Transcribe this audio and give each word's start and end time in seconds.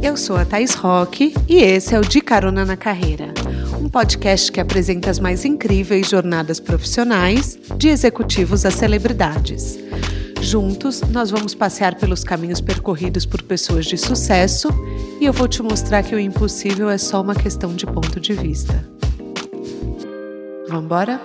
Eu 0.00 0.16
sou 0.16 0.36
a 0.36 0.44
Thais 0.44 0.74
Roque 0.74 1.34
e 1.48 1.56
esse 1.56 1.92
é 1.92 1.98
o 1.98 2.02
De 2.02 2.20
Carona 2.20 2.64
na 2.64 2.76
Carreira, 2.76 3.34
um 3.80 3.88
podcast 3.88 4.50
que 4.52 4.60
apresenta 4.60 5.10
as 5.10 5.18
mais 5.18 5.44
incríveis 5.44 6.08
jornadas 6.08 6.60
profissionais, 6.60 7.58
de 7.76 7.88
executivos 7.88 8.64
a 8.64 8.70
celebridades. 8.70 9.76
Juntos, 10.40 11.00
nós 11.02 11.30
vamos 11.30 11.52
passear 11.52 11.96
pelos 11.96 12.22
caminhos 12.22 12.60
percorridos 12.60 13.26
por 13.26 13.42
pessoas 13.42 13.86
de 13.86 13.98
sucesso 13.98 14.68
e 15.20 15.26
eu 15.26 15.32
vou 15.32 15.48
te 15.48 15.62
mostrar 15.62 16.04
que 16.04 16.14
o 16.14 16.20
impossível 16.20 16.88
é 16.88 16.96
só 16.96 17.20
uma 17.20 17.34
questão 17.34 17.74
de 17.74 17.84
ponto 17.84 18.20
de 18.20 18.34
vista. 18.34 18.88
Vamos 20.68 20.84
embora? 20.84 21.20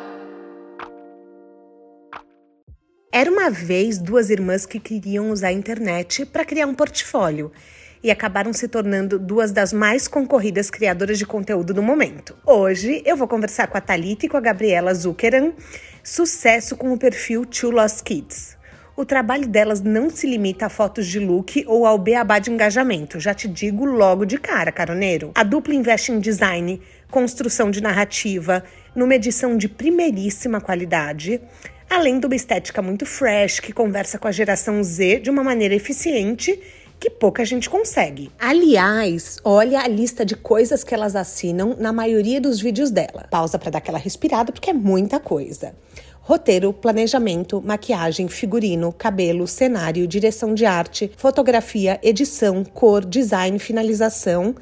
Era 3.12 3.30
uma 3.30 3.52
vez 3.52 4.00
duas 4.00 4.32
irmãs 4.32 4.66
que 4.66 4.80
queriam 4.80 5.30
usar 5.30 5.50
a 5.50 5.54
internet 5.54 6.26
para 6.26 6.44
criar 6.44 6.66
um 6.66 6.74
portfólio 6.74 7.52
e 8.04 8.12
acabaram 8.12 8.52
se 8.52 8.68
tornando 8.68 9.18
duas 9.18 9.52
das 9.52 9.72
mais 9.72 10.08
concorridas 10.08 10.70
criadoras 10.70 11.18
de 11.18 11.26
conteúdo 11.26 11.74
do 11.74 11.82
momento. 11.82 12.36
Hoje 12.46 13.02
eu 13.06 13.16
vou 13.16 13.28
conversar 13.28 13.68
com 13.68 13.78
a 13.78 13.82
Talita 13.82 14.26
e 14.26 14.30
com 14.30 14.36
a 14.36 14.42
Gabriela 14.42 14.94
Zuckeran, 14.94 15.54
sucesso 16.04 16.76
com 16.76 16.92
o 16.92 16.98
perfil 16.98 17.46
Two 17.46 17.72
Lost 17.72 18.04
Kids. 18.04 18.58
O 18.96 19.06
trabalho 19.06 19.48
delas 19.48 19.82
não 19.82 20.10
se 20.10 20.28
limita 20.28 20.68
a 20.68 20.70
fotos 20.70 21.08
de 21.08 21.18
look 21.18 21.64
ou 21.66 21.86
ao 21.88 21.98
beabá 21.98 22.38
de 22.38 22.52
engajamento, 22.52 23.20
já 23.20 23.34
te 23.34 23.48
digo 23.48 23.86
logo 23.86 24.24
de 24.24 24.38
cara, 24.38 24.72
caroneiro. 24.72 25.32
A 25.34 25.44
dupla 25.44 25.74
investe 25.74 26.12
em 26.12 26.20
design, 26.20 26.80
construção 27.10 27.72
de 27.72 27.82
narrativa, 27.82 28.64
numa 28.96 29.16
edição 29.16 29.58
de 29.58 29.68
primeiríssima 29.68 30.62
qualidade, 30.62 31.42
além 31.90 32.20
de 32.20 32.28
uma 32.28 32.36
estética 32.36 32.84
muito 32.84 33.04
fresh 33.06 33.60
que 33.60 33.74
conversa 33.74 34.20
com 34.20 34.28
a 34.28 34.32
geração 34.32 34.84
Z 34.84 35.22
de 35.22 35.30
uma 35.32 35.44
maneira 35.44 35.74
eficiente 35.74 36.60
que 37.00 37.10
pouca 37.10 37.44
gente 37.44 37.70
consegue. 37.70 38.32
Aliás, 38.40 39.38
olha 39.44 39.82
a 39.82 39.88
lista 39.88 40.26
de 40.26 40.36
coisas 40.36 40.84
que 40.84 40.94
elas 40.94 41.16
assinam 41.16 41.76
na 41.78 41.92
maioria 41.92 42.40
dos 42.40 42.62
vídeos 42.62 42.92
dela. 42.92 43.28
Pausa 43.30 43.60
para 43.60 43.72
dar 43.72 43.80
aquela 43.80 43.98
respirada 43.98 44.52
porque 44.52 44.70
é 44.70 44.74
muita 44.74 45.20
coisa. 45.20 45.74
Roteiro, 46.22 46.72
planejamento, 46.72 47.62
maquiagem, 47.62 48.30
figurino, 48.30 48.94
cabelo, 48.94 49.46
cenário, 49.46 50.08
direção 50.08 50.54
de 50.54 50.66
arte, 50.66 51.12
fotografia, 51.18 52.00
edição, 52.02 52.64
cor, 52.64 53.04
design, 53.04 53.60
finalização. 53.60 54.56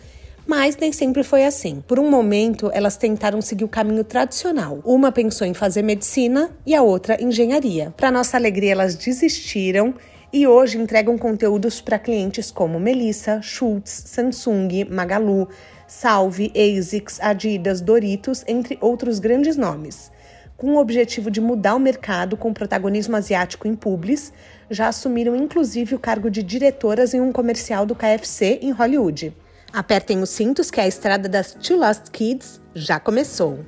Mas 0.48 0.76
nem 0.76 0.92
sempre 0.92 1.24
foi 1.24 1.46
assim. 1.46 1.84
Por 1.88 2.00
um 2.00 2.10
momento, 2.10 2.72
elas 2.74 2.98
tentaram 2.98 3.40
seguir 3.44 3.64
o 3.64 3.68
caminho 3.68 4.04
tradicional. 4.04 4.80
Uma 4.84 5.12
pensou 5.12 5.46
em 5.46 5.54
fazer 5.54 5.84
medicina 5.84 6.50
e 6.66 6.74
a 6.74 6.82
outra 6.82 7.22
engenharia. 7.22 7.94
Para 7.96 8.10
nossa 8.10 8.38
alegria, 8.38 8.72
elas 8.72 8.96
desistiram 8.96 9.94
e 10.34 10.48
hoje 10.48 10.78
entregam 10.78 11.18
conteúdos 11.18 11.82
para 11.82 12.00
clientes 12.00 12.52
como 12.52 12.80
Melissa, 12.80 13.42
Schultz, 13.42 14.04
Samsung, 14.08 14.86
Magalu, 14.90 15.48
Salve, 15.88 16.52
ASICS, 16.56 17.20
Adidas, 17.22 17.82
Doritos, 17.82 18.44
entre 18.48 18.78
outros 18.80 19.20
grandes 19.20 19.58
nomes. 19.58 20.12
Com 20.56 20.76
o 20.76 20.80
objetivo 20.80 21.32
de 21.32 21.42
mudar 21.42 21.76
o 21.76 21.80
mercado 21.80 22.38
com 22.38 22.54
protagonismo 22.54 23.16
asiático 23.16 23.68
em 23.68 23.76
publis, 23.76 24.32
já 24.70 24.88
assumiram 24.88 25.36
inclusive 25.36 25.96
o 25.96 26.00
cargo 26.00 26.30
de 26.30 26.44
diretoras 26.44 27.14
em 27.14 27.20
um 27.20 27.32
comercial 27.32 27.86
do 27.86 27.96
KFC 27.96 28.60
em 28.62 28.72
Hollywood. 28.72 29.36
Apertem 29.74 30.22
os 30.22 30.30
cintos 30.30 30.70
que 30.70 30.80
a 30.80 30.88
estrada 30.88 31.28
das 31.28 31.54
Two 31.54 31.78
Lost 31.78 32.10
Kids 32.12 32.62
já 32.76 33.00
começou. 33.00 33.60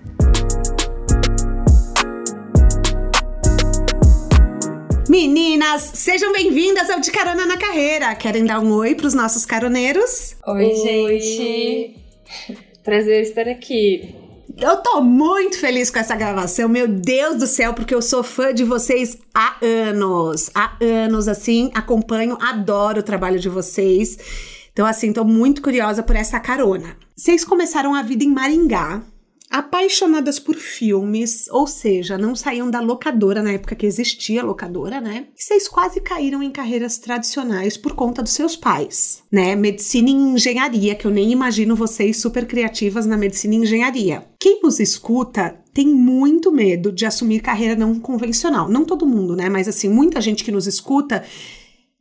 Meninas, 5.13 5.91
sejam 5.93 6.33
bem-vindas 6.33 6.89
ao 6.89 6.99
De 6.99 7.11
Carona 7.11 7.45
na 7.45 7.55
Carreira. 7.55 8.15
Querem 8.15 8.45
dar 8.45 8.59
um 8.59 8.71
oi 8.71 8.95
para 8.95 9.05
os 9.05 9.13
nossos 9.13 9.45
caroneiros? 9.45 10.35
Oi, 10.47 10.65
oi, 10.65 11.19
gente. 11.19 11.95
Prazer 12.83 13.21
estar 13.21 13.47
aqui. 13.47 14.15
Eu 14.59 14.77
tô 14.77 15.01
muito 15.01 15.59
feliz 15.59 15.91
com 15.91 15.99
essa 15.99 16.15
gravação, 16.15 16.67
meu 16.67 16.87
Deus 16.87 17.35
do 17.35 17.45
céu, 17.45 17.75
porque 17.75 17.93
eu 17.93 18.01
sou 18.01 18.23
fã 18.23 18.51
de 18.51 18.63
vocês 18.63 19.19
há 19.35 19.55
anos. 19.61 20.49
Há 20.55 20.75
anos, 20.81 21.27
assim, 21.27 21.69
acompanho, 21.75 22.35
adoro 22.41 23.01
o 23.01 23.03
trabalho 23.03 23.39
de 23.39 23.49
vocês. 23.49 24.17
Então, 24.71 24.83
assim, 24.83 25.13
tô 25.13 25.23
muito 25.23 25.61
curiosa 25.61 26.01
por 26.01 26.15
essa 26.15 26.39
carona. 26.39 26.97
Vocês 27.15 27.45
começaram 27.45 27.93
a 27.93 28.01
vida 28.01 28.23
em 28.23 28.31
Maringá, 28.31 29.03
apaixonadas 29.49 30.39
por 30.39 30.55
filmes, 30.55 31.47
ou 31.49 31.67
seja, 31.67 32.17
não 32.17 32.35
saíam 32.35 32.71
da 32.71 32.79
locadora 32.79 33.43
na 33.43 33.51
época 33.51 33.75
que 33.75 33.85
existia 33.85 34.43
locadora, 34.43 34.99
né? 34.99 35.27
E 35.37 35.43
vocês 35.43 35.67
quase 35.67 36.01
caíram 36.01 36.41
em 36.41 36.49
carreiras 36.49 36.97
tradicionais 36.97 37.77
por 37.77 37.93
conta 37.93 38.23
dos 38.23 38.33
seus 38.33 38.55
pais, 38.55 39.21
né? 39.31 39.55
Medicina 39.55 40.09
e 40.09 40.13
engenharia, 40.13 40.95
que 40.95 41.05
eu 41.05 41.11
nem 41.11 41.31
imagino 41.31 41.75
vocês 41.75 42.17
super 42.17 42.47
criativas 42.47 43.05
na 43.05 43.17
medicina 43.17 43.53
e 43.53 43.57
engenharia. 43.57 44.25
Quem 44.39 44.61
nos 44.63 44.79
escuta 44.79 45.55
tem 45.73 45.87
muito 45.87 46.51
medo 46.51 46.91
de 46.91 47.05
assumir 47.05 47.39
carreira 47.39 47.75
não 47.75 47.99
convencional. 47.99 48.69
Não 48.69 48.85
todo 48.85 49.07
mundo, 49.07 49.35
né? 49.35 49.49
Mas 49.49 49.67
assim, 49.67 49.89
muita 49.89 50.19
gente 50.21 50.43
que 50.43 50.51
nos 50.51 50.67
escuta 50.67 51.23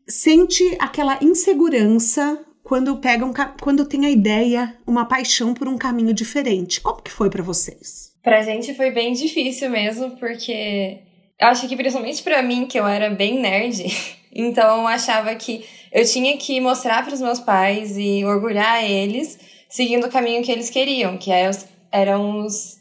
sente 0.07 0.77
aquela 0.79 1.19
insegurança 1.23 2.39
quando 2.73 2.97
pegam, 2.97 3.35
quando 3.61 3.85
tem 3.85 4.07
a 4.07 4.11
ideia, 4.11 4.75
uma 4.87 5.05
paixão 5.05 5.53
por 5.53 5.69
um 5.69 5.77
caminho 5.77 6.15
diferente. 6.15 6.81
Como 6.81 7.03
que 7.03 7.11
foi 7.11 7.29
para 7.29 7.43
vocês? 7.43 8.15
Pra 8.23 8.41
gente 8.41 8.73
foi 8.73 8.91
bem 8.91 9.13
difícil 9.13 9.69
mesmo, 9.69 10.13
porque 10.13 11.01
eu 11.39 11.49
acho 11.49 11.69
que 11.69 11.77
principalmente 11.77 12.23
para 12.23 12.43
mim, 12.43 12.65
que 12.65 12.81
eu 12.81 12.87
era 12.87 13.11
bem 13.11 13.39
nerd, 13.39 13.85
então 14.35 14.81
eu 14.81 14.87
achava 14.87 15.35
que 15.35 15.67
eu 15.93 16.03
tinha 16.07 16.35
que 16.39 16.59
mostrar 16.63 17.05
para 17.05 17.13
os 17.13 17.21
meus 17.21 17.39
pais 17.41 17.99
e 17.99 18.25
orgulhar 18.25 18.83
eles 18.83 19.39
seguindo 19.69 20.07
o 20.07 20.11
caminho 20.11 20.43
que 20.43 20.51
eles 20.51 20.71
queriam, 20.71 21.19
que 21.19 21.31
é 21.31 21.51
eram 21.93 22.39
os, 22.39 22.79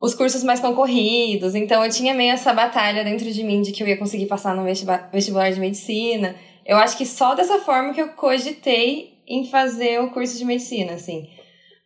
os 0.00 0.14
cursos 0.14 0.42
mais 0.42 0.58
concorridos. 0.58 1.54
Então 1.54 1.84
eu 1.84 1.90
tinha 1.90 2.14
meio 2.14 2.32
essa 2.32 2.54
batalha 2.54 3.04
dentro 3.04 3.30
de 3.30 3.44
mim 3.44 3.60
de 3.60 3.72
que 3.72 3.82
eu 3.82 3.88
ia 3.88 3.98
conseguir 3.98 4.24
passar 4.24 4.56
no 4.56 4.64
vestibular 4.64 5.52
de 5.52 5.60
medicina 5.60 6.34
eu 6.68 6.76
acho 6.76 6.98
que 6.98 7.06
só 7.06 7.34
dessa 7.34 7.60
forma 7.60 7.94
que 7.94 8.02
eu 8.02 8.08
cogitei 8.08 9.17
em 9.28 9.44
fazer 9.46 10.00
o 10.00 10.10
curso 10.10 10.38
de 10.38 10.44
medicina, 10.44 10.94
assim. 10.94 11.28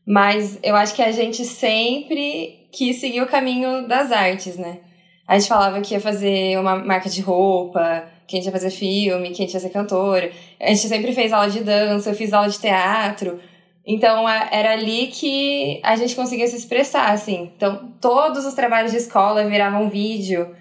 Mas 0.07 0.59
eu 0.63 0.75
acho 0.75 0.95
que 0.95 1.03
a 1.03 1.13
gente 1.13 1.45
sempre 1.45 2.69
quis 2.73 2.97
seguir 3.01 3.21
o 3.21 3.27
caminho 3.27 3.87
das 3.87 4.11
artes, 4.11 4.57
né? 4.57 4.79
A 5.27 5.39
gente 5.39 5.49
falava 5.49 5.81
que 5.81 5.95
ia 5.95 6.01
fazer 6.01 6.59
uma 6.59 6.77
marca 6.77 7.09
de 7.09 7.21
roupa, 7.21 8.05
que 8.27 8.37
a 8.37 8.39
gente 8.39 8.47
ia 8.47 8.53
fazer 8.53 8.71
filme, 8.71 9.29
que 9.29 9.43
a 9.43 9.47
gente 9.47 9.55
ia 9.55 9.61
ser 9.61 9.71
cantora. 9.71 10.31
A 10.61 10.69
gente 10.69 10.89
sempre 10.89 11.13
fez 11.13 11.33
aula 11.33 11.49
de 11.49 11.61
dança, 11.61 12.11
eu 12.11 12.15
fiz 12.15 12.33
aula 12.33 12.49
de 12.49 12.59
teatro. 12.59 13.39
Então 13.87 14.29
era 14.29 14.73
ali 14.73 15.09
que 15.09 15.81
a 15.83 15.97
gente 15.97 16.15
conseguia 16.15 16.47
se 16.47 16.57
expressar, 16.57 17.11
assim. 17.11 17.51
Então 17.57 17.93
todos 18.01 18.45
os 18.45 18.55
trabalhos 18.55 18.93
de 18.93 18.99
escola 18.99 19.45
viravam 19.45 19.89
vídeo. 19.89 20.55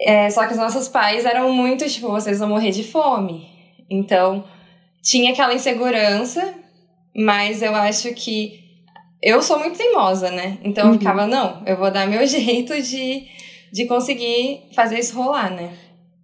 É, 0.00 0.28
só 0.30 0.46
que 0.46 0.52
os 0.52 0.58
nossos 0.58 0.88
pais 0.88 1.24
eram 1.24 1.52
muito 1.52 1.88
tipo, 1.88 2.08
vocês 2.08 2.38
vão 2.38 2.48
morrer 2.48 2.70
de 2.70 2.84
fome. 2.84 3.48
Então, 3.88 4.44
tinha 5.06 5.30
aquela 5.30 5.54
insegurança, 5.54 6.52
mas 7.14 7.62
eu 7.62 7.72
acho 7.76 8.12
que 8.12 8.66
eu 9.22 9.40
sou 9.40 9.56
muito 9.56 9.78
teimosa, 9.78 10.32
né? 10.32 10.58
Então 10.64 10.88
uhum. 10.88 10.94
eu 10.94 10.98
ficava, 10.98 11.28
não, 11.28 11.62
eu 11.64 11.76
vou 11.76 11.92
dar 11.92 12.08
meu 12.08 12.26
jeito 12.26 12.74
de, 12.82 13.24
de 13.72 13.86
conseguir 13.86 14.64
fazer 14.74 14.98
isso 14.98 15.16
rolar, 15.16 15.54
né? 15.54 15.72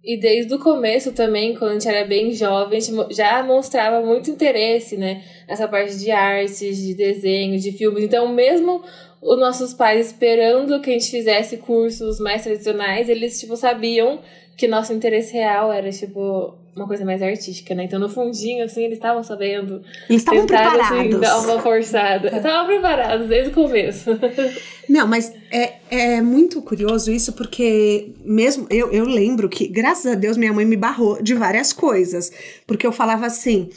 E 0.03 0.17
desde 0.17 0.53
o 0.53 0.59
começo 0.59 1.13
também, 1.13 1.55
quando 1.55 1.71
a 1.71 1.73
gente 1.75 1.87
era 1.87 2.05
bem 2.05 2.33
jovem, 2.33 2.77
a 2.77 2.81
gente 2.81 3.15
já 3.15 3.41
mostrava 3.41 4.05
muito 4.05 4.29
interesse, 4.29 4.97
né? 4.97 5.23
Nessa 5.47 5.65
parte 5.65 5.97
de 5.97 6.11
artes, 6.11 6.75
de 6.77 6.93
desenho, 6.93 7.57
de 7.57 7.71
filmes. 7.71 8.03
Então, 8.03 8.27
mesmo 8.27 8.83
os 9.21 9.39
nossos 9.39 9.73
pais 9.73 10.07
esperando 10.07 10.81
que 10.81 10.89
a 10.89 10.93
gente 10.93 11.09
fizesse 11.09 11.55
cursos 11.55 12.19
mais 12.19 12.43
tradicionais, 12.43 13.07
eles, 13.07 13.39
tipo, 13.39 13.55
sabiam 13.55 14.19
que 14.57 14.67
nosso 14.67 14.93
interesse 14.93 15.33
real 15.33 15.71
era, 15.71 15.91
tipo, 15.91 16.57
uma 16.75 16.87
coisa 16.87 17.05
mais 17.05 17.21
artística, 17.21 17.73
né? 17.75 17.83
Então, 17.83 17.99
no 17.99 18.09
fundinho, 18.09 18.65
assim, 18.65 18.83
eles 18.83 18.97
estavam 18.97 19.23
sabendo. 19.23 19.83
Eles 20.09 20.21
estavam 20.21 20.39
assim, 20.39 20.47
preparados. 20.47 20.91
Assim, 20.91 21.19
dar 21.19 21.39
uma 21.39 21.61
forçada. 21.61 22.35
Estavam 22.35 22.65
preparados 22.65 23.27
desde 23.27 23.49
o 23.49 23.53
começo. 23.53 24.09
Não, 24.89 25.07
mas 25.07 25.33
é, 25.51 25.73
é 25.89 26.21
muito 26.21 26.61
curioso 26.61 27.11
isso, 27.11 27.33
porque 27.33 28.13
mesmo 28.25 28.67
eu, 28.69 28.91
eu 28.91 29.05
lembro 29.05 29.47
que, 29.47 29.67
graças 29.67 30.11
a 30.11 30.15
Deus, 30.15 30.35
minha 30.35 30.53
mãe 30.53 30.65
me 30.65 30.75
barrou 30.75 31.21
de 31.21 31.33
várias 31.33 31.71
coisas. 31.71 32.31
Porque 32.65 32.85
eu 32.85 32.91
falava 32.91 33.25
assim: 33.25 33.69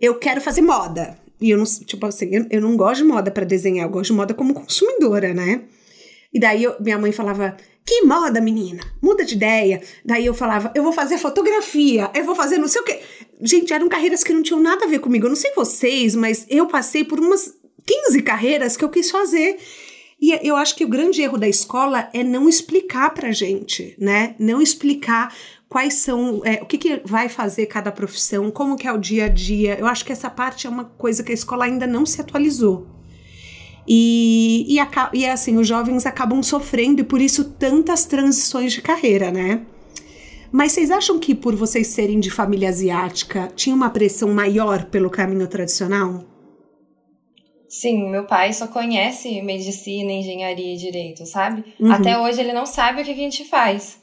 eu 0.00 0.14
quero 0.18 0.40
fazer 0.40 0.62
moda. 0.62 1.18
E 1.40 1.50
eu 1.50 1.58
não, 1.58 1.64
tipo 1.64 2.04
assim, 2.06 2.28
eu, 2.34 2.46
eu 2.50 2.60
não 2.60 2.76
gosto 2.76 3.02
de 3.02 3.08
moda 3.08 3.30
para 3.30 3.46
desenhar, 3.46 3.86
eu 3.86 3.90
gosto 3.90 4.10
de 4.10 4.16
moda 4.16 4.34
como 4.34 4.54
consumidora, 4.54 5.32
né? 5.32 5.62
E 6.32 6.38
daí 6.38 6.62
eu, 6.62 6.76
minha 6.80 6.98
mãe 6.98 7.12
falava: 7.12 7.56
Que 7.84 8.02
moda, 8.02 8.40
menina? 8.40 8.82
Muda 9.02 9.24
de 9.24 9.34
ideia. 9.34 9.82
Daí 10.04 10.26
eu 10.26 10.34
falava: 10.34 10.72
Eu 10.74 10.82
vou 10.82 10.92
fazer 10.92 11.18
fotografia, 11.18 12.10
eu 12.14 12.24
vou 12.24 12.34
fazer 12.34 12.58
não 12.58 12.68
sei 12.68 12.80
o 12.80 12.84
quê. 12.84 13.00
Gente, 13.42 13.72
eram 13.72 13.88
carreiras 13.88 14.22
que 14.22 14.32
não 14.32 14.42
tinham 14.42 14.60
nada 14.60 14.84
a 14.84 14.88
ver 14.88 15.00
comigo. 15.00 15.26
Eu 15.26 15.30
não 15.30 15.36
sei 15.36 15.52
vocês, 15.54 16.14
mas 16.14 16.46
eu 16.48 16.66
passei 16.66 17.04
por 17.04 17.18
umas 17.18 17.54
15 17.86 18.22
carreiras 18.22 18.76
que 18.76 18.84
eu 18.84 18.88
quis 18.90 19.10
fazer. 19.10 19.58
E 20.20 20.38
eu 20.46 20.54
acho 20.54 20.76
que 20.76 20.84
o 20.84 20.88
grande 20.88 21.22
erro 21.22 21.38
da 21.38 21.48
escola 21.48 22.10
é 22.12 22.22
não 22.22 22.48
explicar 22.48 23.14
pra 23.14 23.32
gente, 23.32 23.96
né? 23.98 24.34
Não 24.38 24.60
explicar 24.60 25.34
quais 25.66 25.94
são, 25.94 26.42
é, 26.44 26.60
o 26.62 26.66
que, 26.66 26.76
que 26.76 27.00
vai 27.04 27.28
fazer 27.28 27.66
cada 27.66 27.90
profissão, 27.90 28.50
como 28.50 28.76
que 28.76 28.86
é 28.86 28.92
o 28.92 28.98
dia 28.98 29.24
a 29.24 29.28
dia. 29.28 29.78
Eu 29.78 29.86
acho 29.86 30.04
que 30.04 30.12
essa 30.12 30.28
parte 30.28 30.66
é 30.66 30.70
uma 30.70 30.84
coisa 30.84 31.22
que 31.22 31.32
a 31.32 31.34
escola 31.34 31.64
ainda 31.64 31.86
não 31.86 32.04
se 32.04 32.20
atualizou. 32.20 32.86
E, 33.92 34.66
e, 34.68 35.18
e 35.18 35.26
assim, 35.26 35.56
os 35.56 35.66
jovens 35.66 36.06
acabam 36.06 36.40
sofrendo 36.44 37.00
e 37.00 37.04
por 37.04 37.20
isso 37.20 37.42
tantas 37.54 38.04
transições 38.04 38.72
de 38.72 38.80
carreira, 38.80 39.32
né? 39.32 39.66
Mas 40.52 40.70
vocês 40.70 40.92
acham 40.92 41.18
que 41.18 41.34
por 41.34 41.56
vocês 41.56 41.88
serem 41.88 42.20
de 42.20 42.30
família 42.30 42.68
asiática, 42.68 43.50
tinha 43.56 43.74
uma 43.74 43.90
pressão 43.90 44.32
maior 44.32 44.84
pelo 44.84 45.10
caminho 45.10 45.48
tradicional? 45.48 46.24
Sim, 47.68 48.08
meu 48.08 48.26
pai 48.26 48.52
só 48.52 48.68
conhece 48.68 49.42
medicina, 49.42 50.12
engenharia 50.12 50.74
e 50.74 50.76
direito, 50.76 51.26
sabe? 51.26 51.64
Uhum. 51.80 51.90
Até 51.90 52.16
hoje 52.16 52.40
ele 52.40 52.52
não 52.52 52.66
sabe 52.66 53.02
o 53.02 53.04
que 53.04 53.10
a 53.10 53.14
gente 53.14 53.44
faz. 53.44 54.00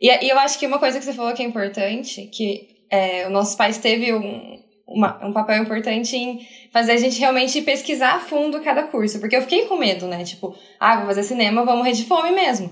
E, 0.00 0.08
e, 0.08 0.30
eu 0.30 0.38
acho 0.38 0.58
que 0.58 0.66
uma 0.66 0.78
coisa 0.78 0.98
que 0.98 1.04
você 1.04 1.12
falou 1.12 1.34
que 1.34 1.42
é 1.42 1.46
importante, 1.46 2.22
que 2.32 2.68
é, 2.90 3.26
os 3.26 3.32
nossos 3.32 3.54
pais 3.54 3.76
teve 3.76 4.14
um, 4.14 4.58
uma, 4.86 5.18
um 5.26 5.32
papel 5.32 5.62
importante 5.62 6.16
em 6.16 6.46
fazer 6.70 6.92
a 6.92 6.96
gente 6.96 7.18
realmente 7.18 7.60
pesquisar 7.62 8.14
a 8.14 8.20
fundo 8.20 8.60
cada 8.60 8.84
curso. 8.84 9.18
Porque 9.18 9.36
eu 9.36 9.42
fiquei 9.42 9.64
com 9.64 9.76
medo, 9.76 10.06
né? 10.06 10.22
Tipo, 10.22 10.54
ah, 10.78 10.98
vou 10.98 11.06
fazer 11.06 11.24
cinema, 11.24 11.64
vou 11.64 11.76
morrer 11.76 11.92
de 11.92 12.04
fome 12.04 12.30
mesmo. 12.30 12.70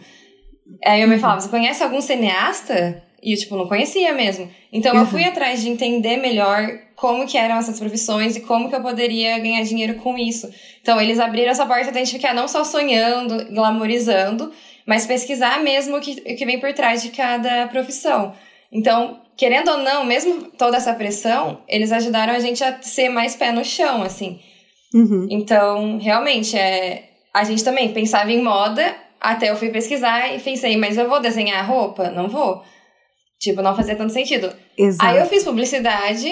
Aí 0.85 1.03
eu 1.03 1.09
me 1.09 1.19
falava, 1.19 1.41
você 1.41 1.49
conhece 1.49 1.83
algum 1.83 2.01
cineasta? 2.01 3.03
E 3.23 3.33
eu, 3.33 3.39
tipo, 3.39 3.57
não 3.57 3.67
conhecia 3.67 4.13
mesmo. 4.13 4.49
Então 4.73 4.95
uhum. 4.95 5.01
eu 5.01 5.07
fui 5.07 5.25
atrás 5.25 5.63
de 5.63 5.69
entender 5.69 6.19
melhor 6.19 6.79
como 6.95 7.27
que 7.27 7.37
eram 7.37 7.57
essas 7.57 7.79
profissões 7.79 8.37
e 8.37 8.41
como 8.41 8.69
que 8.69 8.77
eu 8.77 8.83
poderia 8.83 9.39
ganhar 9.39 9.63
dinheiro 9.63 9.95
com 9.95 10.17
isso. 10.17 10.49
Então 10.81 11.01
eles 11.01 11.19
abriram 11.19 11.51
essa 11.51 11.67
porta 11.67 11.91
de 11.91 11.99
a 11.99 12.05
gente 12.05 12.17
ficar 12.17 12.35
não 12.35 12.47
só 12.47 12.63
sonhando, 12.63 13.53
glamorizando, 13.53 14.53
mas 14.87 15.07
pesquisar 15.07 15.63
mesmo 15.63 15.97
o 15.97 16.01
que, 16.01 16.13
o 16.13 16.37
que 16.37 16.47
vem 16.47 16.61
por 16.61 16.73
trás 16.75 17.03
de 17.03 17.11
cada 17.11 17.67
profissão. 17.69 18.35
Então, 18.71 19.21
querendo 19.37 19.71
ou 19.71 19.79
não, 19.79 20.05
mesmo 20.05 20.51
toda 20.53 20.77
essa 20.77 20.95
pressão, 20.95 21.63
eles 21.69 21.93
ajudaram 21.93 22.33
a 22.33 22.39
gente 22.39 22.63
a 22.63 22.81
ser 22.83 23.09
mais 23.09 23.35
pé 23.35 23.53
no 23.53 23.65
chão, 23.65 24.03
assim. 24.03 24.41
Uhum. 24.93 25.27
Então, 25.31 25.99
realmente, 25.99 26.57
é, 26.57 27.11
a 27.33 27.43
gente 27.45 27.65
também 27.65 27.93
pensava 27.93 28.31
em 28.31 28.43
moda, 28.43 28.95
até 29.21 29.51
eu 29.51 29.57
fui 29.57 29.71
pesquisar 29.71 30.35
e 30.35 30.41
pensei, 30.41 30.77
mas 30.77 30.97
eu 30.97 31.09
vou 31.09 31.21
desenhar 31.21 31.69
roupa? 31.69 32.11
Não 32.11 32.29
vou. 32.29 32.63
Tipo, 33.41 33.61
não 33.61 33.77
fazia 33.77 33.97
tanto 33.97 34.13
sentido. 34.13 34.53
Exato. 34.79 35.11
Aí 35.11 35.19
eu 35.19 35.27
fiz 35.27 35.43
publicidade, 35.43 36.29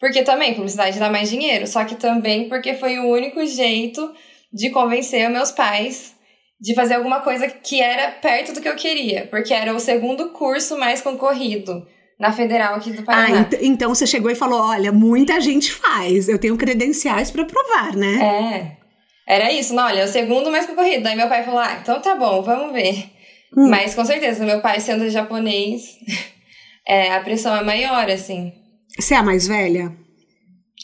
porque 0.00 0.22
também 0.22 0.54
publicidade 0.54 0.98
dá 0.98 1.10
mais 1.10 1.28
dinheiro, 1.28 1.66
só 1.66 1.84
que 1.84 1.94
também 1.94 2.48
porque 2.48 2.74
foi 2.74 2.98
o 2.98 3.10
único 3.10 3.44
jeito 3.44 4.12
de 4.52 4.70
convencer 4.70 5.28
meus 5.28 5.52
pais 5.52 6.16
de 6.60 6.74
fazer 6.74 6.94
alguma 6.94 7.20
coisa 7.20 7.46
que 7.46 7.80
era 7.80 8.10
perto 8.10 8.52
do 8.52 8.60
que 8.60 8.68
eu 8.68 8.74
queria, 8.74 9.28
porque 9.30 9.54
era 9.54 9.72
o 9.72 9.78
segundo 9.78 10.30
curso 10.30 10.76
mais 10.76 11.00
concorrido 11.00 11.86
na 12.18 12.32
Federal 12.32 12.74
aqui 12.74 12.90
do 12.90 13.02
Paraná. 13.02 13.36
Ah, 13.36 13.40
ent 13.40 13.62
então 13.62 13.94
você 13.94 14.06
chegou 14.06 14.30
e 14.30 14.34
falou: 14.34 14.60
olha, 14.60 14.90
muita 14.90 15.40
gente 15.40 15.70
faz, 15.70 16.28
eu 16.28 16.38
tenho 16.38 16.56
credenciais 16.56 17.30
para 17.30 17.44
provar, 17.44 17.94
né? 17.94 18.78
É. 19.26 19.34
Era 19.34 19.52
isso, 19.52 19.74
não, 19.74 19.84
olha, 19.84 20.04
o 20.04 20.08
segundo 20.08 20.50
mais 20.50 20.66
concorrido. 20.66 21.04
Daí 21.04 21.14
meu 21.14 21.28
pai 21.28 21.44
falou: 21.44 21.60
ah, 21.60 21.78
então 21.80 22.00
tá 22.00 22.14
bom, 22.14 22.42
vamos 22.42 22.72
ver. 22.72 23.10
Hum. 23.56 23.68
Mas 23.68 23.94
com 23.94 24.04
certeza, 24.04 24.44
meu 24.44 24.60
pai 24.60 24.80
sendo 24.80 25.08
japonês. 25.08 25.98
é, 26.86 27.12
a 27.14 27.20
pressão 27.20 27.54
é 27.56 27.62
maior, 27.62 28.10
assim. 28.10 28.52
Você 28.98 29.14
é 29.14 29.18
a 29.18 29.22
mais 29.22 29.46
velha? 29.46 29.92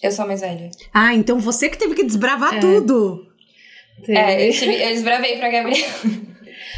Eu 0.02 0.12
sou 0.12 0.24
a 0.24 0.28
mais 0.28 0.40
velha. 0.40 0.70
Ah, 0.92 1.14
então 1.14 1.38
você 1.38 1.68
que 1.68 1.78
teve 1.78 1.94
que 1.94 2.04
desbravar 2.04 2.56
é. 2.56 2.60
tudo. 2.60 3.26
É, 4.08 4.48
eu, 4.48 4.52
tive, 4.52 4.74
eu 4.74 4.88
desbravei 4.88 5.38
pra 5.38 5.48
Gabriel. 5.48 5.88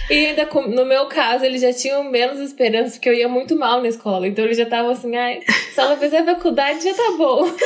E 0.08 0.26
ainda, 0.26 0.48
no 0.68 0.84
meu 0.84 1.06
caso, 1.06 1.44
eles 1.44 1.60
já 1.60 1.72
tinham 1.72 2.04
menos 2.04 2.38
esperança, 2.38 2.92
porque 2.92 3.08
eu 3.08 3.14
ia 3.14 3.28
muito 3.28 3.56
mal 3.56 3.80
na 3.80 3.88
escola. 3.88 4.26
Então 4.28 4.44
eles 4.44 4.56
já 4.56 4.62
estavam 4.62 4.92
assim, 4.92 5.16
ai, 5.16 5.40
se 5.72 5.80
ela 5.80 5.96
fizer 5.96 6.24
faculdade 6.24 6.82
já 6.82 6.94
tá 6.94 7.14
bom. 7.16 7.44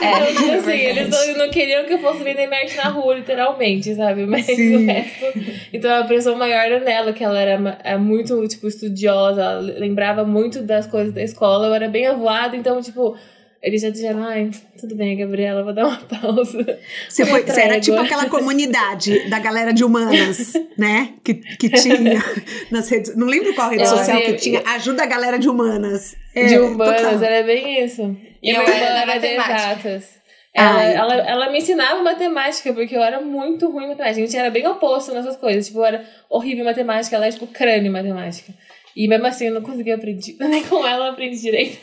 É, 0.00 0.30
então, 0.30 0.44
tipo 0.44 0.52
assim, 0.58 0.70
é 0.70 0.90
eles 0.90 1.08
não, 1.08 1.38
não, 1.38 1.50
queriam 1.50 1.84
que 1.84 1.94
eu 1.94 1.98
fosse 1.98 2.22
vender 2.22 2.46
merch 2.46 2.76
na 2.76 2.84
rua, 2.84 3.16
literalmente, 3.16 3.92
sabe? 3.96 4.26
Mas 4.26 4.46
Sim. 4.46 4.76
o 4.76 4.86
resto. 4.86 5.24
Então 5.72 5.92
a 5.92 6.04
pressão 6.04 6.36
maior 6.36 6.66
era 6.66 6.78
nela, 6.78 7.12
que 7.12 7.24
ela 7.24 7.38
era 7.38 7.78
é 7.82 7.96
muito, 7.96 8.46
tipo, 8.46 8.68
estudiosa, 8.68 9.42
ela 9.42 9.60
lembrava 9.60 10.24
muito 10.24 10.62
das 10.62 10.86
coisas 10.86 11.12
da 11.12 11.20
escola, 11.20 11.66
eu 11.66 11.74
era 11.74 11.88
bem 11.88 12.06
avoada, 12.06 12.56
então, 12.56 12.80
tipo 12.80 13.16
eles 13.62 13.82
já 13.82 13.90
disseram, 13.90 14.22
ai, 14.22 14.50
tudo 14.78 14.94
bem, 14.94 15.16
Gabriela, 15.16 15.64
vou 15.64 15.72
dar 15.72 15.86
uma 15.86 15.96
pausa. 15.96 16.78
Você, 17.08 17.26
foi, 17.26 17.42
você 17.42 17.60
era 17.60 17.80
tipo 17.80 17.98
aquela 17.98 18.26
comunidade 18.26 19.28
da 19.28 19.38
galera 19.40 19.72
de 19.72 19.84
humanas, 19.84 20.52
né? 20.78 21.14
Que, 21.24 21.34
que 21.34 21.68
tinha 21.70 22.22
nas 22.70 22.88
redes. 22.88 23.16
Não 23.16 23.26
lembro 23.26 23.52
qual 23.54 23.68
rede 23.70 23.82
eu, 23.82 23.88
social 23.88 24.20
que 24.22 24.34
tinha. 24.34 24.62
Ajuda 24.64 25.02
a 25.02 25.06
galera 25.06 25.38
de 25.38 25.48
humanas. 25.48 26.16
É, 26.34 26.46
de 26.46 26.58
humanas, 26.58 27.02
total. 27.02 27.24
era 27.24 27.44
bem 27.44 27.84
isso. 27.84 28.16
E 28.42 28.50
eu 28.50 28.62
era 28.62 29.18
de 29.18 29.26
exatas. 29.26 30.18
Ela, 30.54 30.82
ela, 30.84 31.14
ela, 31.14 31.50
me 31.50 31.58
ensinava 31.58 32.02
matemática, 32.02 32.72
porque 32.72 32.96
eu 32.96 33.02
era 33.02 33.20
muito 33.20 33.70
ruim 33.70 33.84
em 33.84 33.88
matemática. 33.88 34.22
A 34.22 34.26
gente 34.26 34.36
era 34.36 34.50
bem 34.50 34.66
oposto 34.66 35.12
nessas 35.12 35.36
coisas. 35.36 35.66
Tipo, 35.66 35.80
eu 35.80 35.84
era 35.84 36.04
horrível 36.28 36.62
em 36.62 36.66
matemática, 36.66 37.14
ela 37.14 37.26
era 37.26 37.32
tipo 37.32 37.46
crânio 37.46 37.86
em 37.86 37.92
matemática. 37.92 38.52
E 38.96 39.06
mesmo 39.06 39.26
assim 39.26 39.46
eu 39.46 39.54
não 39.54 39.62
conseguia 39.62 39.94
aprender. 39.94 40.36
Nem 40.40 40.64
com 40.64 40.84
ela 40.86 41.06
eu 41.06 41.12
aprendi 41.12 41.40
direito. 41.40 41.78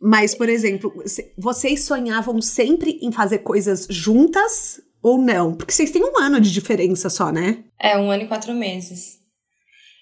Mas, 0.00 0.34
por 0.34 0.48
exemplo, 0.48 0.92
vocês 1.38 1.84
sonhavam 1.84 2.40
sempre 2.40 2.98
em 3.02 3.10
fazer 3.10 3.38
coisas 3.38 3.86
juntas 3.88 4.80
ou 5.02 5.18
não? 5.18 5.54
Porque 5.54 5.72
vocês 5.72 5.90
têm 5.90 6.04
um 6.04 6.18
ano 6.18 6.40
de 6.40 6.52
diferença 6.52 7.08
só, 7.08 7.32
né? 7.32 7.64
É, 7.80 7.96
um 7.96 8.10
ano 8.10 8.24
e 8.24 8.26
quatro 8.26 8.52
meses. 8.54 9.18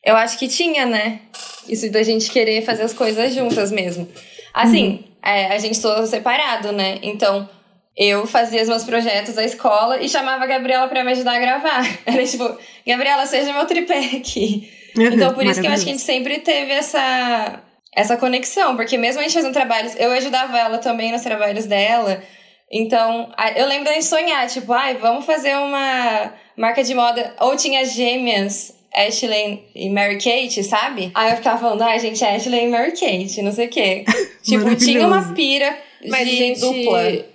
Eu 0.04 0.16
acho 0.16 0.38
que 0.38 0.48
tinha, 0.48 0.84
né? 0.84 1.20
Isso 1.68 1.90
da 1.90 2.02
gente 2.02 2.30
querer 2.30 2.62
fazer 2.62 2.82
as 2.82 2.92
coisas 2.92 3.34
juntas 3.34 3.70
mesmo. 3.70 4.08
Assim, 4.52 4.88
uhum. 4.88 5.04
é, 5.22 5.46
a 5.54 5.58
gente 5.58 5.74
estudou 5.74 6.06
separado, 6.06 6.72
né? 6.72 6.98
Então, 7.02 7.48
eu 7.96 8.26
fazia 8.26 8.62
os 8.62 8.68
meus 8.68 8.84
projetos 8.84 9.34
da 9.34 9.44
escola 9.44 10.02
e 10.02 10.08
chamava 10.08 10.44
a 10.44 10.46
Gabriela 10.46 10.88
para 10.88 11.04
me 11.04 11.12
ajudar 11.12 11.36
a 11.36 11.40
gravar. 11.40 11.88
Era 12.04 12.26
tipo, 12.26 12.58
Gabriela, 12.86 13.24
seja 13.26 13.52
meu 13.52 13.64
tripé 13.66 14.16
aqui. 14.16 14.70
Uhum, 14.96 15.04
então, 15.04 15.32
por 15.32 15.44
isso 15.46 15.60
que 15.60 15.66
eu 15.66 15.72
acho 15.72 15.84
que 15.84 15.90
a 15.90 15.92
gente 15.92 16.04
sempre 16.04 16.40
teve 16.40 16.72
essa 16.72 17.63
essa 17.94 18.16
conexão, 18.16 18.76
porque 18.76 18.98
mesmo 18.98 19.20
a 19.20 19.22
gente 19.22 19.34
fazendo 19.34 19.52
trabalhos, 19.52 19.94
eu 19.96 20.10
ajudava 20.12 20.58
ela 20.58 20.78
também 20.78 21.12
nos 21.12 21.22
trabalhos 21.22 21.66
dela. 21.66 22.22
Então, 22.70 23.30
eu 23.54 23.66
lembro 23.68 23.84
da 23.84 23.92
gente 23.92 24.06
sonhar, 24.06 24.48
tipo, 24.48 24.72
ai, 24.72 24.96
vamos 24.96 25.24
fazer 25.24 25.54
uma 25.56 26.34
marca 26.56 26.82
de 26.82 26.94
moda. 26.94 27.34
Ou 27.40 27.54
tinha 27.56 27.84
gêmeas, 27.84 28.74
Ashley 28.92 29.64
e 29.74 29.88
Mary 29.90 30.18
Kate, 30.18 30.62
sabe? 30.64 31.10
Aí 31.14 31.30
eu 31.30 31.36
ficava 31.36 31.58
falando, 31.58 31.82
ai, 31.82 32.00
gente, 32.00 32.24
Ashley 32.24 32.64
e 32.64 32.68
Mary 32.68 32.92
Kate, 32.92 33.42
não 33.42 33.52
sei 33.52 33.66
o 33.66 33.70
quê. 33.70 34.04
tipo, 34.42 34.74
tinha 34.76 35.06
uma 35.06 35.34
pira 35.34 35.76
Mas 36.08 36.28
de 36.28 36.36
gente... 36.36 36.60
dupla. 36.60 37.34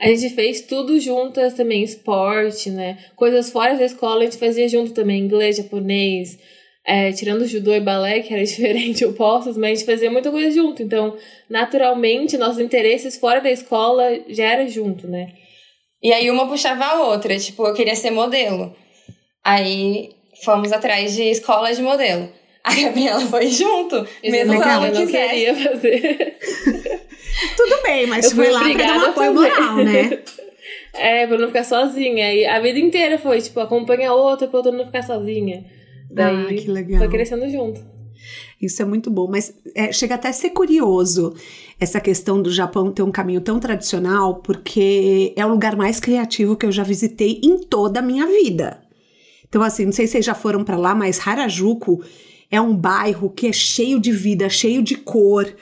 A 0.00 0.08
gente 0.08 0.34
fez 0.34 0.60
tudo 0.62 0.98
juntas 1.00 1.54
também, 1.54 1.82
esporte, 1.82 2.68
né? 2.68 2.98
Coisas 3.16 3.50
fora 3.50 3.74
da 3.74 3.84
escola 3.84 4.20
a 4.20 4.24
gente 4.24 4.36
fazia 4.36 4.68
junto 4.68 4.92
também, 4.92 5.22
inglês, 5.22 5.56
japonês, 5.56 6.38
é, 6.86 7.12
tirando 7.12 7.46
judô 7.46 7.74
e 7.74 7.80
balé, 7.80 8.20
que 8.20 8.32
era 8.32 8.42
diferente, 8.44 9.04
opostos, 9.04 9.56
mas 9.56 9.70
a 9.70 9.74
gente 9.74 9.86
fazia 9.86 10.10
muita 10.10 10.30
coisa 10.30 10.50
junto. 10.50 10.82
Então, 10.82 11.16
naturalmente, 11.48 12.36
nossos 12.36 12.60
interesses 12.60 13.16
fora 13.16 13.40
da 13.40 13.50
escola 13.50 14.04
já 14.28 14.44
era 14.44 14.68
junto, 14.68 15.08
né? 15.08 15.32
E 16.02 16.12
aí 16.12 16.30
uma 16.30 16.46
puxava 16.46 16.84
a 16.84 17.08
outra, 17.08 17.38
tipo, 17.38 17.66
eu 17.66 17.72
queria 17.72 17.96
ser 17.96 18.10
modelo. 18.10 18.76
Aí 19.42 20.10
fomos 20.44 20.72
atrás 20.72 21.14
de 21.14 21.22
escola 21.22 21.72
de 21.72 21.80
modelo. 21.80 22.30
A 22.64 22.74
Gabriela 22.74 23.20
foi 23.20 23.46
junto, 23.48 23.96
eu 24.22 24.32
mesmo 24.32 24.54
se 24.54 24.62
ela 24.62 24.90
não 24.90 25.06
queria 25.06 25.54
fazer. 25.54 26.38
Tudo 27.56 27.82
bem, 27.82 28.06
mas 28.06 28.32
foi 28.32 28.50
lá 28.50 28.60
pra 28.60 28.86
dar 28.86 28.98
um 28.98 29.10
apoio 29.10 29.34
moral, 29.34 29.76
né? 29.76 30.18
É, 30.94 31.26
pra 31.26 31.36
não 31.36 31.48
ficar 31.48 31.64
sozinha. 31.64 32.32
E 32.32 32.46
a 32.46 32.58
vida 32.60 32.78
inteira 32.78 33.18
foi, 33.18 33.42
tipo, 33.42 33.60
acompanha 33.60 34.08
a 34.08 34.14
outra 34.14 34.48
pra 34.48 34.56
outra 34.58 34.72
não 34.72 34.86
ficar 34.86 35.02
sozinha. 35.02 35.62
Daí 36.14 36.46
ah, 36.46 36.62
que 36.62 36.70
legal. 36.70 36.98
foi 37.00 37.08
crescendo 37.08 37.48
junto. 37.50 37.80
Isso 38.60 38.80
é 38.80 38.84
muito 38.84 39.10
bom, 39.10 39.28
mas 39.28 39.54
é, 39.74 39.92
chega 39.92 40.14
até 40.14 40.28
a 40.28 40.32
ser 40.32 40.50
curioso 40.50 41.34
essa 41.78 42.00
questão 42.00 42.40
do 42.40 42.50
Japão 42.50 42.92
ter 42.92 43.02
um 43.02 43.10
caminho 43.10 43.40
tão 43.40 43.58
tradicional, 43.58 44.36
porque 44.36 45.34
é 45.36 45.44
o 45.44 45.50
lugar 45.50 45.76
mais 45.76 45.98
criativo 45.98 46.56
que 46.56 46.64
eu 46.64 46.72
já 46.72 46.82
visitei 46.82 47.40
em 47.42 47.58
toda 47.58 47.98
a 47.98 48.02
minha 48.02 48.26
vida. 48.26 48.80
Então, 49.46 49.62
assim, 49.62 49.84
não 49.84 49.92
sei 49.92 50.06
se 50.06 50.12
vocês 50.12 50.24
já 50.24 50.34
foram 50.34 50.64
para 50.64 50.76
lá, 50.76 50.94
mas 50.94 51.24
Harajuku 51.26 52.02
é 52.50 52.60
um 52.60 52.74
bairro 52.74 53.30
que 53.30 53.48
é 53.48 53.52
cheio 53.52 54.00
de 54.00 54.12
vida, 54.12 54.48
cheio 54.48 54.82
de 54.82 54.96
cor. 54.96 55.52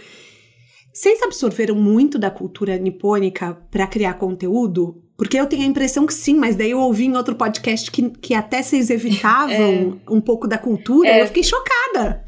Vocês 0.92 1.22
absorveram 1.22 1.74
muito 1.74 2.18
da 2.18 2.30
cultura 2.30 2.76
nipônica 2.76 3.54
para 3.70 3.86
criar 3.86 4.14
conteúdo? 4.14 5.01
Porque 5.22 5.38
eu 5.38 5.46
tenho 5.46 5.62
a 5.62 5.66
impressão 5.66 6.04
que 6.04 6.12
sim, 6.12 6.34
mas 6.34 6.56
daí 6.56 6.72
eu 6.72 6.80
ouvi 6.80 7.04
em 7.04 7.16
outro 7.16 7.36
podcast 7.36 7.88
que, 7.92 8.10
que 8.10 8.34
até 8.34 8.60
vocês 8.60 8.90
evitavam 8.90 10.00
é. 10.04 10.10
um 10.12 10.20
pouco 10.20 10.48
da 10.48 10.58
cultura 10.58 11.08
é. 11.08 11.18
e 11.18 11.20
eu 11.20 11.26
fiquei 11.28 11.44
chocada. 11.44 12.24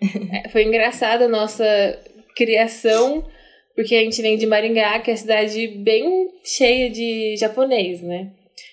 É, 0.00 0.48
foi 0.50 0.62
engraçada 0.62 1.24
a 1.24 1.28
nossa 1.28 1.64
criação, 2.36 3.26
porque 3.74 3.96
a 3.96 4.00
gente 4.00 4.22
vem 4.22 4.38
de 4.38 4.46
Maringá, 4.46 5.00
que 5.00 5.10
é 5.10 5.14
uma 5.14 5.18
cidade 5.18 5.66
bem 5.78 6.28
cheia 6.44 6.88
de 6.88 7.34
japonês, 7.36 8.00
né? 8.00 8.30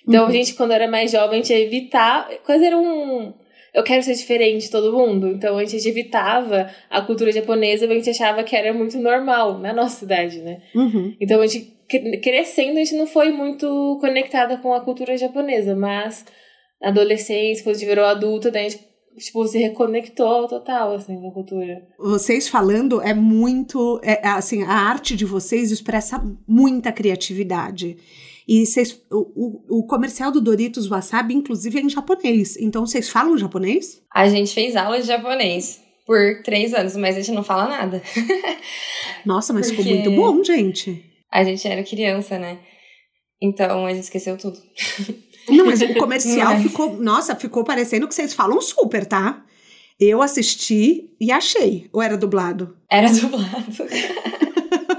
Então 0.07 0.25
uhum. 0.25 0.29
a 0.29 0.31
gente, 0.31 0.53
quando 0.53 0.69
era 0.69 0.87
mais 0.87 1.11
jovem, 1.11 1.39
a 1.39 1.41
gente 1.41 1.51
ia 1.51 1.65
evitar. 1.65 2.29
Quase 2.45 2.63
era 2.63 2.77
um. 2.77 3.33
Eu 3.73 3.83
quero 3.83 4.03
ser 4.03 4.13
diferente 4.13 4.65
de 4.65 4.71
todo 4.71 4.95
mundo. 4.95 5.29
Então 5.29 5.57
a 5.57 5.65
gente 5.65 5.87
evitava 5.87 6.69
a 6.89 7.01
cultura 7.01 7.31
japonesa, 7.31 7.85
porque 7.85 7.93
a 7.93 8.03
gente 8.03 8.09
achava 8.09 8.43
que 8.43 8.55
era 8.55 8.73
muito 8.73 8.97
normal 8.99 9.57
na 9.57 9.73
nossa 9.73 9.99
cidade, 9.99 10.39
né? 10.39 10.61
Uhum. 10.75 11.15
Então 11.19 11.41
a 11.41 11.47
gente, 11.47 11.73
crescendo, 12.21 12.77
a 12.77 12.83
gente 12.83 12.95
não 12.95 13.07
foi 13.07 13.31
muito 13.31 13.97
conectada 13.99 14.57
com 14.57 14.73
a 14.73 14.81
cultura 14.81 15.17
japonesa, 15.17 15.75
mas 15.75 16.25
na 16.81 16.89
adolescência, 16.89 17.63
quando 17.63 17.75
a 17.75 17.79
gente 17.79 17.87
virou 17.87 18.05
adulta, 18.05 18.51
daí 18.51 18.67
a 18.67 18.69
gente 18.69 18.93
tipo, 19.17 19.45
se 19.47 19.57
reconectou 19.57 20.47
total, 20.47 20.95
assim, 20.95 21.19
com 21.19 21.29
a 21.29 21.33
cultura. 21.33 21.81
Vocês 21.99 22.47
falando 22.47 23.01
é 23.01 23.13
muito, 23.13 23.99
é, 24.03 24.27
assim, 24.27 24.63
a 24.63 24.73
arte 24.73 25.15
de 25.15 25.25
vocês 25.25 25.71
expressa 25.71 26.23
muita 26.47 26.91
criatividade. 26.91 27.97
E 28.47 28.65
vocês, 28.65 29.01
o, 29.11 29.79
o 29.79 29.87
comercial 29.87 30.31
do 30.31 30.41
Doritos 30.41 30.87
Wasabi, 30.87 31.33
inclusive, 31.33 31.79
é 31.79 31.81
em 31.81 31.89
japonês. 31.89 32.57
Então, 32.57 32.85
vocês 32.85 33.09
falam 33.09 33.37
japonês? 33.37 34.01
A 34.13 34.27
gente 34.27 34.53
fez 34.53 34.75
aula 34.75 34.99
de 34.99 35.07
japonês 35.07 35.81
por 36.05 36.41
três 36.43 36.73
anos, 36.73 36.95
mas 36.95 37.15
a 37.15 37.21
gente 37.21 37.33
não 37.33 37.43
fala 37.43 37.69
nada. 37.69 38.01
Nossa, 39.25 39.53
mas 39.53 39.67
Porque 39.71 39.83
ficou 39.83 39.95
muito 39.95 40.11
bom, 40.11 40.43
gente. 40.43 41.03
A 41.31 41.43
gente 41.43 41.67
era 41.67 41.83
criança, 41.83 42.37
né? 42.37 42.59
Então, 43.41 43.85
a 43.85 43.93
gente 43.93 44.03
esqueceu 44.03 44.37
tudo. 44.37 44.57
Não, 45.49 45.65
mas 45.65 45.81
o 45.81 45.93
comercial 45.95 46.53
mas... 46.53 46.63
ficou. 46.63 46.93
Nossa, 46.95 47.35
ficou 47.35 47.65
parecendo 47.65 48.07
que 48.07 48.15
vocês 48.15 48.33
falam 48.33 48.61
super, 48.61 49.05
tá? 49.05 49.43
Eu 49.99 50.21
assisti 50.21 51.09
e 51.19 51.31
achei. 51.31 51.89
Ou 51.91 52.01
era 52.01 52.17
dublado? 52.17 52.77
Era 52.89 53.09
dublado. 53.11 53.65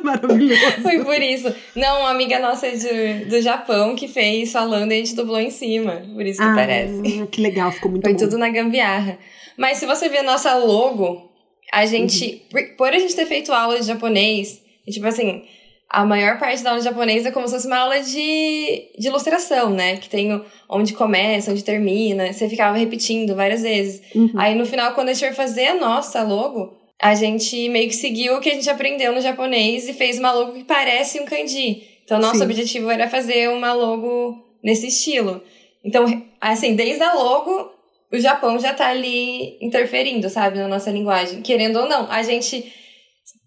Maravilhoso. 0.04 0.82
Foi 0.82 1.02
por 1.02 1.20
isso. 1.20 1.52
Não, 1.74 2.00
uma 2.00 2.10
amiga 2.10 2.38
nossa 2.38 2.70
de, 2.70 3.24
do 3.24 3.40
Japão 3.40 3.96
que 3.96 4.06
fez 4.06 4.52
falando 4.52 4.92
e 4.92 4.94
a 4.94 4.98
gente 4.98 5.14
dublou 5.14 5.40
em 5.40 5.50
cima. 5.50 6.02
Por 6.12 6.26
isso 6.26 6.40
que 6.40 6.46
ah, 6.46 6.54
parece. 6.54 7.26
Que 7.30 7.40
legal, 7.40 7.72
ficou 7.72 7.90
muito 7.90 8.04
Foi 8.04 8.12
bom. 8.12 8.18
Foi 8.18 8.28
tudo 8.28 8.38
na 8.38 8.50
gambiarra. 8.50 9.18
Mas 9.56 9.78
se 9.78 9.86
você 9.86 10.08
ver 10.08 10.18
a 10.18 10.22
nossa 10.22 10.54
logo, 10.56 11.30
a 11.72 11.86
gente. 11.86 12.42
Uhum. 12.54 12.76
Por, 12.76 12.92
a 12.92 12.98
gente 12.98 13.16
ter 13.16 13.26
feito 13.26 13.52
aula 13.52 13.80
de 13.80 13.86
japonês, 13.86 14.60
e, 14.86 14.92
tipo 14.92 15.06
assim, 15.06 15.44
a 15.88 16.04
maior 16.04 16.38
parte 16.38 16.62
da 16.62 16.70
aula 16.70 16.80
de 16.80 16.84
japonês 16.84 17.24
é 17.24 17.30
como 17.30 17.48
se 17.48 17.54
fosse 17.54 17.66
uma 17.66 17.78
aula 17.78 18.00
de, 18.00 18.90
de 18.98 19.08
ilustração, 19.08 19.70
né? 19.70 19.96
Que 19.96 20.08
tem 20.10 20.42
onde 20.68 20.92
começa, 20.92 21.50
onde 21.50 21.64
termina. 21.64 22.32
Você 22.32 22.48
ficava 22.48 22.76
repetindo 22.76 23.34
várias 23.34 23.62
vezes. 23.62 24.02
Uhum. 24.14 24.32
Aí 24.36 24.54
no 24.54 24.66
final, 24.66 24.92
quando 24.92 25.08
a 25.08 25.12
gente 25.14 25.28
for 25.28 25.34
fazer 25.34 25.66
a 25.66 25.74
nossa 25.74 26.22
logo, 26.22 26.83
a 27.02 27.14
gente 27.14 27.68
meio 27.68 27.88
que 27.88 27.96
seguiu 27.96 28.36
o 28.36 28.40
que 28.40 28.50
a 28.50 28.54
gente 28.54 28.70
aprendeu 28.70 29.12
no 29.12 29.20
japonês 29.20 29.88
e 29.88 29.92
fez 29.92 30.18
uma 30.18 30.32
logo 30.32 30.52
que 30.52 30.64
parece 30.64 31.20
um 31.20 31.24
kanji. 31.24 31.82
Então, 32.04 32.18
nosso 32.18 32.38
Sim. 32.38 32.44
objetivo 32.44 32.90
era 32.90 33.08
fazer 33.08 33.48
uma 33.48 33.72
logo 33.72 34.36
nesse 34.62 34.88
estilo. 34.88 35.42
Então, 35.84 36.04
assim, 36.40 36.74
desde 36.74 37.02
a 37.02 37.14
logo, 37.14 37.72
o 38.12 38.18
Japão 38.18 38.58
já 38.58 38.72
tá 38.72 38.88
ali 38.88 39.58
interferindo, 39.60 40.28
sabe, 40.30 40.58
na 40.58 40.68
nossa 40.68 40.90
linguagem. 40.90 41.42
Querendo 41.42 41.80
ou 41.80 41.88
não, 41.88 42.10
a 42.10 42.22
gente, 42.22 42.72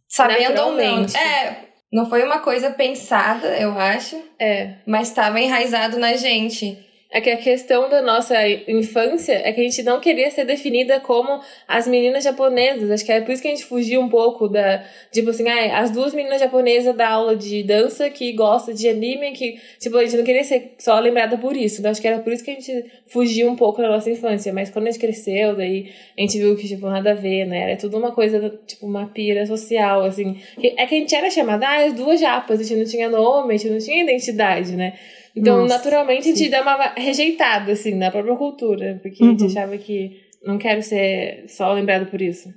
sabendo 0.08 0.62
ou 0.62 0.72
não. 0.74 1.06
É, 1.06 1.68
não 1.92 2.10
foi 2.10 2.24
uma 2.24 2.39
coisa 2.39 2.72
pensada, 2.72 3.48
eu 3.60 3.77
acho. 3.80 4.22
É. 4.39 4.75
Mas 4.86 5.10
estava 5.10 5.39
enraizado 5.39 5.98
na 5.98 6.16
gente. 6.16 6.77
É 7.09 7.21
que 7.21 7.29
a 7.29 7.37
questão 7.37 7.89
da 7.89 8.01
nossa 8.01 8.35
infância 8.67 9.31
é 9.31 9.53
que 9.53 9.61
a 9.61 9.63
gente 9.63 9.81
não 9.81 9.99
queria 10.01 10.29
ser 10.29 10.43
definida 10.43 10.99
como 10.99 11.39
as 11.65 11.87
meninas 11.87 12.25
japonesas. 12.25 12.91
Acho 12.91 13.05
que 13.05 13.11
é 13.13 13.21
por 13.21 13.31
isso 13.31 13.41
que 13.41 13.47
a 13.47 13.51
gente 13.51 13.63
fugia 13.63 13.99
um 13.99 14.09
pouco 14.09 14.49
da. 14.49 14.83
Tipo 15.09 15.29
assim, 15.29 15.47
ah, 15.47 15.79
as 15.79 15.89
duas 15.89 16.13
meninas 16.13 16.41
japonesas 16.41 16.93
da 16.97 17.07
aula 17.07 17.33
de 17.33 17.63
dança 17.63 18.09
que 18.09 18.33
gosta 18.33 18.73
de 18.73 18.89
anime, 18.89 19.31
que. 19.31 19.57
Tipo, 19.79 19.97
a 19.97 20.03
gente 20.03 20.17
não 20.17 20.25
queria 20.25 20.43
ser 20.43 20.75
só 20.77 20.99
lembrada 20.99 21.37
por 21.37 21.55
isso. 21.55 21.79
Então 21.79 21.91
acho 21.91 22.01
que 22.01 22.07
era 22.09 22.19
por 22.19 22.33
isso 22.33 22.43
que 22.43 22.51
a 22.51 22.55
gente 22.55 22.85
fugia 23.07 23.49
um 23.49 23.55
pouco 23.55 23.81
da 23.81 23.87
nossa 23.87 24.09
infância. 24.11 24.51
Mas 24.51 24.69
quando 24.69 24.87
a 24.87 24.91
gente 24.91 24.99
cresceu, 24.99 25.55
daí 25.55 25.89
a 26.17 26.21
gente 26.21 26.37
viu 26.37 26.57
que, 26.57 26.67
tipo, 26.67 26.89
nada 26.89 27.11
a 27.11 27.15
ver, 27.15 27.45
né? 27.45 27.71
Era 27.71 27.77
tudo 27.77 27.97
uma 27.97 28.11
coisa, 28.11 28.59
tipo, 28.67 28.85
uma 28.85 29.07
pira 29.07 29.45
social, 29.45 30.03
assim. 30.03 30.41
É 30.75 30.85
que 30.85 30.95
a 30.95 30.99
gente 30.99 31.15
era 31.15 31.29
chamada, 31.29 31.65
ah, 31.69 31.85
as 31.85 31.93
duas 31.93 32.19
japas, 32.19 32.59
a 32.59 32.63
gente 32.63 32.79
não 32.79 32.85
tinha 32.85 33.09
nome, 33.09 33.53
a 33.53 33.57
gente 33.57 33.71
não 33.71 33.79
tinha 33.79 34.03
identidade, 34.03 34.75
né? 34.75 34.93
Então, 35.38 35.62
Nossa, 35.62 35.75
naturalmente, 35.75 36.24
sim. 36.24 36.32
a 36.32 36.36
gente 36.36 36.50
dá 36.50 36.63
uma 36.63 36.94
rejeitada, 36.98 37.72
assim, 37.72 37.94
na 37.94 38.10
própria 38.10 38.36
cultura. 38.36 39.00
Porque 39.03 39.24
uhum. 39.24 39.29
a 39.29 39.32
gente 39.34 39.41
uhum. 39.44 39.48
achava 39.48 39.77
que 39.77 40.20
não 40.44 40.58
quero 40.58 40.82
ser 40.82 41.46
só 41.48 41.72
lembrado 41.74 42.10
por 42.10 42.20
isso. 42.20 42.51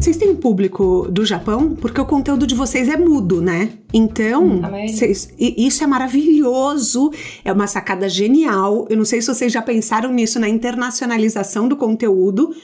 Vocês 0.00 0.16
têm 0.16 0.36
público 0.36 1.08
do 1.10 1.26
Japão? 1.26 1.74
Porque 1.74 2.00
o 2.00 2.06
conteúdo 2.06 2.46
de 2.46 2.54
vocês 2.54 2.88
é 2.88 2.96
mudo, 2.96 3.42
né? 3.42 3.70
Então, 3.92 4.62
vocês, 4.86 5.34
isso 5.36 5.82
é 5.82 5.86
maravilhoso, 5.86 7.10
é 7.44 7.52
uma 7.52 7.66
sacada 7.66 8.08
genial. 8.08 8.86
Eu 8.88 8.96
não 8.96 9.04
sei 9.04 9.20
se 9.20 9.26
vocês 9.26 9.52
já 9.52 9.60
pensaram 9.60 10.12
nisso 10.12 10.38
na 10.38 10.48
internacionalização 10.48 11.66
do 11.68 11.76
conteúdo, 11.76 12.54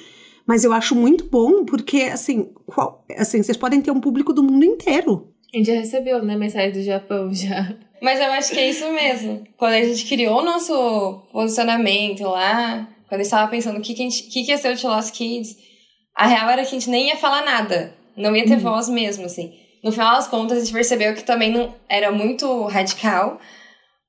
mas 0.47 0.65
eu 0.65 0.73
acho 0.73 0.95
muito 0.95 1.25
bom 1.25 1.65
porque, 1.65 2.03
assim, 2.03 2.53
qual, 2.67 3.05
assim, 3.17 3.43
vocês 3.43 3.57
podem 3.57 3.83
ter 3.83 3.91
um 3.91 4.01
público 4.01 4.33
do 4.33 4.43
mundo 4.43 4.65
inteiro. 4.65 5.33
A 5.53 5.57
gente 5.57 5.67
já 5.67 5.75
recebeu, 5.75 6.23
né, 6.23 6.37
mensagem 6.37 6.73
do 6.73 6.83
Japão 6.83 7.33
já. 7.35 7.75
Mas 8.01 8.21
eu 8.21 8.31
acho 8.33 8.53
que 8.53 8.61
é 8.61 8.71
isso 8.71 8.89
mesmo. 8.93 9.45
Quando 9.57 9.73
a 9.73 9.83
gente 9.83 10.07
criou 10.07 10.41
o 10.41 10.45
nosso 10.45 11.27
posicionamento 11.33 12.23
lá, 12.23 12.89
quando 13.09 13.21
a 13.21 13.25
gente 13.25 13.27
estava 13.27 13.51
pensando 13.51 13.79
o 13.79 13.83
que, 13.83 13.95
que, 13.95 14.03
gente, 14.03 14.23
que, 14.25 14.45
que 14.45 14.51
ia 14.51 14.59
ser 14.59 14.73
o 14.73 14.79
To 14.79 14.89
Lost 14.89 15.13
Kids, 15.13 15.57
a 16.15 16.27
real 16.27 16.51
era 16.51 16.63
que 16.63 16.69
a 16.69 16.79
gente 16.79 16.91
nem 16.91 17.09
ia 17.09 17.17
falar 17.17 17.45
nada. 17.45 17.95
Não 18.17 18.35
ia 18.37 18.45
ter 18.45 18.55
uhum. 18.55 18.61
voz 18.61 18.89
mesmo, 18.89 19.25
assim. 19.25 19.53
No 19.83 19.93
final 19.93 20.15
das 20.15 20.27
contas, 20.27 20.59
a 20.59 20.61
gente 20.61 20.73
percebeu 20.73 21.15
que 21.15 21.25
também 21.25 21.51
não 21.51 21.75
era 21.89 22.11
muito 22.11 22.65
radical, 22.65 23.41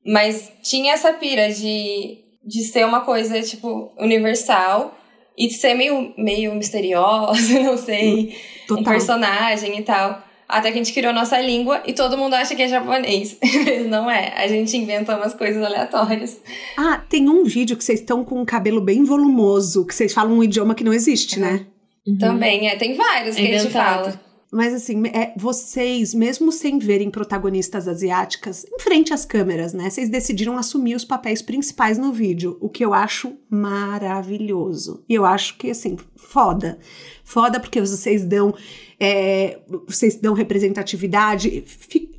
mas 0.05 0.51
tinha 0.63 0.93
essa 0.93 1.13
pira 1.13 1.51
de, 1.51 2.17
de 2.45 2.63
ser 2.63 2.85
uma 2.85 3.01
coisa, 3.01 3.41
tipo, 3.41 3.93
universal 3.99 4.96
e 5.37 5.49
ser 5.49 5.75
meio, 5.75 6.13
meio 6.17 6.55
misteriosa, 6.55 7.59
não 7.61 7.77
sei, 7.77 8.35
Total. 8.67 8.81
um 8.81 8.85
personagem 8.85 9.77
e 9.77 9.81
tal. 9.83 10.23
Até 10.49 10.71
que 10.71 10.79
a 10.79 10.83
gente 10.83 10.93
criou 10.93 11.13
nossa 11.13 11.37
língua 11.41 11.83
e 11.85 11.91
todo 11.91 12.17
mundo 12.17 12.33
acha 12.33 12.55
que 12.55 12.61
é 12.61 12.69
japonês. 12.69 13.37
Mas 13.43 13.85
não 13.87 14.09
é. 14.09 14.33
A 14.37 14.47
gente 14.47 14.77
inventa 14.77 15.17
umas 15.17 15.33
coisas 15.33 15.61
aleatórias. 15.61 16.41
Ah, 16.77 17.01
tem 17.09 17.27
um 17.27 17.43
vídeo 17.43 17.75
que 17.75 17.83
vocês 17.83 17.99
estão 17.99 18.23
com 18.23 18.39
um 18.39 18.45
cabelo 18.45 18.79
bem 18.79 19.03
volumoso, 19.03 19.85
que 19.85 19.93
vocês 19.93 20.13
falam 20.13 20.37
um 20.37 20.43
idioma 20.43 20.73
que 20.73 20.85
não 20.85 20.93
existe, 20.93 21.37
né? 21.37 21.65
Uhum. 22.07 22.17
Também, 22.17 22.69
é. 22.69 22.77
Tem 22.77 22.95
vários 22.95 23.35
que 23.35 23.41
a 23.41 23.59
gente 23.59 23.73
fala. 23.73 24.26
Mas 24.51 24.73
assim, 24.73 25.03
é, 25.07 25.33
vocês, 25.35 26.13
mesmo 26.13 26.51
sem 26.51 26.79
verem 26.79 27.11
protagonistas 27.11 27.87
asiáticas, 27.87 28.65
em 28.65 28.79
frente 28.79 29.13
às 29.13 29.25
câmeras, 29.25 29.73
né? 29.73 29.89
Vocês 29.89 30.09
decidiram 30.09 30.57
assumir 30.57 30.95
os 30.95 31.03
papéis 31.03 31.41
principais 31.41 31.97
no 31.97 32.13
vídeo, 32.13 32.57
o 32.61 32.69
que 32.69 32.83
eu 32.83 32.93
acho 32.93 33.37
maravilhoso. 33.49 35.03
E 35.07 35.13
eu 35.13 35.25
acho 35.25 35.57
que, 35.57 35.69
assim, 35.69 35.97
foda. 36.15 36.79
Foda 37.23 37.59
porque 37.59 37.81
vocês 37.81 38.23
dão. 38.23 38.55
É, 38.99 39.59
vocês 39.85 40.15
dão 40.15 40.33
representatividade. 40.33 41.65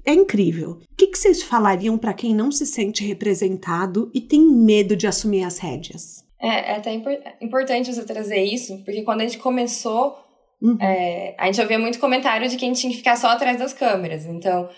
É 0.04 0.12
incrível. 0.12 0.78
O 0.92 0.97
que, 0.97 1.06
que 1.06 1.18
vocês 1.18 1.42
falariam 1.42 1.97
para 1.97 2.12
quem 2.12 2.35
não 2.35 2.52
se 2.52 2.66
sente 2.66 3.04
representado 3.04 4.11
e 4.12 4.20
tem 4.20 4.40
medo 4.40 4.94
de 4.94 5.06
assumir 5.06 5.44
as 5.44 5.58
rédeas? 5.58 6.25
É, 6.40 6.73
é 6.73 6.76
até 6.76 6.92
importante 7.40 7.92
você 7.92 8.04
trazer 8.04 8.42
isso, 8.42 8.78
porque 8.85 9.02
quando 9.02 9.23
a 9.23 9.25
gente 9.25 9.38
começou 9.38 10.16
Uhum. 10.61 10.77
É, 10.81 11.35
a 11.38 11.47
gente 11.47 11.61
ouvia 11.61 11.79
muito 11.79 11.99
comentário 11.99 12.49
de 12.49 12.57
que 12.57 12.65
a 12.65 12.69
gente 12.69 12.81
tinha 12.81 12.91
que 12.91 12.99
ficar 12.99 13.17
só 13.17 13.29
atrás 13.29 13.59
das 13.59 13.73
câmeras. 13.73 14.27
Então, 14.27 14.69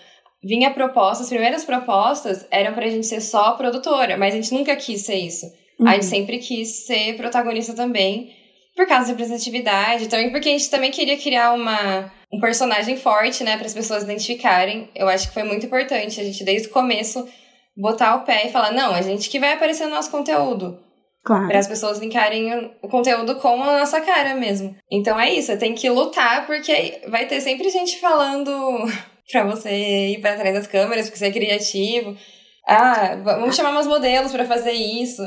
vinha 0.43 0.71
proposta, 0.71 1.23
as 1.23 1.29
primeiras 1.29 1.63
propostas 1.63 2.45
eram 2.51 2.73
pra 2.73 2.87
gente 2.87 3.07
ser 3.07 3.21
só 3.21 3.53
produtora, 3.53 4.17
mas 4.17 4.33
a 4.33 4.37
gente 4.37 4.53
nunca 4.53 4.75
quis 4.75 5.01
ser 5.01 5.15
isso. 5.15 5.45
Uhum. 5.79 5.87
A 5.87 5.93
gente 5.93 6.05
sempre 6.05 6.37
quis 6.37 6.85
ser 6.85 7.17
protagonista 7.17 7.73
também, 7.73 8.31
por 8.75 8.87
causa 8.87 9.05
da 9.05 9.11
representatividade, 9.11 10.07
também 10.07 10.31
porque 10.31 10.49
a 10.49 10.51
gente 10.51 10.69
também 10.69 10.91
queria 10.91 11.17
criar 11.17 11.53
uma, 11.53 12.11
um 12.31 12.39
personagem 12.39 12.97
forte, 12.97 13.43
né, 13.43 13.57
para 13.57 13.65
as 13.65 13.73
pessoas 13.73 14.03
identificarem. 14.03 14.89
Eu 14.95 15.09
acho 15.09 15.27
que 15.27 15.33
foi 15.33 15.43
muito 15.43 15.65
importante 15.65 16.19
a 16.19 16.23
gente, 16.23 16.43
desde 16.43 16.67
o 16.67 16.71
começo, 16.71 17.27
botar 17.75 18.15
o 18.15 18.21
pé 18.21 18.47
e 18.47 18.51
falar: 18.51 18.71
não, 18.71 18.93
a 18.93 19.01
gente 19.01 19.29
que 19.29 19.39
vai 19.39 19.53
aparecer 19.53 19.85
no 19.85 19.95
nosso 19.95 20.11
conteúdo. 20.11 20.79
Claro. 21.23 21.47
Para 21.47 21.59
as 21.59 21.67
pessoas 21.67 21.99
linkarem 21.99 22.71
o 22.81 22.87
conteúdo 22.87 23.35
com 23.35 23.61
a 23.61 23.79
nossa 23.79 24.01
cara 24.01 24.35
mesmo. 24.35 24.75
Então 24.91 25.19
é 25.19 25.31
isso, 25.31 25.55
tem 25.57 25.75
que 25.75 25.89
lutar, 25.89 26.47
porque 26.47 27.01
vai 27.07 27.27
ter 27.27 27.39
sempre 27.41 27.69
gente 27.69 27.99
falando 27.99 28.51
pra 29.31 29.43
você 29.43 29.69
ir 30.09 30.21
para 30.21 30.35
trás 30.37 30.55
das 30.55 30.67
câmeras, 30.67 31.05
porque 31.05 31.19
você 31.19 31.27
é 31.27 31.31
criativo. 31.31 32.15
Ah, 32.67 33.15
vamos 33.23 33.55
chamar 33.55 33.71
umas 33.71 33.87
modelos 33.87 34.31
para 34.31 34.45
fazer 34.45 34.71
isso. 34.71 35.21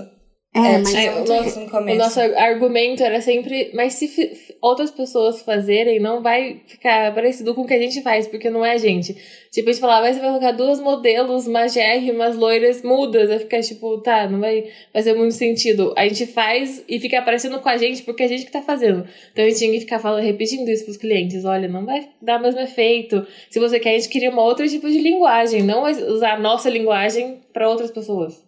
É, 0.55 0.75
é 0.75 0.79
mas 0.79 0.95
é, 0.95 1.13
o, 1.13 1.25
nosso, 1.25 1.61
o 1.61 1.95
nosso 1.97 2.21
argumento 2.21 3.03
era 3.03 3.21
sempre, 3.21 3.73
mas 3.75 3.95
se 3.95 4.55
outras 4.61 4.89
pessoas 4.89 5.43
fazerem, 5.43 5.99
não 5.99 6.23
vai 6.23 6.63
ficar 6.65 7.13
parecido 7.13 7.53
com 7.57 7.63
o 7.63 7.67
que 7.67 7.75
a 7.75 7.79
gente 7.79 8.01
faz, 8.03 8.29
porque 8.29 8.49
não 8.49 8.65
é 8.65 8.71
a 8.71 8.79
gente. 8.79 9.17
Tipo, 9.51 9.69
a 9.69 9.73
gente 9.73 9.81
falava, 9.81 10.03
mas 10.03 10.15
você 10.15 10.23
vai 10.23 10.31
colocar 10.31 10.53
duas 10.53 10.79
modelos 10.79 11.49
magérrimas, 11.49 12.37
loiras, 12.37 12.83
mudas, 12.83 13.31
vai 13.31 13.41
ficar 13.41 13.63
tipo, 13.63 13.99
tá, 13.99 14.29
não 14.29 14.39
vai 14.39 14.67
fazer 14.93 15.15
muito 15.15 15.35
sentido. 15.35 15.93
A 15.97 16.07
gente 16.07 16.25
faz 16.27 16.85
e 16.89 17.01
fica 17.01 17.19
aparecendo 17.19 17.59
com 17.59 17.69
a 17.69 17.77
gente 17.77 18.05
porque 18.05 18.23
é 18.23 18.27
a 18.27 18.29
gente 18.29 18.47
que 18.47 18.53
tá 18.53 18.63
fazendo. 18.63 19.05
Então 19.33 19.45
a 19.45 19.49
gente 19.49 19.59
tinha 19.59 19.73
que 19.73 19.81
ficar 19.81 19.99
falando, 19.99 20.23
repetindo 20.23 20.69
isso 20.69 20.85
pros 20.85 20.97
clientes, 20.97 21.45
olha, 21.45 21.67
não 21.67 21.85
vai 21.85 22.09
dar 22.23 22.39
o 22.39 22.43
mesmo 22.43 22.61
efeito. 22.61 23.27
Se 23.51 23.59
você 23.59 23.81
quer, 23.81 23.91
a 23.91 23.99
gente 23.99 24.09
queria 24.09 24.31
uma 24.31 24.45
outra 24.45 24.69
tipo 24.69 24.89
de 24.89 24.99
linguagem, 24.99 25.65
não 25.65 25.83
usar 25.83 26.35
a 26.35 26.39
nossa 26.39 26.71
linguagem 26.71 27.41
para 27.53 27.69
outras 27.69 27.91
pessoas. 27.91 28.44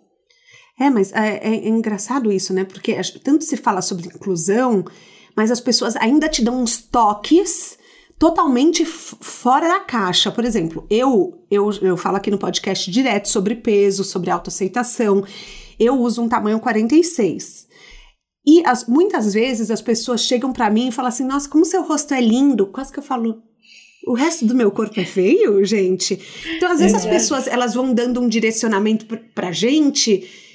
É, 0.78 0.90
mas 0.90 1.12
é, 1.12 1.38
é, 1.42 1.54
é 1.54 1.68
engraçado 1.68 2.30
isso, 2.30 2.52
né? 2.52 2.64
Porque 2.64 2.94
tanto 3.24 3.44
se 3.44 3.56
fala 3.56 3.80
sobre 3.80 4.08
inclusão, 4.08 4.84
mas 5.34 5.50
as 5.50 5.60
pessoas 5.60 5.96
ainda 5.96 6.28
te 6.28 6.44
dão 6.44 6.62
uns 6.62 6.78
toques 6.78 7.78
totalmente 8.18 8.84
fora 8.84 9.68
da 9.68 9.80
caixa. 9.80 10.30
Por 10.30 10.44
exemplo, 10.44 10.86
eu, 10.90 11.44
eu, 11.50 11.70
eu 11.82 11.96
falo 11.96 12.16
aqui 12.16 12.30
no 12.30 12.38
podcast 12.38 12.90
direto 12.90 13.28
sobre 13.28 13.54
peso, 13.54 14.04
sobre 14.04 14.30
autoaceitação. 14.30 15.24
Eu 15.78 15.98
uso 15.98 16.22
um 16.22 16.28
tamanho 16.28 16.60
46. 16.60 17.66
E 18.46 18.62
as, 18.64 18.86
muitas 18.86 19.34
vezes 19.34 19.70
as 19.70 19.82
pessoas 19.82 20.20
chegam 20.20 20.52
para 20.52 20.70
mim 20.70 20.88
e 20.88 20.92
falam 20.92 21.08
assim: 21.08 21.24
Nossa, 21.24 21.48
como 21.48 21.64
seu 21.64 21.82
rosto 21.82 22.14
é 22.14 22.20
lindo. 22.20 22.66
Quase 22.66 22.92
que 22.92 22.98
eu 22.98 23.02
falo. 23.02 23.42
O 24.06 24.14
resto 24.14 24.46
do 24.46 24.54
meu 24.54 24.70
corpo 24.70 25.00
é 25.00 25.04
feio, 25.04 25.64
gente. 25.64 26.20
Então, 26.56 26.70
às 26.70 26.78
vezes, 26.78 26.94
as 26.94 27.04
pessoas 27.04 27.48
elas 27.48 27.74
vão 27.74 27.92
dando 27.92 28.20
um 28.20 28.28
direcionamento 28.28 29.04
pra, 29.34 29.50
gente 29.50 30.22
é 30.22 30.45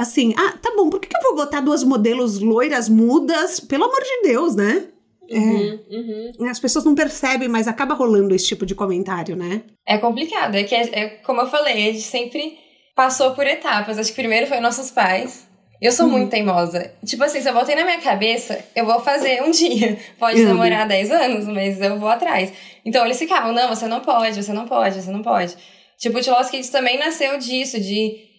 assim, 0.00 0.34
ah, 0.36 0.58
tá 0.60 0.72
bom, 0.76 0.88
por 0.88 1.00
que, 1.00 1.08
que 1.08 1.16
eu 1.16 1.22
vou 1.22 1.36
botar 1.36 1.60
duas 1.60 1.84
modelos 1.84 2.40
loiras 2.40 2.88
mudas? 2.88 3.60
Pelo 3.60 3.84
amor 3.84 4.00
de 4.02 4.28
Deus, 4.28 4.56
né? 4.56 4.88
Uhum, 5.30 5.78
é. 5.90 5.96
uhum. 5.96 6.50
As 6.50 6.58
pessoas 6.58 6.84
não 6.84 6.94
percebem, 6.94 7.48
mas 7.48 7.68
acaba 7.68 7.94
rolando 7.94 8.34
esse 8.34 8.46
tipo 8.46 8.66
de 8.66 8.74
comentário, 8.74 9.36
né? 9.36 9.62
É 9.86 9.96
complicado. 9.96 10.56
É 10.56 10.64
que, 10.64 10.74
é, 10.74 10.88
é, 10.92 11.08
como 11.24 11.40
eu 11.40 11.46
falei, 11.46 11.88
a 11.88 11.92
gente 11.92 12.02
sempre 12.02 12.58
passou 12.96 13.32
por 13.32 13.46
etapas. 13.46 13.98
Acho 13.98 14.10
que 14.10 14.16
primeiro 14.16 14.46
foi 14.46 14.58
nossos 14.58 14.90
pais. 14.90 15.48
Eu 15.80 15.92
sou 15.92 16.06
uhum. 16.06 16.12
muito 16.12 16.30
teimosa. 16.30 16.92
Tipo 17.06 17.24
assim, 17.24 17.40
se 17.40 17.48
eu 17.48 17.54
voltei 17.54 17.74
na 17.74 17.84
minha 17.84 18.00
cabeça, 18.00 18.62
eu 18.74 18.84
vou 18.84 19.00
fazer 19.00 19.42
um 19.42 19.50
dia. 19.50 19.98
Pode 20.18 20.44
demorar 20.44 20.86
10 20.86 21.10
anos, 21.10 21.46
mas 21.46 21.80
eu 21.80 21.98
vou 21.98 22.08
atrás. 22.08 22.52
Então 22.84 23.04
eles 23.04 23.18
ficavam, 23.18 23.52
não, 23.52 23.68
você 23.68 23.86
não 23.86 24.00
pode, 24.00 24.42
você 24.42 24.52
não 24.52 24.66
pode, 24.66 25.00
você 25.00 25.10
não 25.10 25.22
pode. 25.22 25.56
Tipo, 25.96 26.18
o 26.18 26.50
Kids 26.50 26.70
também 26.70 26.98
nasceu 26.98 27.38
disso, 27.38 27.78
de... 27.78 28.29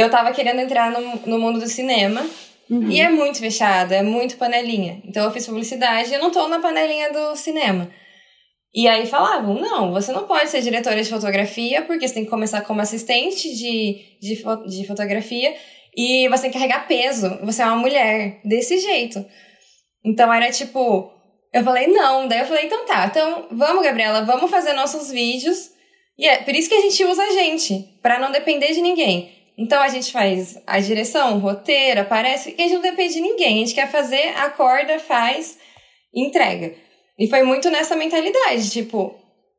Eu 0.00 0.10
tava 0.10 0.32
querendo 0.32 0.60
entrar 0.60 0.90
no, 0.90 1.16
no 1.26 1.38
mundo 1.38 1.60
do 1.60 1.68
cinema, 1.68 2.24
Uhum. 2.70 2.88
E 2.88 3.00
é 3.00 3.10
muito 3.10 3.40
fechado, 3.40 3.92
é 3.92 4.00
muito 4.00 4.36
panelinha. 4.36 5.02
Então 5.04 5.24
eu 5.24 5.32
fiz 5.32 5.44
publicidade 5.44 6.10
e 6.10 6.14
eu 6.14 6.20
não 6.20 6.30
tô 6.30 6.46
na 6.46 6.60
panelinha 6.60 7.12
do 7.12 7.34
cinema. 7.34 7.90
E 8.72 8.86
aí 8.86 9.04
falavam, 9.06 9.54
não, 9.54 9.90
você 9.90 10.12
não 10.12 10.24
pode 10.24 10.48
ser 10.48 10.62
diretora 10.62 11.02
de 11.02 11.10
fotografia, 11.10 11.82
porque 11.82 12.06
você 12.06 12.14
tem 12.14 12.24
que 12.24 12.30
começar 12.30 12.60
como 12.60 12.80
assistente 12.80 13.52
de, 13.52 14.18
de, 14.20 14.42
de 14.68 14.86
fotografia 14.86 15.52
e 15.96 16.28
você 16.28 16.42
tem 16.42 16.52
que 16.52 16.58
carregar 16.58 16.86
peso. 16.86 17.40
Você 17.42 17.60
é 17.60 17.64
uma 17.64 17.74
mulher, 17.74 18.40
desse 18.44 18.78
jeito. 18.78 19.24
Então 20.04 20.32
era 20.32 20.48
tipo, 20.52 21.10
eu 21.52 21.64
falei, 21.64 21.88
não. 21.88 22.28
Daí 22.28 22.38
eu 22.38 22.46
falei, 22.46 22.66
então 22.66 22.86
tá, 22.86 23.06
então 23.06 23.48
vamos, 23.50 23.82
Gabriela, 23.82 24.24
vamos 24.24 24.48
fazer 24.48 24.74
nossos 24.74 25.10
vídeos. 25.10 25.72
E 26.16 26.28
é 26.28 26.36
por 26.36 26.54
isso 26.54 26.68
que 26.68 26.74
a 26.76 26.82
gente 26.82 27.04
usa 27.04 27.20
a 27.20 27.32
gente, 27.32 27.98
para 28.00 28.20
não 28.20 28.30
depender 28.30 28.72
de 28.72 28.80
ninguém. 28.80 29.39
Então 29.58 29.80
a 29.82 29.88
gente 29.88 30.10
faz 30.10 30.58
a 30.66 30.80
direção, 30.80 31.36
o 31.36 31.38
roteiro, 31.38 32.00
aparece, 32.00 32.54
e 32.56 32.60
a 32.60 32.64
gente 32.64 32.74
não 32.74 32.82
depende 32.82 33.14
de 33.14 33.20
ninguém. 33.20 33.56
A 33.56 33.66
gente 33.66 33.74
quer 33.74 33.90
fazer, 33.90 34.28
acorda, 34.36 34.98
faz, 34.98 35.58
entrega. 36.14 36.74
E 37.18 37.28
foi 37.28 37.42
muito 37.42 37.70
nessa 37.70 37.94
mentalidade, 37.94 38.70
tipo, 38.70 39.14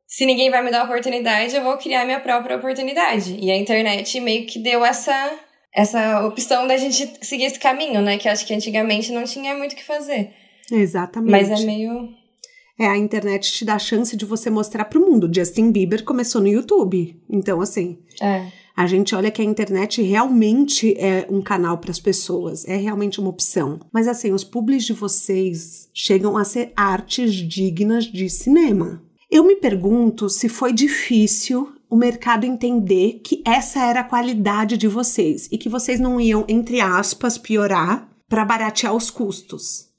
se 0.06 0.26
ninguém 0.26 0.50
vai 0.50 0.62
me 0.62 0.70
dar 0.70 0.84
oportunidade, 0.84 1.54
eu 1.54 1.62
vou 1.62 1.76
criar 1.78 2.04
minha 2.04 2.20
própria 2.20 2.56
oportunidade. 2.56 3.38
E 3.40 3.50
a 3.50 3.56
internet 3.56 4.20
meio 4.20 4.46
que 4.46 4.58
deu 4.58 4.84
essa 4.84 5.38
essa 5.74 6.26
opção 6.26 6.66
da 6.66 6.76
gente 6.76 7.10
seguir 7.22 7.44
esse 7.44 7.58
caminho, 7.58 8.02
né? 8.02 8.18
Que 8.18 8.28
acho 8.28 8.46
que 8.46 8.52
antigamente 8.52 9.10
não 9.10 9.24
tinha 9.24 9.54
muito 9.54 9.72
o 9.72 9.76
que 9.76 9.84
fazer. 9.84 10.30
Exatamente. 10.70 11.30
Mas 11.30 11.50
é 11.50 11.64
meio. 11.64 12.10
É, 12.78 12.86
a 12.88 12.98
internet 12.98 13.52
te 13.52 13.64
dá 13.64 13.76
a 13.76 13.78
chance 13.78 14.14
de 14.16 14.26
você 14.26 14.50
mostrar 14.50 14.84
pro 14.84 15.00
mundo. 15.00 15.30
Justin 15.34 15.70
Bieber 15.70 16.04
começou 16.04 16.42
no 16.42 16.48
YouTube. 16.48 17.16
Então, 17.30 17.60
assim. 17.60 17.98
É 18.20 18.61
a 18.82 18.86
gente 18.88 19.14
olha 19.14 19.30
que 19.30 19.40
a 19.40 19.44
internet 19.44 20.02
realmente 20.02 20.92
é 20.98 21.24
um 21.30 21.40
canal 21.40 21.78
para 21.78 21.92
as 21.92 22.00
pessoas, 22.00 22.66
é 22.66 22.76
realmente 22.76 23.20
uma 23.20 23.30
opção. 23.30 23.78
Mas 23.92 24.08
assim, 24.08 24.32
os 24.32 24.42
publis 24.42 24.84
de 24.84 24.92
vocês 24.92 25.88
chegam 25.94 26.36
a 26.36 26.44
ser 26.44 26.72
artes 26.74 27.32
dignas 27.32 28.06
de 28.06 28.28
cinema. 28.28 29.00
Eu 29.30 29.44
me 29.44 29.54
pergunto 29.54 30.28
se 30.28 30.48
foi 30.48 30.72
difícil 30.72 31.72
o 31.88 31.94
mercado 31.94 32.44
entender 32.44 33.20
que 33.22 33.40
essa 33.46 33.78
era 33.86 34.00
a 34.00 34.04
qualidade 34.04 34.76
de 34.76 34.88
vocês 34.88 35.48
e 35.52 35.56
que 35.56 35.68
vocês 35.68 36.00
não 36.00 36.20
iam, 36.20 36.44
entre 36.48 36.80
aspas, 36.80 37.38
piorar 37.38 38.08
para 38.28 38.44
baratear 38.44 38.96
os 38.96 39.10
custos. 39.10 39.90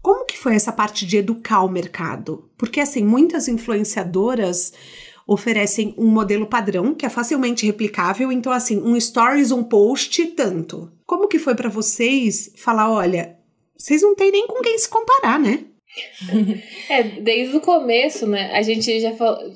Como 0.00 0.24
que 0.24 0.38
foi 0.38 0.54
essa 0.54 0.72
parte 0.72 1.04
de 1.04 1.18
educar 1.18 1.62
o 1.62 1.68
mercado? 1.68 2.50
Porque 2.56 2.80
assim, 2.80 3.04
muitas 3.04 3.46
influenciadoras 3.46 4.72
oferecem 5.26 5.94
um 5.96 6.06
modelo 6.06 6.46
padrão 6.46 6.94
que 6.94 7.06
é 7.06 7.08
facilmente 7.08 7.66
replicável. 7.66 8.30
Então, 8.32 8.52
assim, 8.52 8.80
um 8.80 8.98
stories, 8.98 9.50
um 9.50 9.62
post, 9.62 10.24
tanto. 10.28 10.90
Como 11.06 11.28
que 11.28 11.38
foi 11.38 11.54
para 11.54 11.68
vocês 11.68 12.52
falar, 12.56 12.90
olha, 12.90 13.36
vocês 13.76 14.02
não 14.02 14.14
têm 14.14 14.30
nem 14.30 14.46
com 14.46 14.60
quem 14.62 14.78
se 14.78 14.88
comparar, 14.88 15.38
né? 15.38 15.64
é, 16.88 17.02
desde 17.02 17.56
o 17.56 17.60
começo, 17.60 18.26
né? 18.26 18.50
A 18.52 18.62
gente 18.62 19.00
já 19.00 19.14
falou. 19.14 19.52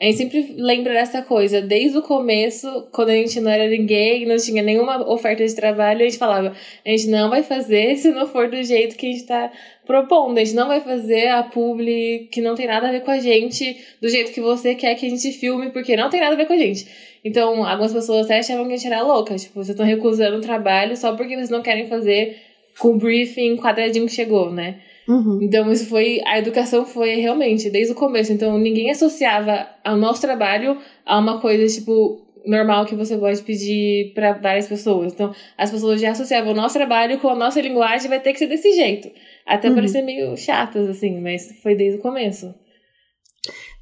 A 0.00 0.06
gente 0.06 0.16
sempre 0.16 0.54
lembra 0.56 0.94
dessa 0.94 1.20
coisa. 1.20 1.60
Desde 1.60 1.98
o 1.98 2.02
começo, 2.02 2.88
quando 2.90 3.10
a 3.10 3.14
gente 3.14 3.38
não 3.38 3.50
era 3.50 3.68
ninguém, 3.68 4.24
não 4.24 4.38
tinha 4.38 4.62
nenhuma 4.62 5.06
oferta 5.06 5.46
de 5.46 5.54
trabalho, 5.54 6.00
a 6.00 6.04
gente 6.04 6.16
falava: 6.16 6.54
a 6.86 6.88
gente 6.88 7.08
não 7.08 7.28
vai 7.28 7.42
fazer 7.42 7.96
se 8.00 8.10
não 8.10 8.26
for 8.26 8.48
do 8.48 8.62
jeito 8.62 8.96
que 8.96 9.06
a 9.06 9.12
gente 9.12 9.26
tá 9.26 9.52
propondo. 9.84 10.38
A 10.38 10.44
gente 10.44 10.56
não 10.56 10.68
vai 10.68 10.80
fazer 10.80 11.28
a 11.28 11.42
publi 11.42 12.28
que 12.32 12.40
não 12.40 12.54
tem 12.54 12.66
nada 12.66 12.88
a 12.88 12.92
ver 12.92 13.02
com 13.02 13.10
a 13.10 13.18
gente, 13.18 13.76
do 14.00 14.08
jeito 14.08 14.32
que 14.32 14.40
você 14.40 14.74
quer 14.74 14.94
que 14.94 15.04
a 15.04 15.10
gente 15.10 15.32
filme, 15.32 15.68
porque 15.70 15.94
não 15.94 16.08
tem 16.08 16.20
nada 16.20 16.32
a 16.32 16.38
ver 16.38 16.46
com 16.46 16.54
a 16.54 16.58
gente. 16.58 16.86
Então, 17.22 17.62
algumas 17.66 17.92
pessoas 17.92 18.24
até 18.24 18.38
achavam 18.38 18.66
que 18.66 18.72
a 18.72 18.76
gente 18.76 18.86
era 18.86 19.02
louca. 19.02 19.36
Tipo, 19.36 19.54
vocês 19.54 19.70
estão 19.70 19.84
recusando 19.84 20.38
o 20.38 20.40
trabalho 20.40 20.96
só 20.96 21.14
porque 21.14 21.34
vocês 21.34 21.50
não 21.50 21.60
querem 21.60 21.86
fazer 21.88 22.38
com 22.78 22.92
o 22.92 22.96
briefing 22.96 23.58
quadradinho 23.58 24.06
que 24.06 24.12
chegou, 24.12 24.50
né? 24.50 24.80
Uhum. 25.10 25.40
Então, 25.42 25.72
isso 25.72 25.86
foi. 25.86 26.20
A 26.24 26.38
educação 26.38 26.86
foi 26.86 27.16
realmente 27.16 27.68
desde 27.68 27.92
o 27.92 27.96
começo. 27.96 28.32
Então, 28.32 28.56
ninguém 28.56 28.92
associava 28.92 29.66
ao 29.84 29.96
nosso 29.96 30.20
trabalho 30.20 30.78
a 31.04 31.18
uma 31.18 31.40
coisa, 31.40 31.66
tipo, 31.66 32.24
normal 32.46 32.86
que 32.86 32.94
você 32.94 33.16
pode 33.16 33.42
pedir 33.42 34.12
para 34.14 34.34
várias 34.34 34.68
pessoas. 34.68 35.12
Então, 35.12 35.34
as 35.58 35.68
pessoas 35.68 36.00
já 36.00 36.12
associavam 36.12 36.52
o 36.52 36.54
nosso 36.56 36.74
trabalho 36.74 37.18
com 37.18 37.28
a 37.28 37.34
nossa 37.34 37.60
linguagem, 37.60 38.08
vai 38.08 38.20
ter 38.20 38.32
que 38.32 38.38
ser 38.38 38.46
desse 38.46 38.72
jeito. 38.72 39.10
Até 39.44 39.68
uhum. 39.68 39.74
parecer 39.74 40.02
meio 40.02 40.36
chatas, 40.36 40.88
assim, 40.88 41.20
mas 41.20 41.58
foi 41.60 41.74
desde 41.74 41.98
o 41.98 42.02
começo. 42.02 42.54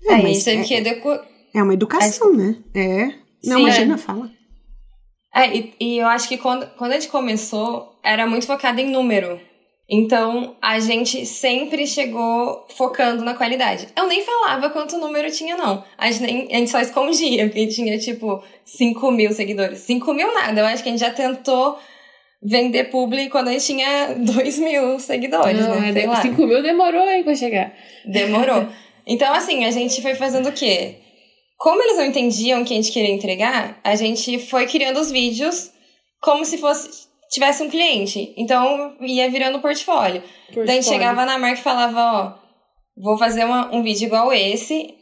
É, 0.08 0.14
é 0.14 0.22
mas 0.22 0.46
é, 0.46 0.62
que 0.62 0.74
edu... 0.74 1.20
é 1.54 1.62
uma 1.62 1.74
educação, 1.74 2.34
né? 2.34 2.56
É. 2.74 3.06
Não, 3.44 3.58
Sim, 3.58 3.62
imagina, 3.64 3.94
é. 3.96 3.98
fala. 3.98 4.30
É, 5.34 5.54
e, 5.54 5.74
e 5.78 5.98
eu 5.98 6.06
acho 6.06 6.26
que 6.26 6.38
quando, 6.38 6.66
quando 6.78 6.92
a 6.92 6.94
gente 6.94 7.10
começou, 7.10 8.00
era 8.02 8.26
muito 8.26 8.46
focado 8.46 8.80
em 8.80 8.90
número. 8.90 9.38
Então, 9.90 10.54
a 10.60 10.78
gente 10.78 11.24
sempre 11.24 11.86
chegou 11.86 12.66
focando 12.76 13.24
na 13.24 13.32
qualidade. 13.32 13.88
Eu 13.96 14.06
nem 14.06 14.22
falava 14.22 14.68
quanto 14.68 14.98
número 14.98 15.30
tinha, 15.30 15.56
não. 15.56 15.82
A 15.96 16.10
gente, 16.10 16.22
nem, 16.22 16.48
a 16.52 16.58
gente 16.58 16.70
só 16.70 16.78
escondia, 16.80 17.46
porque 17.46 17.66
tinha, 17.68 17.98
tipo, 17.98 18.42
5 18.66 19.10
mil 19.10 19.32
seguidores. 19.32 19.78
5 19.80 20.12
mil 20.12 20.34
nada. 20.34 20.60
Eu 20.60 20.66
acho 20.66 20.82
que 20.82 20.90
a 20.90 20.92
gente 20.92 21.00
já 21.00 21.10
tentou 21.10 21.78
vender 22.42 22.84
publi 22.84 23.30
quando 23.30 23.48
a 23.48 23.52
gente 23.52 23.64
tinha 23.64 24.14
2 24.20 24.58
mil 24.58 25.00
seguidores, 25.00 25.66
não, 25.66 25.80
né? 25.80 25.92
É, 25.96 26.20
5 26.20 26.46
mil 26.46 26.62
demorou 26.62 27.02
aí 27.02 27.24
pra 27.24 27.34
chegar. 27.34 27.72
Demorou. 28.04 28.66
Então, 29.10 29.32
assim, 29.32 29.64
a 29.64 29.70
gente 29.70 30.02
foi 30.02 30.14
fazendo 30.14 30.50
o 30.50 30.52
quê? 30.52 30.96
Como 31.56 31.82
eles 31.82 31.96
não 31.96 32.04
entendiam 32.04 32.60
o 32.60 32.64
que 32.66 32.74
a 32.74 32.76
gente 32.76 32.92
queria 32.92 33.10
entregar, 33.10 33.80
a 33.82 33.94
gente 33.94 34.38
foi 34.38 34.66
criando 34.66 35.00
os 35.00 35.10
vídeos 35.10 35.70
como 36.20 36.44
se 36.44 36.58
fosse 36.58 37.07
tivesse 37.30 37.62
um 37.62 37.70
cliente. 37.70 38.34
Então, 38.36 38.96
ia 39.00 39.30
virando 39.30 39.60
portfólio. 39.60 40.22
portfólio. 40.22 40.66
Daí 40.66 40.82
chegava 40.82 41.24
na 41.24 41.38
marca 41.38 41.60
e 41.60 41.62
falava, 41.62 42.00
ó, 42.00 42.34
vou 42.96 43.18
fazer 43.18 43.44
uma, 43.44 43.74
um 43.74 43.82
vídeo 43.82 44.06
igual 44.06 44.32
esse, 44.32 44.94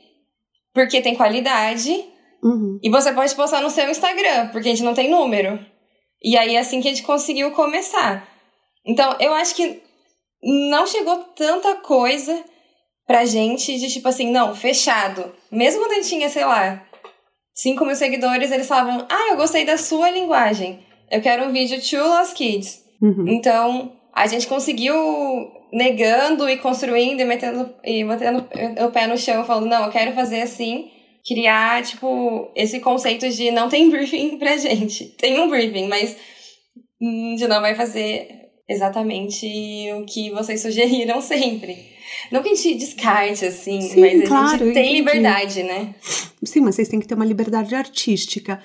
porque 0.74 1.00
tem 1.00 1.14
qualidade, 1.14 1.92
uhum. 2.42 2.78
e 2.82 2.90
você 2.90 3.12
pode 3.12 3.34
postar 3.34 3.60
no 3.60 3.70
seu 3.70 3.88
Instagram, 3.88 4.48
porque 4.48 4.68
a 4.68 4.72
gente 4.72 4.84
não 4.84 4.94
tem 4.94 5.10
número. 5.10 5.58
E 6.22 6.36
aí, 6.36 6.56
é 6.56 6.58
assim 6.58 6.80
que 6.80 6.88
a 6.88 6.90
gente 6.90 7.04
conseguiu 7.04 7.52
começar. 7.52 8.28
Então, 8.84 9.16
eu 9.20 9.32
acho 9.34 9.54
que 9.54 9.82
não 10.42 10.86
chegou 10.86 11.16
tanta 11.36 11.76
coisa 11.76 12.44
pra 13.06 13.24
gente 13.24 13.78
de 13.78 13.88
tipo 13.88 14.08
assim, 14.08 14.30
não, 14.30 14.54
fechado. 14.54 15.32
Mesmo 15.50 15.80
quando 15.80 15.92
a 15.92 15.94
gente 15.96 16.08
tinha, 16.08 16.28
sei 16.28 16.44
lá, 16.44 16.84
5 17.54 17.84
mil 17.84 17.94
seguidores, 17.94 18.50
eles 18.50 18.66
falavam, 18.66 19.06
ah, 19.08 19.28
eu 19.30 19.36
gostei 19.36 19.64
da 19.64 19.78
sua 19.78 20.10
linguagem 20.10 20.85
eu 21.10 21.20
quero 21.20 21.44
um 21.44 21.52
vídeo 21.52 21.80
to 21.80 21.96
Lost 21.96 22.34
Kids. 22.34 22.84
Uhum. 23.00 23.28
Então, 23.28 23.92
a 24.12 24.26
gente 24.26 24.46
conseguiu 24.46 24.94
negando 25.72 26.48
e 26.48 26.56
construindo 26.56 27.20
e 27.20 27.24
metendo 27.24 27.68
e 27.84 28.04
batendo 28.04 28.46
o 28.84 28.90
pé 28.90 29.06
no 29.06 29.18
chão, 29.18 29.44
falando, 29.44 29.66
não, 29.66 29.84
eu 29.84 29.90
quero 29.90 30.12
fazer 30.12 30.42
assim, 30.42 30.90
criar, 31.26 31.82
tipo, 31.82 32.50
esse 32.54 32.80
conceito 32.80 33.28
de 33.28 33.50
não 33.50 33.68
tem 33.68 33.88
briefing 33.90 34.38
pra 34.38 34.56
gente. 34.56 35.04
Tem 35.18 35.40
um 35.40 35.50
briefing, 35.50 35.88
mas 35.88 36.16
hum, 37.00 37.34
de 37.36 37.46
não 37.46 37.60
vai 37.60 37.74
fazer 37.74 38.28
exatamente 38.68 39.46
o 39.94 40.04
que 40.04 40.30
vocês 40.30 40.60
sugeriram 40.60 41.20
sempre. 41.22 41.94
Não 42.30 42.42
que 42.42 42.48
a 42.48 42.54
gente 42.54 42.74
descarte, 42.74 43.44
assim, 43.44 43.80
Sim, 43.80 44.00
mas 44.00 44.22
a 44.22 44.26
claro, 44.26 44.64
gente 44.64 44.74
tem 44.74 44.92
liberdade, 44.94 45.62
né? 45.62 45.94
Sim, 46.44 46.60
mas 46.60 46.76
vocês 46.76 46.88
têm 46.88 47.00
que 47.00 47.06
ter 47.06 47.14
uma 47.14 47.24
liberdade 47.24 47.74
artística. 47.74 48.62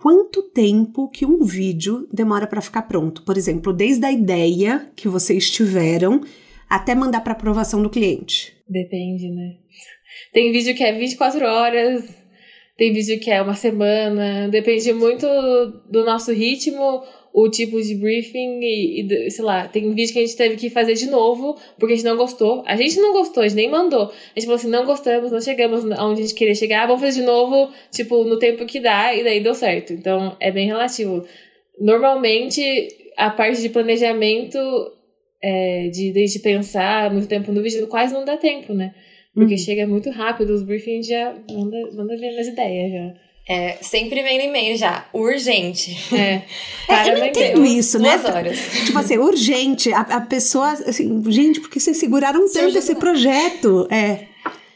Quanto 0.00 0.42
tempo 0.50 1.08
que 1.08 1.24
um 1.24 1.44
vídeo 1.44 2.08
demora 2.12 2.46
para 2.46 2.60
ficar 2.60 2.82
pronto. 2.82 3.22
Por 3.22 3.36
exemplo, 3.36 3.72
desde 3.72 4.04
a 4.04 4.12
ideia 4.12 4.90
que 4.96 5.08
vocês 5.08 5.50
tiveram 5.50 6.20
até 6.68 6.94
mandar 6.94 7.20
para 7.20 7.32
aprovação 7.32 7.82
do 7.82 7.90
cliente. 7.90 8.56
Depende, 8.68 9.28
né? 9.30 9.56
Tem 10.32 10.50
vídeo 10.50 10.74
que 10.74 10.82
é 10.82 10.92
24 10.92 11.44
horas, 11.44 12.04
tem 12.76 12.92
vídeo 12.92 13.20
que 13.20 13.30
é 13.30 13.42
uma 13.42 13.54
semana, 13.54 14.48
depende 14.48 14.92
muito 14.92 15.26
do 15.90 16.04
nosso 16.04 16.32
ritmo 16.32 17.02
o 17.32 17.48
tipo 17.48 17.80
de 17.80 17.94
briefing 17.94 18.60
e, 18.60 19.00
e, 19.00 19.30
sei 19.30 19.44
lá, 19.44 19.66
tem 19.66 19.88
um 19.88 19.94
vídeo 19.94 20.12
que 20.12 20.18
a 20.18 20.22
gente 20.22 20.36
teve 20.36 20.56
que 20.56 20.68
fazer 20.68 20.94
de 20.94 21.08
novo 21.08 21.58
porque 21.78 21.94
a 21.94 21.96
gente 21.96 22.04
não 22.04 22.16
gostou. 22.16 22.62
A 22.66 22.76
gente 22.76 23.00
não 23.00 23.12
gostou, 23.12 23.42
a 23.42 23.48
gente 23.48 23.56
nem 23.56 23.70
mandou. 23.70 24.02
A 24.02 24.38
gente 24.38 24.44
falou 24.44 24.56
assim, 24.56 24.68
não 24.68 24.84
gostamos, 24.84 25.32
não 25.32 25.40
chegamos 25.40 25.90
aonde 25.92 26.20
a 26.20 26.24
gente 26.24 26.34
queria 26.34 26.54
chegar, 26.54 26.86
vamos 26.86 27.00
fazer 27.00 27.20
de 27.20 27.26
novo, 27.26 27.72
tipo, 27.90 28.24
no 28.24 28.38
tempo 28.38 28.66
que 28.66 28.80
dá 28.80 29.14
e 29.14 29.24
daí 29.24 29.40
deu 29.40 29.54
certo. 29.54 29.92
Então, 29.94 30.36
é 30.38 30.50
bem 30.50 30.66
relativo. 30.66 31.24
Normalmente, 31.80 32.62
a 33.16 33.30
parte 33.30 33.62
de 33.62 33.70
planejamento, 33.70 34.58
é, 35.42 35.88
de, 35.88 36.12
de 36.12 36.38
pensar 36.40 37.10
muito 37.10 37.28
tempo 37.28 37.50
no 37.50 37.62
vídeo, 37.62 37.86
quase 37.86 38.12
não 38.12 38.24
dá 38.24 38.36
tempo, 38.36 38.74
né? 38.74 38.94
Porque 39.34 39.54
uhum. 39.54 39.58
chega 39.58 39.86
muito 39.86 40.10
rápido, 40.10 40.52
os 40.52 40.62
briefings 40.62 41.06
já 41.06 41.34
manda, 41.50 41.90
manda 41.94 42.16
ver 42.18 42.36
nas 42.36 42.46
ideias 42.46 42.92
já. 42.92 43.14
É, 43.48 43.78
sempre 43.80 44.22
vem 44.22 44.38
no 44.38 44.44
e-mail 44.44 44.76
já, 44.76 45.06
urgente. 45.12 45.96
É, 46.14 46.42
é 46.88 47.08
eu 47.08 47.18
não 47.18 47.26
entendo 47.26 47.66
isso, 47.66 47.98
né? 47.98 48.16
Duas 48.16 48.34
horas. 48.34 48.58
Tipo 48.86 48.98
assim, 48.98 49.18
urgente. 49.18 49.92
A, 49.92 50.00
a 50.00 50.20
pessoa, 50.20 50.70
assim, 50.72 51.22
gente, 51.30 51.60
por 51.60 51.68
que 51.68 51.80
vocês 51.80 51.96
seguraram 51.96 52.46
tanto 52.52 52.78
esse 52.78 52.94
projeto? 52.94 53.88
É. 53.90 54.26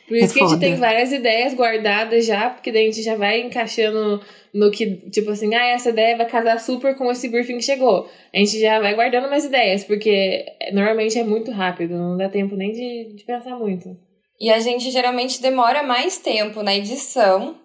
Por 0.08 0.16
isso 0.16 0.24
é 0.24 0.28
que 0.28 0.38
foda. 0.38 0.44
a 0.44 0.48
gente 0.48 0.60
tem 0.60 0.76
várias 0.76 1.12
ideias 1.12 1.54
guardadas 1.54 2.26
já, 2.26 2.50
porque 2.50 2.72
daí 2.72 2.84
a 2.84 2.90
gente 2.90 3.02
já 3.02 3.16
vai 3.16 3.40
encaixando 3.40 4.20
no 4.52 4.70
que, 4.70 4.86
tipo 5.10 5.30
assim, 5.30 5.54
ah, 5.54 5.66
essa 5.66 5.90
ideia 5.90 6.16
vai 6.16 6.26
casar 6.26 6.58
super 6.60 6.96
com 6.96 7.10
esse 7.10 7.28
briefing 7.28 7.58
que 7.58 7.64
chegou. 7.64 8.08
A 8.34 8.38
gente 8.38 8.58
já 8.58 8.80
vai 8.80 8.94
guardando 8.94 9.28
mais 9.28 9.44
ideias, 9.44 9.84
porque 9.84 10.44
normalmente 10.72 11.18
é 11.18 11.24
muito 11.24 11.50
rápido, 11.50 11.94
não 11.94 12.16
dá 12.16 12.28
tempo 12.28 12.56
nem 12.56 12.72
de, 12.72 13.14
de 13.14 13.24
pensar 13.24 13.56
muito. 13.56 13.96
E 14.40 14.50
a 14.50 14.58
gente 14.58 14.90
geralmente 14.90 15.42
demora 15.42 15.82
mais 15.82 16.18
tempo 16.18 16.62
na 16.62 16.74
edição 16.74 17.56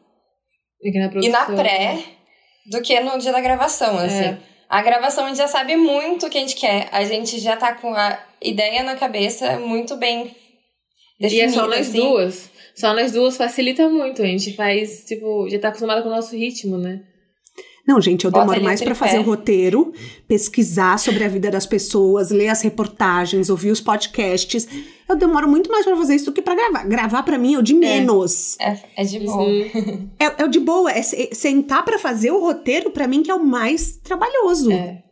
e 0.83 0.99
na, 0.99 1.11
e 1.21 1.29
na 1.29 1.45
pré 1.45 1.95
né? 1.95 2.03
do 2.65 2.81
que 2.81 2.99
no 2.99 3.17
dia 3.17 3.31
da 3.31 3.41
gravação, 3.41 3.99
é. 3.99 4.05
assim. 4.05 4.23
É. 4.25 4.37
A 4.69 4.81
gravação 4.81 5.25
a 5.25 5.27
gente 5.27 5.37
já 5.37 5.49
sabe 5.49 5.75
muito 5.75 6.25
o 6.25 6.29
que 6.29 6.37
a 6.37 6.41
gente 6.41 6.55
quer. 6.55 6.87
A 6.93 7.03
gente 7.03 7.39
já 7.39 7.57
tá 7.57 7.75
com 7.75 7.93
a 7.93 8.17
ideia 8.41 8.83
na 8.83 8.95
cabeça 8.95 9.59
muito 9.59 9.97
bem 9.97 10.33
definida. 11.19 11.45
E 11.45 11.47
é 11.47 11.49
só 11.49 11.67
nós 11.67 11.89
assim. 11.89 11.99
duas. 11.99 12.49
Só 12.73 12.93
nós 12.93 13.11
duas 13.11 13.35
facilita 13.35 13.89
muito. 13.89 14.21
A 14.21 14.25
gente 14.25 14.53
faz, 14.53 15.03
tipo, 15.03 15.49
já 15.49 15.59
tá 15.59 15.67
acostumada 15.67 16.01
com 16.01 16.07
o 16.07 16.11
nosso 16.11 16.35
ritmo, 16.35 16.77
né? 16.77 17.01
Não, 17.91 17.99
gente, 17.99 18.23
eu 18.23 18.31
demoro 18.31 18.63
mais 18.63 18.81
para 18.81 18.95
fazer 18.95 19.19
o 19.19 19.23
roteiro, 19.23 19.91
pesquisar 20.25 20.97
sobre 20.97 21.25
a 21.25 21.27
vida 21.27 21.51
das 21.51 21.65
pessoas, 21.65 22.31
ler 22.31 22.47
as 22.47 22.61
reportagens, 22.61 23.49
ouvir 23.49 23.69
os 23.69 23.81
podcasts. 23.81 24.65
Eu 25.09 25.17
demoro 25.17 25.45
muito 25.45 25.69
mais 25.69 25.83
para 25.83 25.97
fazer 25.97 26.15
isso 26.15 26.25
do 26.25 26.31
que 26.31 26.41
para 26.41 26.55
gravar. 26.55 26.85
Gravar 26.85 27.23
para 27.23 27.37
mim 27.37 27.55
é 27.55 27.59
o 27.59 27.61
de 27.61 27.73
é. 27.73 27.75
menos. 27.75 28.57
É, 28.61 28.79
é, 28.95 29.03
de 29.03 29.19
boa. 29.19 29.43
Uhum. 29.43 30.09
É, 30.17 30.41
é 30.41 30.45
o 30.45 30.47
de 30.47 30.59
boa. 30.61 30.89
É 30.89 31.01
sentar 31.01 31.83
para 31.83 31.99
fazer 31.99 32.31
o 32.31 32.39
roteiro 32.39 32.91
para 32.91 33.07
mim 33.07 33.21
que 33.23 33.29
é 33.29 33.35
o 33.35 33.43
mais 33.43 33.97
trabalhoso. 33.97 34.71
É. 34.71 35.03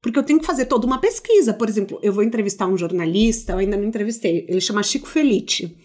Porque 0.00 0.18
eu 0.18 0.22
tenho 0.22 0.40
que 0.40 0.46
fazer 0.46 0.64
toda 0.64 0.86
uma 0.86 0.98
pesquisa. 0.98 1.52
Por 1.52 1.68
exemplo, 1.68 1.98
eu 2.02 2.12
vou 2.14 2.24
entrevistar 2.24 2.66
um 2.66 2.78
jornalista, 2.78 3.52
eu 3.52 3.58
ainda 3.58 3.76
não 3.76 3.84
entrevistei. 3.84 4.46
Ele 4.48 4.62
chama 4.62 4.82
Chico 4.82 5.06
Felite. 5.06 5.76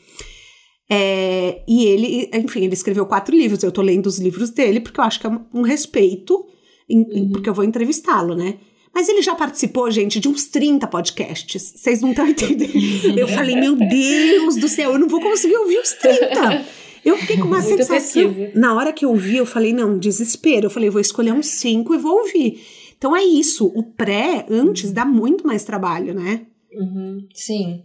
É, 0.95 1.63
e 1.67 1.85
ele, 1.85 2.29
enfim, 2.31 2.65
ele 2.65 2.75
escreveu 2.75 3.07
quatro 3.07 3.35
livros. 3.35 3.63
Eu 3.63 3.71
tô 3.71 3.81
lendo 3.81 4.05
os 4.05 4.19
livros 4.19 4.51
dele 4.51 4.79
porque 4.79 4.99
eu 4.99 5.03
acho 5.03 5.19
que 5.19 5.25
é 5.25 5.31
um, 5.51 5.63
respeito, 5.63 6.45
em, 6.87 6.99
uhum. 6.99 7.31
porque 7.31 7.49
eu 7.49 7.53
vou 7.53 7.63
entrevistá-lo, 7.63 8.35
né? 8.35 8.59
Mas 8.93 9.09
ele 9.09 9.23
já 9.23 9.33
participou, 9.33 9.89
gente, 9.89 10.19
de 10.19 10.27
uns 10.27 10.45
30 10.45 10.85
podcasts. 10.85 11.73
Vocês 11.75 11.99
não 11.99 12.11
estão 12.11 12.27
entendendo. 12.27 12.71
Eu 13.17 13.27
falei, 13.27 13.55
meu 13.55 13.75
Deus 13.75 14.55
do 14.55 14.67
céu, 14.67 14.91
eu 14.91 14.99
não 14.99 15.07
vou 15.07 15.19
conseguir 15.19 15.57
ouvir 15.57 15.79
os 15.79 15.93
30. 15.93 16.63
Eu 17.03 17.17
fiquei 17.17 17.37
com 17.37 17.47
uma 17.47 17.59
Muita 17.59 17.83
sensação. 17.83 18.31
Pesquisa. 18.31 18.59
Na 18.59 18.75
hora 18.75 18.93
que 18.93 19.03
eu 19.03 19.09
ouvi, 19.09 19.37
eu 19.37 19.47
falei, 19.47 19.73
não, 19.73 19.97
desespero. 19.97 20.67
Eu 20.67 20.69
falei, 20.69 20.91
vou 20.91 21.01
escolher 21.01 21.33
uns 21.33 21.47
5 21.47 21.95
e 21.95 21.97
vou 21.97 22.19
ouvir. 22.19 22.63
Então 22.95 23.15
é 23.15 23.23
isso. 23.23 23.65
O 23.75 23.81
pré, 23.81 24.45
antes, 24.47 24.91
dá 24.91 25.03
muito 25.03 25.47
mais 25.47 25.63
trabalho, 25.63 26.13
né? 26.13 26.45
Uhum. 26.71 27.27
Sim. 27.33 27.83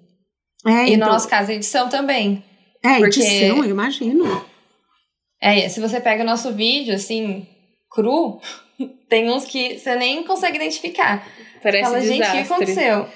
É, 0.66 0.88
e 0.88 0.92
então... 0.92 1.09
no 1.09 1.14
nosso 1.14 1.27
caso, 1.27 1.51
a 1.51 1.55
edição 1.55 1.88
também. 1.88 2.44
É, 2.88 2.98
porque... 2.98 3.20
edição, 3.20 3.59
eu 3.59 3.70
imagino. 3.70 4.44
É, 5.40 5.68
se 5.68 5.81
você 5.81 6.01
pega 6.01 6.22
o 6.22 6.27
nosso 6.27 6.53
vídeo, 6.53 6.94
assim, 6.94 7.46
cru, 7.90 8.40
tem 9.09 9.31
uns 9.31 9.44
que 9.44 9.79
você 9.79 9.94
nem 9.94 10.24
consegue 10.24 10.57
identificar. 10.57 11.27
Parece 11.62 11.85
Fala, 11.85 12.01
desastre. 12.01 12.24
gente, 12.24 12.29
o 12.29 12.33
que 12.33 12.53
aconteceu? 12.53 13.07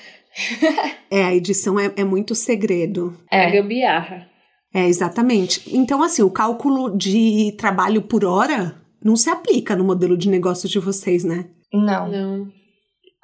é, 1.10 1.24
a 1.24 1.34
edição 1.34 1.78
é, 1.78 1.92
é 1.96 2.04
muito 2.04 2.34
segredo. 2.34 3.16
É, 3.30 3.44
é 3.44 3.50
gambiarra. 3.50 4.28
É, 4.74 4.86
exatamente. 4.86 5.62
Então, 5.66 6.02
assim, 6.02 6.22
o 6.22 6.30
cálculo 6.30 6.96
de 6.96 7.54
trabalho 7.58 8.02
por 8.02 8.24
hora 8.24 8.80
não 9.04 9.16
se 9.16 9.28
aplica 9.28 9.76
no 9.76 9.84
modelo 9.84 10.16
de 10.16 10.28
negócio 10.28 10.68
de 10.68 10.78
vocês, 10.78 11.24
né? 11.24 11.46
Não. 11.72 12.08
Não. 12.08 12.52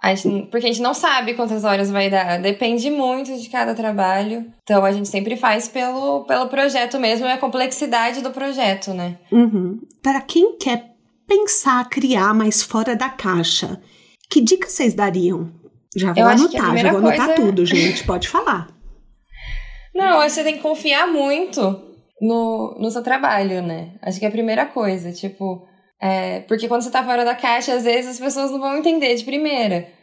A 0.00 0.14
gente, 0.14 0.48
porque 0.48 0.66
a 0.66 0.70
gente 0.70 0.80
não 0.80 0.94
sabe 0.94 1.34
quantas 1.34 1.64
horas 1.64 1.90
vai 1.90 2.08
dar. 2.08 2.40
Depende 2.40 2.88
muito 2.88 3.36
de 3.36 3.48
cada 3.48 3.74
trabalho. 3.74 4.46
Então 4.62 4.84
a 4.84 4.92
gente 4.92 5.08
sempre 5.08 5.36
faz 5.36 5.68
pelo, 5.68 6.24
pelo 6.24 6.48
projeto 6.48 7.00
mesmo 7.00 7.26
e 7.26 7.32
a 7.32 7.38
complexidade 7.38 8.22
do 8.22 8.30
projeto, 8.30 8.94
né? 8.94 9.18
Uhum. 9.32 9.80
Para 10.00 10.20
quem 10.20 10.56
quer 10.56 10.94
pensar, 11.26 11.88
criar 11.88 12.32
mais 12.32 12.62
fora 12.62 12.94
da 12.94 13.08
caixa, 13.08 13.80
que 14.30 14.40
dicas 14.40 14.72
vocês 14.72 14.94
dariam? 14.94 15.52
Já 15.96 16.12
vou 16.12 16.24
anotar, 16.24 16.76
já 16.76 16.90
vou 16.90 16.98
anotar 16.98 17.34
tudo, 17.34 17.66
gente. 17.66 18.04
Pode 18.04 18.28
falar. 18.28 18.68
Não, 19.94 20.20
acho 20.20 20.26
que 20.26 20.30
você 20.30 20.44
tem 20.44 20.56
que 20.56 20.62
confiar 20.62 21.08
muito 21.08 21.60
no, 22.20 22.76
no 22.78 22.90
seu 22.90 23.02
trabalho, 23.02 23.62
né? 23.62 23.94
Acho 24.00 24.20
que 24.20 24.24
é 24.24 24.28
a 24.28 24.32
primeira 24.32 24.64
coisa. 24.66 25.10
Tipo, 25.12 25.66
é, 26.00 26.40
porque 26.40 26.68
quando 26.68 26.82
você 26.82 26.90
tá 26.90 27.02
fora 27.02 27.24
da 27.24 27.34
caixa, 27.34 27.74
às 27.74 27.84
vezes 27.84 28.12
as 28.12 28.20
pessoas 28.20 28.50
não 28.50 28.60
vão 28.60 28.78
entender 28.78 29.14
de 29.14 29.24
primeira. 29.24 29.98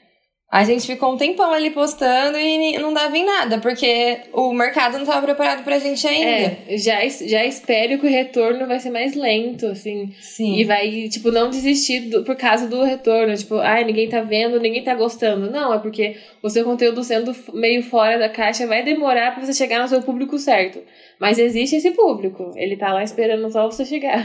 A 0.51 0.63
gente 0.63 0.85
ficou 0.85 1.13
um 1.13 1.17
tempão 1.17 1.51
ali 1.51 1.71
postando 1.71 2.37
e 2.37 2.77
não 2.77 2.93
dava 2.93 3.17
em 3.17 3.25
nada, 3.25 3.57
porque 3.57 4.19
o 4.31 4.53
mercado 4.53 4.93
não 4.93 5.01
estava 5.01 5.25
preparado 5.25 5.63
pra 5.63 5.79
gente 5.79 6.07
ainda. 6.07 6.57
É, 6.67 6.77
já, 6.77 7.05
já 7.07 7.43
espere 7.43 7.97
que 7.97 8.05
o 8.05 8.09
retorno 8.09 8.65
vai 8.67 8.79
ser 8.79 8.91
mais 8.91 9.15
lento, 9.15 9.65
assim. 9.65 10.13
Sim. 10.21 10.55
E 10.55 10.63
vai, 10.63 11.09
tipo, 11.09 11.31
não 11.31 11.49
desistir 11.49 12.01
do, 12.09 12.23
por 12.23 12.35
causa 12.35 12.67
do 12.67 12.83
retorno. 12.83 13.35
Tipo, 13.35 13.55
ai, 13.55 13.81
ah, 13.81 13.85
ninguém 13.85 14.07
tá 14.07 14.21
vendo, 14.21 14.59
ninguém 14.59 14.83
tá 14.83 14.93
gostando. 14.93 15.51
Não, 15.51 15.73
é 15.73 15.79
porque 15.79 16.15
o 16.41 16.49
seu 16.49 16.63
conteúdo 16.63 17.03
sendo 17.03 17.35
meio 17.53 17.83
fora 17.83 18.17
da 18.17 18.29
caixa 18.29 18.67
vai 18.67 18.83
demorar 18.83 19.33
pra 19.33 19.43
você 19.43 19.53
chegar 19.53 19.81
no 19.81 19.89
seu 19.89 20.01
público 20.03 20.37
certo. 20.37 20.79
Mas 21.19 21.39
existe 21.39 21.75
esse 21.75 21.91
público. 21.91 22.51
Ele 22.55 22.77
tá 22.77 22.93
lá 22.93 23.03
esperando 23.03 23.51
só 23.51 23.69
você 23.69 23.83
chegar. 23.83 24.23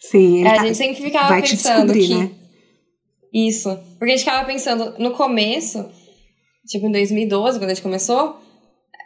Sim, 0.00 0.46
é, 0.46 0.54
tá, 0.54 0.62
a 0.62 0.66
gente 0.66 0.76
sempre 0.76 1.02
ficava 1.02 1.40
pensando 1.40 1.92
que. 1.92 2.14
Né? 2.14 2.30
Isso. 3.32 3.78
Porque 3.98 4.12
a 4.12 4.16
gente 4.16 4.24
ficava 4.24 4.46
pensando, 4.46 4.94
no 4.98 5.10
começo, 5.12 5.90
tipo 6.66 6.86
em 6.86 6.92
2012, 6.92 7.58
quando 7.58 7.70
a 7.70 7.74
gente 7.74 7.82
começou, 7.82 8.40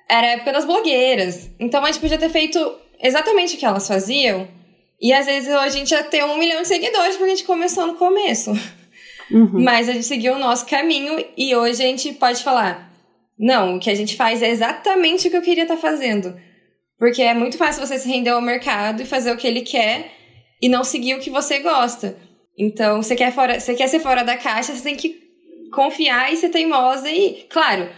era 0.09 0.27
a 0.27 0.31
época 0.31 0.53
das 0.53 0.65
blogueiras. 0.65 1.51
Então 1.59 1.85
a 1.85 1.87
gente 1.87 2.01
podia 2.01 2.19
ter 2.19 2.31
feito 2.31 2.59
exatamente 3.03 3.57
o 3.57 3.59
que 3.59 3.67
elas 3.67 3.87
faziam. 3.87 4.47
E 5.01 5.13
às 5.13 5.27
vezes 5.27 5.49
a 5.49 5.69
gente 5.69 5.91
ia 5.93 6.03
ter 6.03 6.25
um 6.25 6.39
milhão 6.39 6.61
de 6.61 6.69
seguidores 6.69 7.17
porque 7.17 7.33
a 7.33 7.35
gente 7.35 7.45
começou 7.45 7.87
no 7.87 7.95
começo. 7.95 8.53
Uhum. 9.31 9.63
Mas 9.63 9.89
a 9.89 9.93
gente 9.93 10.05
seguiu 10.05 10.35
o 10.35 10.39
nosso 10.39 10.67
caminho 10.67 11.25
e 11.37 11.55
hoje 11.55 11.83
a 11.83 11.87
gente 11.87 12.13
pode 12.15 12.43
falar: 12.43 12.93
não, 13.39 13.77
o 13.77 13.81
que 13.81 13.89
a 13.89 13.95
gente 13.95 14.17
faz 14.17 14.43
é 14.43 14.51
exatamente 14.51 15.29
o 15.29 15.31
que 15.31 15.37
eu 15.37 15.43
queria 15.43 15.63
estar 15.63 15.77
tá 15.77 15.81
fazendo. 15.81 16.39
Porque 16.99 17.23
é 17.23 17.33
muito 17.33 17.57
fácil 17.57 17.87
você 17.87 17.99
se 17.99 18.09
render 18.09 18.31
ao 18.31 18.43
mercado 18.43 19.03
e 19.03 19.07
fazer 19.07 19.33
o 19.33 19.37
que 19.37 19.47
ele 19.47 19.63
quer 19.63 20.20
e 20.61 20.69
não 20.69 20.85
seguir 20.85 21.15
o 21.15 21.21
que 21.21 21.31
você 21.31 21.61
gosta. 21.61 22.17
Então, 22.59 23.03
você 23.03 23.17
quer, 23.17 23.33
fora, 23.33 23.59
você 23.59 23.75
quer 23.75 23.89
ser 23.89 24.01
fora 24.01 24.23
da 24.23 24.37
caixa, 24.37 24.75
você 24.75 24.83
tem 24.83 24.97
que 24.97 25.19
confiar 25.73 26.33
e 26.33 26.37
ser 26.37 26.51
teimosa 26.51 27.11
e, 27.11 27.47
claro, 27.49 27.89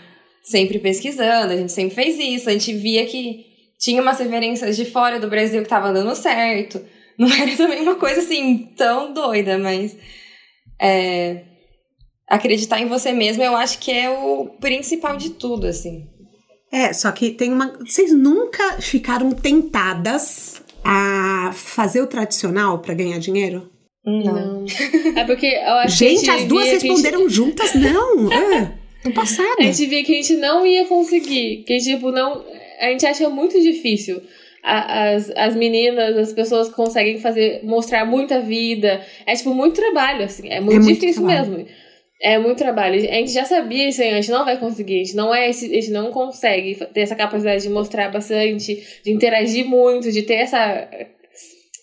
sempre 0.42 0.78
pesquisando, 0.78 1.52
a 1.52 1.56
gente 1.56 1.72
sempre 1.72 1.94
fez 1.94 2.18
isso, 2.18 2.48
a 2.48 2.52
gente 2.52 2.72
via 2.74 3.06
que 3.06 3.46
tinha 3.78 4.00
umas 4.00 4.18
referências 4.18 4.76
de 4.76 4.84
fora 4.84 5.18
do 5.18 5.28
Brasil 5.28 5.60
que 5.60 5.66
estavam 5.66 5.92
dando 5.92 6.14
certo. 6.14 6.80
Não 7.18 7.28
era 7.28 7.56
também 7.56 7.80
uma 7.80 7.96
coisa 7.96 8.20
assim 8.20 8.72
tão 8.76 9.12
doida, 9.12 9.58
mas 9.58 9.96
é, 10.80 11.42
acreditar 12.28 12.80
em 12.80 12.86
você 12.86 13.12
mesmo 13.12 13.42
eu 13.42 13.56
acho 13.56 13.78
que 13.78 13.90
é 13.90 14.08
o 14.08 14.46
principal 14.60 15.16
de 15.16 15.30
tudo, 15.30 15.66
assim. 15.66 16.08
É, 16.70 16.92
só 16.94 17.12
que 17.12 17.30
tem 17.30 17.52
uma. 17.52 17.76
Vocês 17.78 18.14
nunca 18.14 18.80
ficaram 18.80 19.30
tentadas 19.32 20.61
a 20.84 21.52
fazer 21.54 22.00
o 22.00 22.06
tradicional 22.06 22.78
para 22.80 22.94
ganhar 22.94 23.18
dinheiro? 23.18 23.70
Não. 24.04 24.64
É 25.14 25.24
porque 25.24 25.46
eu 25.46 25.74
acho 25.74 25.96
gente, 25.96 26.24
que 26.24 26.30
as 26.30 26.44
duas 26.44 26.68
responderam 26.68 27.20
gente... 27.20 27.34
juntas, 27.34 27.74
não. 27.74 28.30
É, 28.32 28.72
tô 29.02 29.10
passada. 29.12 29.56
A 29.60 29.62
gente 29.62 29.86
via 29.86 30.02
que 30.04 30.12
a 30.12 30.16
gente 30.16 30.34
não 30.34 30.66
ia 30.66 30.86
conseguir. 30.86 31.64
Que, 31.64 31.78
tipo, 31.78 32.10
não. 32.10 32.44
A 32.80 32.86
gente 32.86 33.06
acha 33.06 33.28
muito 33.28 33.60
difícil. 33.60 34.20
as, 34.62 35.30
as 35.36 35.54
meninas, 35.54 36.16
as 36.16 36.32
pessoas 36.32 36.68
conseguem 36.68 37.18
fazer, 37.18 37.60
mostrar 37.62 38.04
muita 38.04 38.40
vida. 38.40 39.04
É, 39.26 39.34
tipo, 39.34 39.54
muito 39.54 39.76
trabalho, 39.76 40.24
assim. 40.24 40.48
É 40.48 40.60
muito 40.60 40.88
é 40.88 40.92
difícil 40.92 41.22
muito 41.22 41.36
mesmo. 41.36 41.66
É 42.22 42.38
muito 42.38 42.58
trabalho. 42.58 42.94
A 42.94 43.14
gente 43.14 43.32
já 43.32 43.44
sabia 43.44 43.88
isso 43.88 44.00
aí, 44.00 44.10
a 44.10 44.14
gente 44.14 44.30
não 44.30 44.44
vai 44.44 44.56
conseguir. 44.56 45.00
A 45.00 45.04
gente 45.04 45.16
não 45.16 45.34
é 45.34 45.50
esse, 45.50 45.66
a 45.66 45.74
gente 45.74 45.90
não 45.90 46.12
consegue 46.12 46.76
ter 46.94 47.00
essa 47.00 47.16
capacidade 47.16 47.64
de 47.64 47.68
mostrar 47.68 48.10
bastante, 48.10 49.00
de 49.04 49.10
interagir 49.10 49.66
muito, 49.66 50.12
de 50.12 50.22
ter 50.22 50.34
essa 50.34 50.88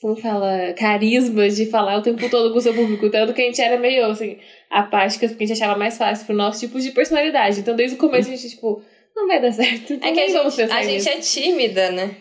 como 0.01 0.15
fala, 0.15 0.73
carisma 0.77 1.49
de 1.49 1.65
falar 1.65 1.97
o 1.97 2.01
tempo 2.01 2.29
todo 2.29 2.51
com 2.51 2.57
o 2.57 2.61
seu 2.61 2.73
público. 2.73 3.09
Tanto 3.09 3.33
que 3.33 3.41
a 3.41 3.45
gente 3.45 3.61
era 3.61 3.77
meio, 3.77 4.05
assim, 4.05 4.37
apáticas, 4.69 5.31
porque 5.31 5.43
a 5.43 5.47
gente 5.47 5.61
achava 5.61 5.77
mais 5.77 5.97
fácil 5.97 6.25
pro 6.25 6.35
nosso 6.35 6.61
tipo 6.61 6.79
de 6.79 6.91
personalidade. 6.91 7.59
Então, 7.59 7.75
desde 7.75 7.97
o 7.97 7.99
começo, 7.99 8.29
a 8.29 8.35
gente, 8.35 8.49
tipo, 8.49 8.81
não 9.15 9.27
vai 9.27 9.41
dar 9.41 9.51
certo. 9.51 9.93
Então 9.93 10.09
é 10.09 10.13
que 10.13 10.19
a 10.21 10.27
gente, 10.27 10.61
a 10.61 10.83
gente 10.83 11.09
é 11.09 11.17
tímida, 11.17 11.91
né? 11.91 12.15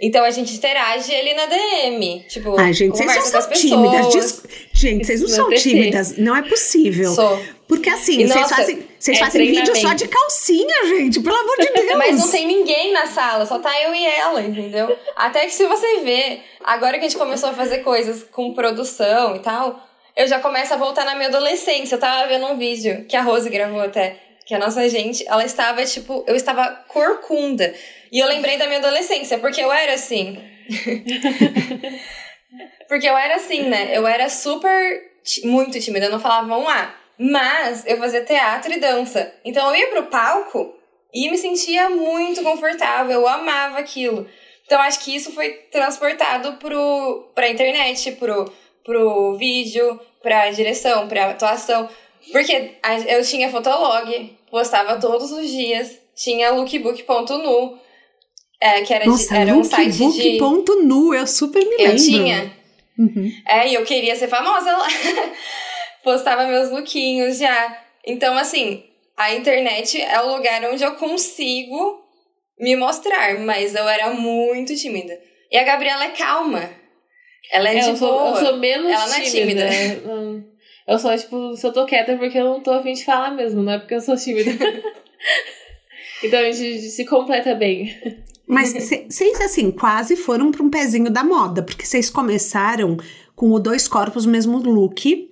Então 0.00 0.24
a 0.24 0.30
gente 0.30 0.54
interage 0.54 1.14
ali 1.14 1.34
na 1.34 1.46
DM. 1.46 2.24
Tipo, 2.26 2.58
Ai, 2.58 2.72
gente, 2.72 2.96
vocês 2.96 3.14
não 3.14 3.22
são 3.22 3.50
tímidas. 3.52 4.42
Gente, 4.72 5.06
vocês 5.06 5.20
não 5.20 5.28
são 5.28 5.50
tímidas. 5.50 6.16
Não 6.16 6.34
é 6.34 6.42
possível. 6.42 7.12
Sou. 7.12 7.38
Porque 7.68 7.88
assim, 7.88 8.26
vocês 8.26 8.48
fazem, 8.48 8.88
vocês 8.98 9.16
é 9.16 9.20
fazem 9.20 9.46
vídeo 9.46 9.76
só 9.76 9.92
de 9.92 10.08
calcinha, 10.08 10.86
gente. 10.86 11.20
Pelo 11.20 11.36
amor 11.36 11.56
de 11.58 11.66
Deus. 11.70 11.98
Mas 11.98 12.18
não 12.18 12.28
tem 12.28 12.46
ninguém 12.46 12.92
na 12.92 13.06
sala, 13.06 13.46
só 13.46 13.58
tá 13.58 13.70
eu 13.82 13.94
e 13.94 14.04
ela, 14.04 14.42
entendeu? 14.42 14.96
Até 15.14 15.44
que 15.44 15.52
se 15.52 15.66
você 15.66 16.00
vê, 16.00 16.40
agora 16.64 16.98
que 16.98 17.04
a 17.04 17.08
gente 17.08 17.18
começou 17.18 17.50
a 17.50 17.52
fazer 17.52 17.78
coisas 17.78 18.24
com 18.32 18.54
produção 18.54 19.36
e 19.36 19.38
tal, 19.38 19.78
eu 20.16 20.26
já 20.26 20.40
começo 20.40 20.74
a 20.74 20.76
voltar 20.76 21.04
na 21.04 21.14
minha 21.14 21.28
adolescência. 21.28 21.94
Eu 21.94 22.00
tava 22.00 22.26
vendo 22.26 22.46
um 22.46 22.58
vídeo 22.58 23.04
que 23.06 23.14
a 23.14 23.22
Rose 23.22 23.48
gravou 23.48 23.80
até 23.80 24.16
que 24.44 24.54
a 24.54 24.58
nossa 24.58 24.88
gente, 24.88 25.24
ela 25.28 25.44
estava, 25.44 25.84
tipo, 25.84 26.24
eu 26.26 26.34
estava 26.34 26.66
corcunda. 26.88 27.72
E 28.10 28.18
eu 28.18 28.26
lembrei 28.26 28.56
da 28.56 28.66
minha 28.66 28.78
adolescência, 28.78 29.38
porque 29.38 29.60
eu 29.60 29.72
era 29.72 29.94
assim. 29.94 30.38
porque 32.88 33.08
eu 33.08 33.16
era 33.16 33.36
assim, 33.36 33.62
né? 33.62 33.96
Eu 33.96 34.06
era 34.06 34.28
super, 34.28 35.02
muito 35.44 35.78
tímida, 35.78 36.06
eu 36.06 36.10
não 36.10 36.20
falava 36.20 36.58
um 36.58 36.68
A. 36.68 36.94
Mas 37.18 37.86
eu 37.86 37.98
fazia 37.98 38.24
teatro 38.24 38.72
e 38.72 38.80
dança. 38.80 39.32
Então 39.44 39.68
eu 39.68 39.76
ia 39.76 39.88
pro 39.88 40.06
palco 40.06 40.74
e 41.12 41.30
me 41.30 41.36
sentia 41.36 41.90
muito 41.90 42.42
confortável, 42.42 43.20
eu 43.20 43.28
amava 43.28 43.78
aquilo. 43.78 44.26
Então 44.64 44.80
acho 44.80 45.00
que 45.00 45.14
isso 45.14 45.32
foi 45.32 45.50
transportado 45.70 46.54
pro, 46.54 47.30
pra 47.34 47.48
internet, 47.48 48.12
pro, 48.12 48.50
pro 48.84 49.36
vídeo, 49.36 50.00
pra 50.22 50.50
direção, 50.50 51.08
pra 51.08 51.30
atuação. 51.30 51.88
Porque 52.30 52.76
eu 53.08 53.24
tinha 53.24 53.50
fotolog, 53.50 54.38
postava 54.50 55.00
todos 55.00 55.32
os 55.32 55.48
dias, 55.48 55.98
tinha 56.14 56.52
lookbook.nu, 56.52 57.78
é, 58.60 58.82
que 58.82 58.92
era, 58.92 59.06
Nossa, 59.06 59.34
de, 59.34 59.40
era 59.40 59.54
um 59.54 59.64
site 59.64 59.92
de... 59.92 60.02
lookbook.nu, 60.02 61.14
eu 61.14 61.26
super 61.26 61.64
me 61.64 61.76
lembro. 61.76 61.92
Eu 61.92 61.96
tinha. 61.96 62.52
Uhum. 62.98 63.32
É, 63.48 63.68
e 63.68 63.74
eu 63.74 63.84
queria 63.84 64.14
ser 64.14 64.28
famosa 64.28 64.70
lá. 64.70 64.86
postava 66.04 66.46
meus 66.46 66.70
lookinhos 66.70 67.38
já. 67.38 67.82
Então, 68.06 68.36
assim, 68.36 68.84
a 69.16 69.34
internet 69.34 70.00
é 70.00 70.20
o 70.20 70.34
lugar 70.36 70.62
onde 70.64 70.82
eu 70.82 70.94
consigo 70.96 72.02
me 72.58 72.76
mostrar, 72.76 73.38
mas 73.40 73.74
eu 73.74 73.88
era 73.88 74.10
muito 74.10 74.74
tímida. 74.76 75.18
E 75.50 75.56
a 75.56 75.64
Gabriela 75.64 76.04
é 76.04 76.10
calma. 76.10 76.70
Ela 77.50 77.70
é, 77.70 77.78
é 77.78 77.80
de 77.80 77.88
eu 77.88 77.96
sou, 77.96 78.12
boa. 78.12 78.30
Eu 78.30 78.46
sou 78.46 78.56
menos 78.58 78.90
Ela 78.90 79.06
não 79.06 79.14
é 79.14 79.20
tímida. 79.20 79.68
tímida. 79.68 80.50
Eu 80.86 80.98
sou, 80.98 81.16
tipo, 81.16 81.56
se 81.56 81.66
eu 81.66 81.72
tô 81.72 81.86
quieta 81.86 82.12
é 82.12 82.16
porque 82.16 82.38
eu 82.38 82.44
não 82.44 82.60
tô 82.60 82.72
afim 82.72 82.92
de 82.92 83.04
falar 83.04 83.30
mesmo, 83.30 83.62
não 83.62 83.72
é 83.72 83.78
porque 83.78 83.94
eu 83.94 84.00
sou 84.00 84.16
tímida. 84.16 84.50
então 86.22 86.40
a 86.40 86.50
gente 86.50 86.80
se 86.82 87.04
completa 87.04 87.54
bem. 87.54 87.96
Mas 88.50 88.72
vocês, 88.72 89.40
assim, 89.40 89.70
quase 89.70 90.16
foram 90.16 90.50
para 90.50 90.62
um 90.62 90.70
pezinho 90.70 91.10
da 91.10 91.22
moda, 91.22 91.62
porque 91.62 91.86
vocês 91.86 92.10
começaram 92.10 92.96
com 93.34 93.52
o 93.52 93.58
Dois 93.58 93.88
Corpos, 93.88 94.26
mesmo 94.26 94.58
look, 94.58 95.30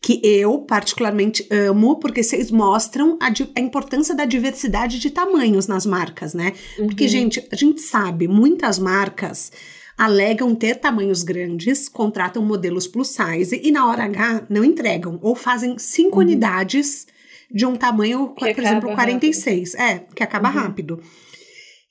que 0.00 0.20
eu 0.22 0.58
particularmente 0.58 1.46
amo, 1.50 1.96
porque 1.96 2.22
vocês 2.22 2.50
mostram 2.50 3.18
a, 3.20 3.28
a, 3.28 3.60
importância 3.60 4.14
da 4.14 4.24
diversidade 4.24 4.98
de 4.98 5.10
tamanhos 5.10 5.66
nas 5.66 5.86
marcas, 5.86 6.34
né? 6.34 6.52
Uhum. 6.78 6.86
Porque, 6.86 7.08
gente, 7.08 7.46
a 7.50 7.56
gente 7.56 7.80
sabe, 7.80 8.28
muitas 8.28 8.78
marcas 8.78 9.50
alegam 9.96 10.54
ter 10.54 10.76
tamanhos 10.76 11.22
grandes, 11.22 11.88
contratam 11.88 12.44
modelos 12.44 12.86
plus 12.86 13.08
size 13.08 13.60
e 13.62 13.70
na 13.70 13.86
hora 13.86 14.04
H 14.04 14.44
não 14.50 14.64
entregam 14.64 15.18
ou 15.22 15.34
fazem 15.34 15.78
cinco 15.78 16.16
uhum. 16.16 16.24
unidades 16.24 17.06
de 17.50 17.64
um 17.64 17.76
tamanho, 17.76 18.34
que 18.34 18.52
por 18.52 18.62
exemplo, 18.62 18.94
46. 18.94 19.74
Rápido. 19.74 19.90
É, 19.90 20.14
que 20.14 20.22
acaba 20.22 20.48
uhum. 20.48 20.54
rápido. 20.54 21.02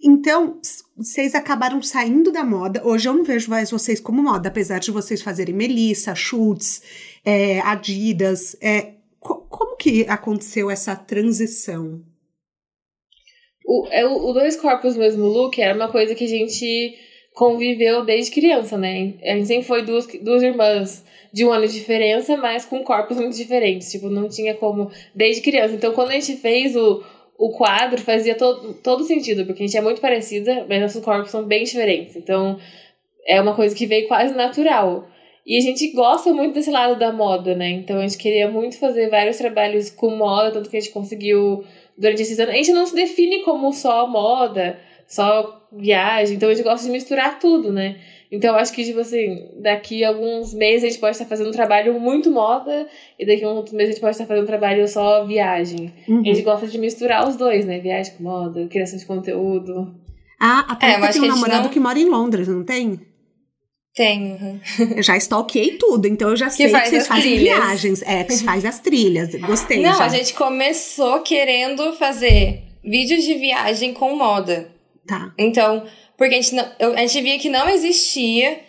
Então, 0.03 0.59
vocês 0.97 1.33
acabaram 1.33 1.81
saindo 1.81 2.29
da 2.29 2.43
moda. 2.43 2.85
Hoje 2.85 3.07
eu 3.07 3.13
não 3.13 3.23
vejo 3.23 3.49
mais 3.49 3.71
vocês 3.71 4.01
como 4.01 4.21
moda, 4.21 4.49
apesar 4.49 4.79
de 4.79 4.91
vocês 4.91 5.21
fazerem 5.21 5.55
Melissa, 5.55 6.13
Schutz, 6.13 6.83
é, 7.23 7.61
Adidas. 7.61 8.57
É, 8.61 8.95
co 9.17 9.35
como 9.49 9.77
que 9.77 10.05
aconteceu 10.09 10.69
essa 10.69 10.93
transição? 10.93 12.01
O, 13.65 13.87
é, 13.89 14.05
o 14.05 14.33
Dois 14.33 14.57
Corpos 14.57 14.97
Mesmo 14.97 15.25
Look 15.25 15.57
era 15.57 15.73
uma 15.73 15.89
coisa 15.89 16.13
que 16.13 16.25
a 16.25 16.27
gente 16.27 16.97
conviveu 17.33 18.03
desde 18.03 18.31
criança, 18.31 18.77
né? 18.77 19.13
A 19.23 19.35
gente 19.35 19.47
sempre 19.47 19.63
foi 19.65 19.83
duas, 19.83 20.05
duas 20.21 20.43
irmãs 20.43 21.03
de 21.31 21.45
um 21.45 21.51
ano 21.51 21.65
de 21.65 21.73
diferença, 21.73 22.35
mas 22.35 22.65
com 22.65 22.83
corpos 22.83 23.17
muito 23.17 23.37
diferentes. 23.37 23.89
Tipo, 23.89 24.09
não 24.09 24.27
tinha 24.27 24.53
como. 24.53 24.91
Desde 25.15 25.41
criança. 25.41 25.73
Então, 25.73 25.93
quando 25.93 26.09
a 26.09 26.13
gente 26.13 26.35
fez 26.35 26.75
o, 26.75 27.01
o 27.45 27.51
quadro, 27.51 27.99
fazia 28.01 28.36
todo, 28.36 28.73
todo 28.75 29.03
sentido, 29.03 29.45
porque 29.45 29.63
a 29.63 29.65
gente 29.65 29.77
é 29.77 29.82
muito 29.82 29.99
parecida, 29.99 30.65
mas 30.69 30.82
nossos 30.82 31.03
corpos 31.03 31.32
são 31.32 31.43
bem 31.43 31.63
diferentes. 31.63 32.15
Então, 32.15 32.58
é 33.25 33.41
uma 33.41 33.56
coisa 33.56 33.75
que 33.75 33.86
veio 33.86 34.08
quase 34.08 34.34
natural. 34.34 35.08
E 35.45 35.58
a 35.58 35.62
gente 35.62 35.91
gosta 35.91 36.32
muito 36.32 36.53
desse 36.53 36.71
lado 36.71 36.97
da 36.97 37.12
moda, 37.12 37.53
né? 37.53 37.69
Então, 37.69 37.97
a 37.97 38.01
gente 38.01 38.17
queria 38.17 38.49
muito 38.49 38.77
fazer 38.77 39.10
vários 39.10 39.38
trabalhos 39.38 39.89
com 39.89 40.10
moda, 40.12 40.51
tanto 40.51 40.69
que 40.69 40.77
a 40.77 40.79
gente 40.79 40.93
conseguiu 40.93 41.65
durante 41.97 42.21
esses 42.21 42.39
anos. 42.39 42.53
A 42.53 42.58
gente 42.58 42.71
não 42.71 42.86
se 42.86 42.95
define 42.95 43.41
como 43.41 43.73
só 43.73 44.08
moda 44.08 44.79
só 45.08 45.67
viagem. 45.71 46.36
Então 46.36 46.49
a 46.49 46.53
gente 46.53 46.63
gosta 46.63 46.86
de 46.86 46.91
misturar 46.91 47.39
tudo, 47.39 47.71
né? 47.71 47.97
Então 48.33 48.55
eu 48.55 48.59
acho 48.59 48.73
que, 48.73 48.83
tipo 48.83 48.99
assim, 48.99 49.47
daqui 49.61 50.03
a 50.03 50.07
alguns 50.09 50.55
meses 50.55 50.83
a 50.83 50.87
gente 50.87 50.99
pode 50.99 51.11
estar 51.11 51.25
fazendo 51.25 51.49
um 51.49 51.53
trabalho 51.53 51.99
muito 51.99 52.31
moda 52.31 52.87
e 53.19 53.27
daqui 53.27 53.45
a 53.45 53.47
alguns 53.47 53.71
meses 53.71 53.89
a 53.89 53.91
gente 53.93 54.01
pode 54.01 54.15
estar 54.15 54.25
fazendo 54.25 54.43
um 54.43 54.47
trabalho 54.47 54.87
só 54.87 55.23
viagem. 55.23 55.93
Uhum. 56.07 56.21
A 56.21 56.23
gente 56.23 56.41
gosta 56.41 56.65
de 56.65 56.79
misturar 56.79 57.29
os 57.29 57.35
dois, 57.35 57.63
né? 57.63 57.77
Viagem 57.77 58.15
com 58.17 58.23
moda, 58.23 58.67
criação 58.67 58.97
de 58.97 59.05
conteúdo. 59.05 59.93
Ah, 60.41 60.65
a 60.67 60.75
Tata 60.75 60.87
é, 60.87 61.11
tem 61.11 61.21
um 61.21 61.27
namorado 61.27 61.65
não... 61.65 61.69
que 61.69 61.79
mora 61.79 61.99
em 61.99 62.09
Londres, 62.09 62.47
não 62.47 62.63
tem? 62.63 62.99
Tenho. 63.93 64.59
Eu 64.97 65.03
já 65.03 65.15
stalkeei 65.15 65.77
tudo, 65.77 66.07
então 66.07 66.31
eu 66.31 66.35
já 66.35 66.47
que 66.47 66.53
sei 66.53 66.71
que 66.71 66.89
vocês 66.89 67.07
fazem 67.07 67.35
trilhas. 67.35 67.55
viagens. 67.55 68.01
É, 68.01 68.23
que 68.23 68.43
faz 68.43 68.65
as 68.65 68.79
trilhas. 68.79 69.35
Gostei. 69.35 69.79
Não, 69.79 69.95
já. 69.95 70.05
a 70.05 70.09
gente 70.09 70.33
começou 70.33 71.21
querendo 71.21 71.93
fazer 71.93 72.63
vídeos 72.83 73.23
de 73.23 73.35
viagem 73.35 73.93
com 73.93 74.15
moda. 74.15 74.73
Tá. 75.07 75.33
Então, 75.37 75.83
porque 76.23 76.36
a 76.36 76.41
gente, 76.41 76.55
não, 76.55 76.71
eu, 76.79 76.93
a 76.93 77.01
gente 77.05 77.21
via 77.21 77.38
que 77.38 77.49
não 77.49 77.67
existia 77.67 78.62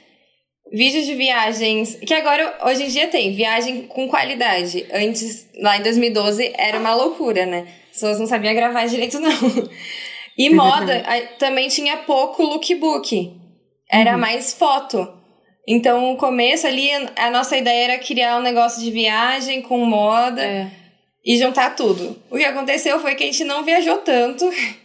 vídeos 0.73 1.07
de 1.07 1.15
viagens. 1.15 1.95
Que 2.05 2.13
agora, 2.13 2.59
hoje 2.65 2.83
em 2.83 2.89
dia, 2.89 3.07
tem 3.07 3.33
viagem 3.33 3.83
com 3.83 4.09
qualidade. 4.09 4.85
Antes, 4.93 5.49
lá 5.61 5.77
em 5.77 5.83
2012, 5.83 6.53
era 6.59 6.81
uma 6.81 6.97
loucura, 6.97 7.47
né? 7.47 7.69
As 7.85 7.93
pessoas 7.93 8.19
não 8.19 8.27
sabiam 8.27 8.53
gravar 8.55 8.87
direito, 8.87 9.21
não. 9.21 9.31
E 10.37 10.51
moda 10.51 11.01
também 11.39 11.69
tinha 11.69 11.99
pouco 11.99 12.43
lookbook. 12.43 13.33
Era 13.89 14.15
uhum. 14.15 14.19
mais 14.19 14.53
foto. 14.53 15.09
Então, 15.65 16.13
o 16.13 16.17
começo 16.17 16.67
ali, 16.67 16.91
a 17.15 17.31
nossa 17.31 17.57
ideia 17.57 17.93
era 17.93 17.99
criar 17.99 18.37
um 18.41 18.43
negócio 18.43 18.83
de 18.83 18.91
viagem 18.91 19.63
com 19.63 19.79
moda 19.85 20.43
é. 20.43 20.73
e 21.25 21.39
juntar 21.39 21.77
tudo. 21.77 22.21
O 22.29 22.37
que 22.37 22.45
aconteceu 22.45 22.99
foi 22.99 23.15
que 23.15 23.23
a 23.23 23.27
gente 23.27 23.45
não 23.45 23.63
viajou 23.63 23.99
tanto. 23.99 24.45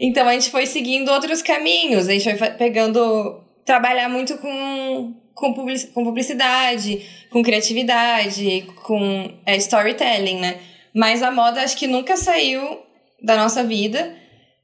Então 0.00 0.28
a 0.28 0.32
gente 0.32 0.50
foi 0.50 0.66
seguindo 0.66 1.10
outros 1.10 1.42
caminhos, 1.42 2.08
a 2.08 2.12
gente 2.12 2.36
foi 2.36 2.50
pegando. 2.50 3.42
trabalhar 3.64 4.08
muito 4.08 4.36
com, 4.38 5.14
com, 5.34 5.52
publicidade, 6.04 7.06
com 7.30 7.42
criatividade, 7.42 8.66
com 8.84 9.32
é, 9.44 9.56
storytelling, 9.56 10.38
né? 10.38 10.58
Mas 10.94 11.22
a 11.22 11.30
moda 11.30 11.62
acho 11.62 11.76
que 11.76 11.86
nunca 11.86 12.16
saiu 12.16 12.80
da 13.22 13.36
nossa 13.36 13.62
vida. 13.62 14.14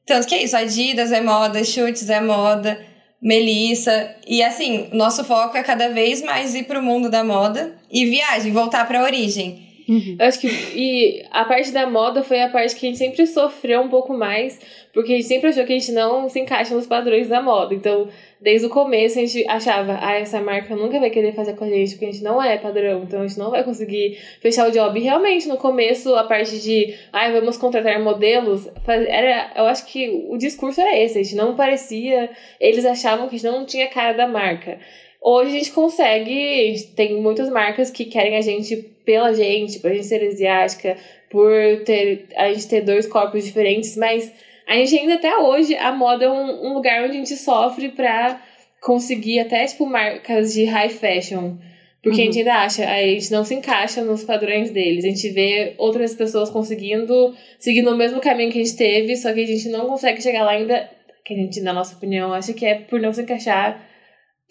Tanto 0.05 0.27
que 0.27 0.35
é 0.35 0.43
isso, 0.43 0.57
Adidas 0.57 1.11
é 1.11 1.21
moda, 1.21 1.63
Chutes 1.63 2.09
é 2.09 2.19
moda, 2.19 2.83
Melissa. 3.21 4.15
E 4.27 4.43
assim, 4.43 4.89
nosso 4.91 5.23
foco 5.23 5.55
é 5.57 5.63
cada 5.63 5.89
vez 5.89 6.21
mais 6.21 6.53
ir 6.55 6.63
pro 6.63 6.83
mundo 6.83 7.09
da 7.09 7.23
moda 7.23 7.77
e 7.89 8.05
viagem, 8.05 8.51
voltar 8.51 8.85
pra 8.87 9.03
origem. 9.03 9.72
Uhum. 9.87 10.15
Eu 10.19 10.25
acho 10.25 10.39
que 10.39 10.47
e 10.47 11.25
a 11.31 11.43
parte 11.43 11.71
da 11.71 11.89
moda 11.89 12.23
foi 12.23 12.41
a 12.41 12.49
parte 12.49 12.75
que 12.75 12.85
a 12.85 12.89
gente 12.89 12.97
sempre 12.97 13.27
sofreu 13.27 13.81
um 13.81 13.89
pouco 13.89 14.13
mais, 14.13 14.59
porque 14.93 15.13
a 15.13 15.15
gente 15.15 15.27
sempre 15.27 15.49
achou 15.49 15.65
que 15.65 15.73
a 15.73 15.79
gente 15.79 15.91
não 15.91 16.29
se 16.29 16.39
encaixa 16.39 16.73
nos 16.73 16.87
padrões 16.87 17.27
da 17.27 17.41
moda. 17.41 17.73
Então, 17.73 18.07
desde 18.39 18.67
o 18.67 18.69
começo 18.69 19.17
a 19.17 19.21
gente 19.21 19.47
achava, 19.47 19.97
ah, 20.01 20.13
essa 20.13 20.39
marca 20.41 20.75
nunca 20.75 20.99
vai 20.99 21.09
querer 21.09 21.33
fazer 21.33 21.53
com 21.55 21.65
a 21.65 21.69
gente, 21.69 21.91
porque 21.91 22.05
a 22.05 22.11
gente 22.11 22.23
não 22.23 22.41
é 22.41 22.57
padrão, 22.57 23.03
então 23.03 23.21
a 23.21 23.27
gente 23.27 23.39
não 23.39 23.49
vai 23.49 23.63
conseguir 23.63 24.17
fechar 24.41 24.67
o 24.67 24.71
job. 24.71 24.99
E 24.99 25.03
realmente, 25.03 25.47
no 25.47 25.57
começo, 25.57 26.13
a 26.15 26.23
parte 26.23 26.59
de, 26.59 26.93
ah, 27.11 27.29
vamos 27.31 27.57
contratar 27.57 27.99
modelos, 28.01 28.67
era, 28.87 29.51
eu 29.55 29.65
acho 29.65 29.85
que 29.85 30.27
o 30.29 30.37
discurso 30.37 30.79
era 30.79 30.97
esse, 30.97 31.19
a 31.19 31.23
gente 31.23 31.35
não 31.35 31.55
parecia, 31.55 32.29
eles 32.59 32.85
achavam 32.85 33.27
que 33.27 33.35
a 33.35 33.39
gente 33.39 33.51
não 33.51 33.65
tinha 33.65 33.87
cara 33.87 34.13
da 34.13 34.27
marca. 34.27 34.79
Hoje 35.25 35.51
a 35.51 35.59
gente 35.59 35.71
consegue, 35.71 36.89
tem 36.97 37.21
muitas 37.21 37.49
marcas 37.49 37.89
que 37.89 38.03
querem 38.03 38.35
a 38.35 38.41
gente 38.41 38.75
pela 39.05 39.33
gente, 39.33 39.79
por 39.79 39.89
a 39.89 39.93
gente 39.93 40.05
ser 40.05 40.21
asiática, 40.21 40.97
por 41.29 41.49
ter, 41.85 42.27
a 42.35 42.51
gente 42.51 42.67
ter 42.67 42.81
dois 42.81 43.07
corpos 43.07 43.45
diferentes, 43.45 43.95
mas 43.95 44.29
a 44.67 44.75
gente 44.75 44.97
ainda 44.97 45.13
até 45.13 45.37
hoje, 45.37 45.75
a 45.77 45.93
moda 45.93 46.25
é 46.25 46.29
um, 46.29 46.67
um 46.67 46.73
lugar 46.73 47.03
onde 47.03 47.13
a 47.13 47.19
gente 47.19 47.37
sofre 47.37 47.87
pra 47.89 48.41
conseguir 48.81 49.39
até, 49.39 49.65
tipo, 49.65 49.85
marcas 49.85 50.53
de 50.53 50.65
high 50.65 50.89
fashion. 50.89 51.55
Porque 52.01 52.17
uhum. 52.17 52.23
a 52.23 52.25
gente 52.25 52.39
ainda 52.39 52.55
acha, 52.55 52.85
a 52.85 53.01
gente 53.01 53.31
não 53.31 53.45
se 53.45 53.55
encaixa 53.55 54.03
nos 54.03 54.25
padrões 54.25 54.71
deles. 54.71 55.05
A 55.05 55.07
gente 55.07 55.29
vê 55.29 55.73
outras 55.77 56.13
pessoas 56.13 56.49
conseguindo 56.49 57.33
seguir 57.57 57.81
no 57.81 57.95
mesmo 57.95 58.19
caminho 58.19 58.51
que 58.51 58.59
a 58.59 58.63
gente 58.63 58.75
teve, 58.75 59.15
só 59.15 59.31
que 59.31 59.41
a 59.41 59.47
gente 59.47 59.69
não 59.69 59.87
consegue 59.87 60.21
chegar 60.21 60.43
lá 60.43 60.51
ainda. 60.51 60.89
Que 61.23 61.33
a 61.33 61.37
gente, 61.37 61.61
na 61.61 61.71
nossa 61.71 61.95
opinião, 61.95 62.33
acha 62.33 62.51
que 62.51 62.65
é 62.65 62.75
por 62.75 62.99
não 62.99 63.13
se 63.13 63.21
encaixar 63.21 63.92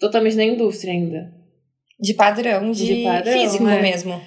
totalmente 0.03 0.35
na 0.35 0.43
indústria 0.43 0.93
ainda. 0.93 1.33
De 1.97 2.13
padrão, 2.13 2.71
de, 2.71 2.85
de 2.85 3.03
padrão, 3.03 3.33
físico 3.33 3.67
é. 3.67 3.81
mesmo. 3.81 4.21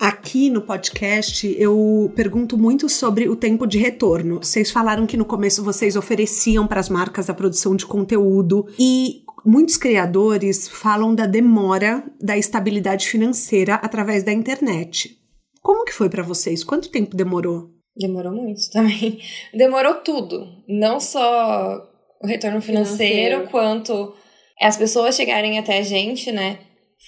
Aqui 0.00 0.48
no 0.48 0.62
podcast 0.62 1.54
eu 1.58 2.10
pergunto 2.16 2.56
muito 2.56 2.88
sobre 2.88 3.28
o 3.28 3.36
tempo 3.36 3.66
de 3.66 3.76
retorno. 3.76 4.38
Vocês 4.42 4.70
falaram 4.70 5.06
que 5.06 5.16
no 5.16 5.26
começo 5.26 5.62
vocês 5.62 5.96
ofereciam 5.96 6.66
para 6.66 6.80
as 6.80 6.88
marcas 6.88 7.28
a 7.28 7.34
produção 7.34 7.76
de 7.76 7.84
conteúdo 7.84 8.66
e 8.78 9.24
muitos 9.44 9.76
criadores 9.76 10.68
falam 10.68 11.14
da 11.14 11.26
demora 11.26 12.02
da 12.18 12.38
estabilidade 12.38 13.08
financeira 13.08 13.74
através 13.74 14.22
da 14.22 14.32
internet. 14.32 15.18
Como 15.60 15.84
que 15.84 15.92
foi 15.92 16.08
para 16.08 16.22
vocês? 16.22 16.64
Quanto 16.64 16.90
tempo 16.90 17.14
demorou? 17.14 17.70
Demorou 17.94 18.32
muito 18.32 18.70
também. 18.70 19.20
Demorou 19.52 19.96
tudo. 19.96 20.46
Não 20.66 21.00
só 21.00 21.97
o 22.22 22.26
retorno 22.26 22.60
financeiro, 22.60 23.36
financeiro. 23.36 23.50
quanto 23.50 24.14
as 24.60 24.76
pessoas 24.76 25.16
chegarem 25.16 25.58
até 25.58 25.78
a 25.78 25.82
gente, 25.82 26.32
né? 26.32 26.58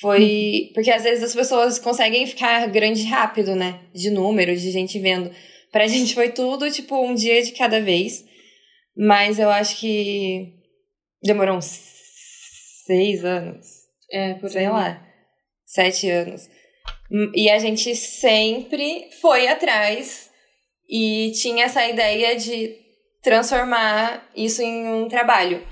Foi. 0.01 0.23
Uhum. 0.23 0.73
Porque 0.75 0.91
às 0.91 1.03
vezes 1.03 1.25
as 1.25 1.35
pessoas 1.35 1.79
conseguem 1.79 2.27
ficar 2.27 2.69
grande 2.69 3.05
rápido, 3.05 3.57
né? 3.57 3.81
De 3.93 4.11
número, 4.11 4.55
de 4.57 4.71
gente 4.71 4.99
vendo. 4.99 5.31
Pra 5.73 5.87
gente 5.87 6.15
foi 6.15 6.31
tudo, 6.31 6.71
tipo, 6.71 6.97
um 7.05 7.15
dia 7.15 7.43
de 7.43 7.53
cada 7.53 7.81
vez. 7.81 8.25
Mas 8.97 9.39
eu 9.39 9.51
acho 9.51 9.79
que 9.79 10.53
demorou 11.23 11.57
uns 11.57 11.81
seis 12.87 13.25
anos. 13.25 13.67
É, 14.11 14.35
por 14.35 14.51
sei 14.51 14.67
aí. 14.67 14.69
lá. 14.69 15.07
Sete 15.65 16.09
anos. 16.09 16.49
E 17.35 17.51
a 17.51 17.59
gente 17.59 17.95
sempre 17.97 19.09
foi 19.21 19.49
atrás 19.49 20.31
e 20.89 21.33
tinha 21.33 21.65
essa 21.65 21.87
ideia 21.89 22.37
de 22.37 22.77
transformar 23.23 24.29
isso 24.35 24.63
em 24.63 24.89
um 24.89 25.09
trabalho. 25.09 25.67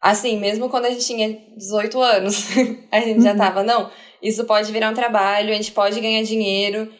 Assim, 0.00 0.38
mesmo 0.38 0.68
quando 0.68 0.86
a 0.86 0.90
gente 0.90 1.06
tinha 1.06 1.38
18 1.56 2.00
anos, 2.00 2.48
a 2.92 3.00
gente 3.00 3.22
já 3.22 3.32
uhum. 3.32 3.38
tava, 3.38 3.62
não, 3.62 3.90
isso 4.22 4.44
pode 4.44 4.70
virar 4.70 4.90
um 4.90 4.94
trabalho, 4.94 5.50
a 5.50 5.54
gente 5.54 5.72
pode 5.72 6.00
ganhar 6.00 6.22
dinheiro. 6.22 6.92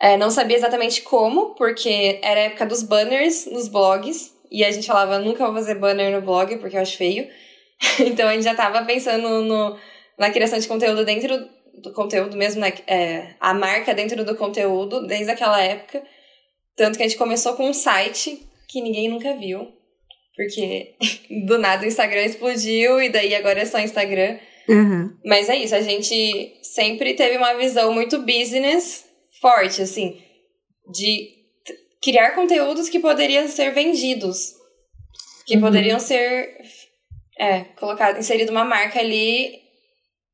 É, 0.00 0.16
não 0.16 0.30
sabia 0.30 0.56
exatamente 0.56 1.02
como, 1.02 1.54
porque 1.54 2.20
era 2.22 2.40
a 2.40 2.44
época 2.44 2.66
dos 2.66 2.82
banners 2.82 3.46
nos 3.46 3.66
blogs, 3.66 4.32
e 4.50 4.64
a 4.64 4.70
gente 4.70 4.86
falava, 4.86 5.18
nunca 5.18 5.44
vou 5.44 5.54
fazer 5.54 5.74
banner 5.76 6.12
no 6.12 6.22
blog, 6.22 6.56
porque 6.58 6.76
eu 6.76 6.80
acho 6.80 6.96
feio. 6.96 7.26
então 7.98 8.28
a 8.28 8.32
gente 8.32 8.44
já 8.44 8.54
tava 8.54 8.84
pensando 8.84 9.42
no, 9.42 9.76
na 10.18 10.30
criação 10.30 10.58
de 10.58 10.68
conteúdo 10.68 11.04
dentro 11.04 11.48
do 11.82 11.92
conteúdo 11.92 12.36
mesmo, 12.36 12.60
né? 12.60 12.72
É, 12.86 13.34
a 13.40 13.52
marca 13.52 13.94
dentro 13.94 14.24
do 14.24 14.36
conteúdo, 14.36 15.06
desde 15.06 15.30
aquela 15.30 15.60
época. 15.60 16.02
Tanto 16.76 16.96
que 16.96 17.02
a 17.02 17.08
gente 17.08 17.18
começou 17.18 17.54
com 17.54 17.68
um 17.68 17.74
site 17.74 18.46
que 18.68 18.80
ninguém 18.80 19.08
nunca 19.08 19.36
viu. 19.36 19.68
Porque 20.34 20.94
do 21.46 21.58
nada 21.58 21.84
o 21.84 21.88
Instagram 21.88 22.24
explodiu 22.24 23.00
e 23.00 23.08
daí 23.08 23.34
agora 23.34 23.60
é 23.60 23.64
só 23.64 23.78
Instagram. 23.78 24.38
Uhum. 24.68 25.16
Mas 25.24 25.48
é 25.48 25.56
isso, 25.56 25.74
a 25.74 25.80
gente 25.80 26.58
sempre 26.62 27.14
teve 27.14 27.36
uma 27.36 27.54
visão 27.54 27.92
muito 27.92 28.18
business 28.18 29.04
forte, 29.40 29.80
assim, 29.82 30.20
de 30.92 31.30
criar 32.02 32.32
conteúdos 32.32 32.88
que 32.88 32.98
poderiam 32.98 33.46
ser 33.48 33.72
vendidos. 33.72 34.54
Que 35.46 35.54
uhum. 35.54 35.60
poderiam 35.60 36.00
ser 36.00 36.56
é, 37.38 37.60
colocado, 37.78 38.18
inserido 38.18 38.50
uma 38.50 38.64
marca 38.64 38.98
ali 38.98 39.60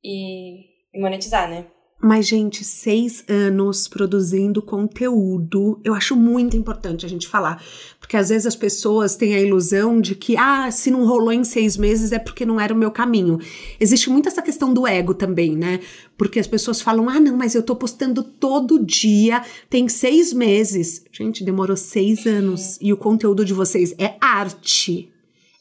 e, 0.03 0.61
e 0.95 1.01
monetizar, 1.01 1.49
né? 1.49 1.67
Mas, 2.05 2.27
gente, 2.27 2.65
seis 2.65 3.23
anos 3.29 3.87
produzindo 3.87 4.61
conteúdo, 4.61 5.79
eu 5.85 5.95
acho 5.95 6.17
muito 6.17 6.57
importante 6.57 7.07
a 7.07 7.09
gente 7.09 7.29
falar. 7.29 7.63
Porque 8.01 8.17
às 8.17 8.29
vezes 8.29 8.45
as 8.45 8.57
pessoas 8.57 9.15
têm 9.15 9.37
a 9.37 9.41
ilusão 9.41 10.01
de 10.01 10.17
que, 10.17 10.37
ah, 10.37 10.69
se 10.73 10.91
não 10.91 11.07
rolou 11.07 11.33
em 11.33 11.45
seis 11.45 11.77
meses 11.77 12.11
é 12.11 12.19
porque 12.19 12.45
não 12.45 12.59
era 12.59 12.75
o 12.75 12.77
meu 12.77 12.91
caminho. 12.91 13.39
Existe 13.79 14.11
muito 14.11 14.29
essa 14.29 14.43
questão 14.43 14.75
do 14.75 14.85
ego 14.85 15.15
também, 15.15 15.55
né? 15.55 15.79
Porque 16.19 16.41
as 16.41 16.49
pessoas 16.49 16.81
falam, 16.81 17.09
ah, 17.09 17.21
não, 17.21 17.37
mas 17.37 17.55
eu 17.55 17.63
tô 17.63 17.77
postando 17.77 18.25
todo 18.25 18.85
dia, 18.85 19.41
tem 19.71 19.89
seis 19.89 20.33
meses. 20.33 21.05
Gente, 21.13 21.45
demorou 21.45 21.77
seis 21.77 22.27
anos. 22.27 22.79
E 22.81 22.93
o 22.93 22.97
conteúdo 22.97 23.45
de 23.45 23.55
vocês 23.55 23.95
é 23.97 24.17
arte. 24.21 25.12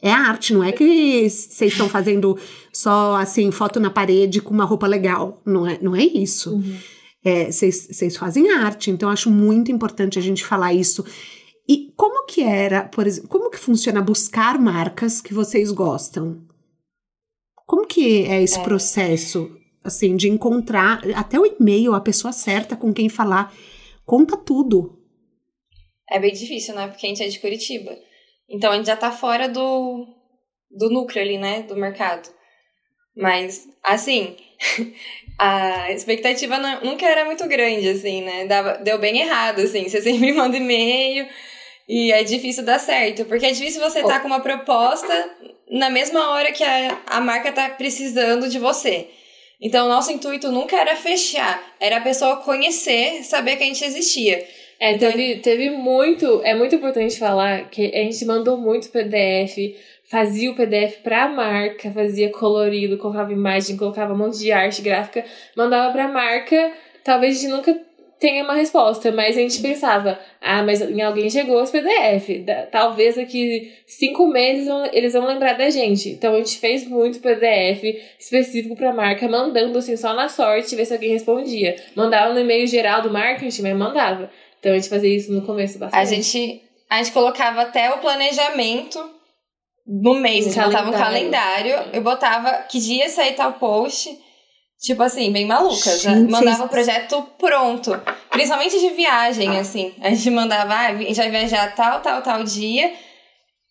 É 0.01 0.11
arte, 0.11 0.53
não 0.53 0.63
é 0.63 0.71
que 0.71 1.29
vocês 1.29 1.71
estão 1.71 1.87
fazendo 1.87 2.37
só 2.73 3.15
assim, 3.15 3.51
foto 3.51 3.79
na 3.79 3.89
parede 3.89 4.41
com 4.41 4.53
uma 4.53 4.65
roupa 4.65 4.87
legal. 4.87 5.41
Não 5.45 5.67
é, 5.67 5.77
não 5.79 5.95
é 5.95 6.03
isso. 6.03 6.55
Uhum. 6.55 6.77
Vocês 7.51 8.01
é, 8.01 8.09
fazem 8.09 8.51
arte, 8.51 8.89
então 8.89 9.09
acho 9.09 9.29
muito 9.29 9.71
importante 9.71 10.17
a 10.17 10.21
gente 10.21 10.43
falar 10.43 10.73
isso. 10.73 11.05
E 11.69 11.93
como 11.95 12.25
que 12.25 12.41
era, 12.41 12.83
por 12.83 13.05
exemplo, 13.05 13.29
como 13.29 13.51
que 13.51 13.59
funciona 13.59 14.01
buscar 14.01 14.59
marcas 14.59 15.21
que 15.21 15.33
vocês 15.33 15.71
gostam? 15.71 16.41
Como 17.67 17.85
que 17.85 18.23
é 18.25 18.41
esse 18.41 18.59
é. 18.59 18.63
processo, 18.63 19.55
assim, 19.83 20.15
de 20.15 20.27
encontrar 20.27 21.01
até 21.15 21.39
o 21.39 21.45
e-mail, 21.45 21.93
a 21.93 22.01
pessoa 22.01 22.33
certa 22.33 22.75
com 22.75 22.91
quem 22.91 23.07
falar? 23.07 23.53
Conta 24.03 24.35
tudo. 24.35 24.99
É 26.09 26.19
bem 26.19 26.33
difícil, 26.33 26.75
né? 26.75 26.87
Porque 26.87 27.05
a 27.05 27.09
gente 27.09 27.23
é 27.23 27.27
de 27.27 27.39
Curitiba. 27.39 27.95
Então 28.51 28.71
a 28.71 28.75
gente 28.75 28.87
já 28.87 28.97
tá 28.97 29.11
fora 29.11 29.47
do, 29.47 30.05
do 30.69 30.89
núcleo 30.89 31.23
ali, 31.23 31.37
né? 31.37 31.63
Do 31.63 31.75
mercado. 31.75 32.29
Mas, 33.15 33.67
assim, 33.83 34.35
a 35.39 35.91
expectativa 35.91 36.57
não, 36.57 36.81
nunca 36.81 37.05
era 37.05 37.25
muito 37.25 37.47
grande, 37.47 37.87
assim, 37.89 38.21
né? 38.21 38.45
Dava, 38.45 38.73
deu 38.79 38.99
bem 38.99 39.21
errado, 39.21 39.61
assim. 39.61 39.87
Você 39.87 40.01
sempre 40.03 40.33
manda 40.33 40.57
e-mail 40.57 41.27
e 41.87 42.11
é 42.11 42.23
difícil 42.23 42.63
dar 42.63 42.79
certo. 42.79 43.25
Porque 43.25 43.45
é 43.45 43.51
difícil 43.51 43.81
você 43.81 43.99
estar 43.99 44.15
tá 44.15 44.19
com 44.19 44.27
uma 44.27 44.41
proposta 44.41 45.37
na 45.69 45.89
mesma 45.89 46.31
hora 46.31 46.51
que 46.51 46.63
a, 46.63 47.01
a 47.07 47.21
marca 47.21 47.51
tá 47.51 47.69
precisando 47.69 48.49
de 48.49 48.59
você. 48.59 49.09
Então, 49.61 49.85
o 49.85 49.89
nosso 49.89 50.11
intuito 50.11 50.51
nunca 50.51 50.75
era 50.75 50.95
fechar, 50.95 51.61
era 51.79 51.97
a 51.97 52.01
pessoa 52.01 52.37
conhecer, 52.37 53.23
saber 53.23 53.57
que 53.57 53.63
a 53.63 53.67
gente 53.67 53.85
existia. 53.85 54.45
É, 54.81 54.97
teve, 54.97 55.35
teve 55.35 55.69
muito. 55.69 56.41
É 56.43 56.55
muito 56.55 56.73
importante 56.73 57.19
falar 57.19 57.69
que 57.69 57.85
a 57.93 57.99
gente 57.99 58.25
mandou 58.25 58.57
muito 58.57 58.89
PDF, 58.89 59.77
fazia 60.05 60.49
o 60.49 60.55
PDF 60.55 61.03
pra 61.03 61.29
marca, 61.29 61.91
fazia 61.91 62.31
colorido, 62.31 62.97
colocava 62.97 63.31
imagem, 63.31 63.77
colocava 63.77 64.11
um 64.11 64.17
monte 64.17 64.39
de 64.39 64.51
arte 64.51 64.81
gráfica, 64.81 65.23
mandava 65.55 65.91
pra 65.93 66.07
marca. 66.07 66.73
Talvez 67.03 67.37
a 67.37 67.41
gente 67.41 67.51
nunca 67.51 67.79
tenha 68.19 68.43
uma 68.43 68.55
resposta, 68.55 69.11
mas 69.11 69.37
a 69.37 69.41
gente 69.41 69.61
pensava, 69.61 70.19
ah, 70.41 70.63
mas 70.63 70.81
em 70.81 71.01
alguém 71.03 71.29
chegou 71.29 71.61
esse 71.61 71.71
PDF. 71.71 72.43
Talvez 72.71 73.17
daqui 73.17 73.71
cinco 73.85 74.25
meses 74.25 74.67
eles 74.93 75.13
vão 75.13 75.27
lembrar 75.27 75.53
da 75.53 75.69
gente. 75.69 76.09
Então 76.09 76.33
a 76.33 76.37
gente 76.37 76.57
fez 76.57 76.87
muito 76.87 77.19
PDF 77.19 77.83
específico 78.19 78.75
pra 78.75 78.91
marca, 78.91 79.27
mandando 79.27 79.77
assim 79.77 79.95
só 79.95 80.15
na 80.15 80.27
sorte, 80.27 80.75
ver 80.75 80.85
se 80.85 80.93
alguém 80.93 81.11
respondia. 81.11 81.75
Mandava 81.95 82.33
no 82.33 82.39
e-mail 82.39 82.65
geral 82.65 83.03
do 83.03 83.11
marketing, 83.11 83.61
mas 83.61 83.77
mandava. 83.77 84.31
Então 84.61 84.73
a 84.73 84.75
gente 84.75 84.89
fazia 84.89 85.09
isso 85.09 85.33
no 85.33 85.41
começo 85.41 85.79
bastante. 85.79 85.99
A 85.99 86.05
gente, 86.05 86.61
a 86.87 86.97
gente 86.97 87.11
colocava 87.11 87.63
até 87.63 87.91
o 87.91 87.97
planejamento 87.97 89.03
no 89.87 90.13
mês. 90.13 90.45
A 90.45 90.49
gente 90.51 90.63
botava 90.65 90.89
um 90.91 90.93
calendário, 90.93 91.73
eu 91.91 92.01
botava 92.03 92.51
que 92.69 92.79
dia 92.79 93.09
sair 93.09 93.33
tal 93.33 93.53
post. 93.53 94.15
Tipo 94.79 95.01
assim, 95.03 95.31
bem 95.31 95.45
maluca. 95.45 95.97
Já 95.97 96.15
mandava 96.15 96.65
o 96.65 96.69
projeto 96.69 97.23
pronto. 97.39 97.91
Principalmente 98.29 98.79
de 98.79 98.89
viagem, 98.91 99.57
assim. 99.57 99.93
A 99.99 100.09
gente 100.09 100.29
mandava, 100.29 100.73
ah, 100.73 100.87
a 100.87 100.95
gente 100.95 101.15
vai 101.15 101.29
viajar 101.29 101.75
tal, 101.75 102.01
tal, 102.01 102.21
tal 102.21 102.43
dia. 102.43 102.91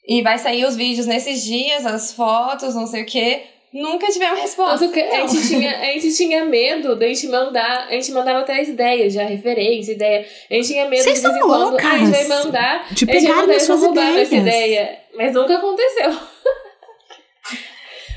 E 0.07 0.23
vai 0.23 0.39
sair 0.39 0.65
os 0.65 0.75
vídeos 0.75 1.07
nesses 1.07 1.45
dias, 1.45 1.87
as 1.87 2.13
fotos, 2.13 2.75
não 2.75 2.87
sei 2.87 3.03
o 3.03 3.07
quê. 3.07 3.45
Nunca 3.73 4.07
tivemos 4.09 4.41
resposta. 4.41 4.89
Que 4.89 5.01
a 5.01 5.27
gente, 5.27 5.49
tinha, 5.49 5.79
a 5.79 5.85
gente 5.87 6.17
tinha 6.17 6.45
medo 6.45 6.97
da 6.97 7.07
gente 7.07 7.27
mandar, 7.29 7.87
a 7.89 7.93
gente 7.93 8.13
mandava 8.13 8.41
até 8.41 8.61
as 8.61 8.69
ideias, 8.69 9.13
já 9.13 9.25
referência, 9.25 9.93
ideia. 9.93 10.27
A 10.51 10.55
gente 10.55 10.69
tinha 10.69 10.89
medo 10.89 11.03
Vocês 11.03 11.21
de 11.21 11.27
vez 11.27 11.37
em 11.37 11.41
quando, 11.41 11.71
loucas 11.71 11.85
ah, 11.85 11.93
a 11.93 11.99
gente 11.99 12.11
vai 12.11 12.29
mandar, 12.29 12.87
de 12.93 13.05
a 13.05 13.15
mandar, 13.15 13.43
as 13.43 13.49
eles 13.49 13.63
suas 13.63 13.81
roubar 13.81 14.19
essa 14.19 14.37
ideia. 14.37 14.99
Mas 15.17 15.35
nunca 15.35 15.57
aconteceu. 15.57 16.11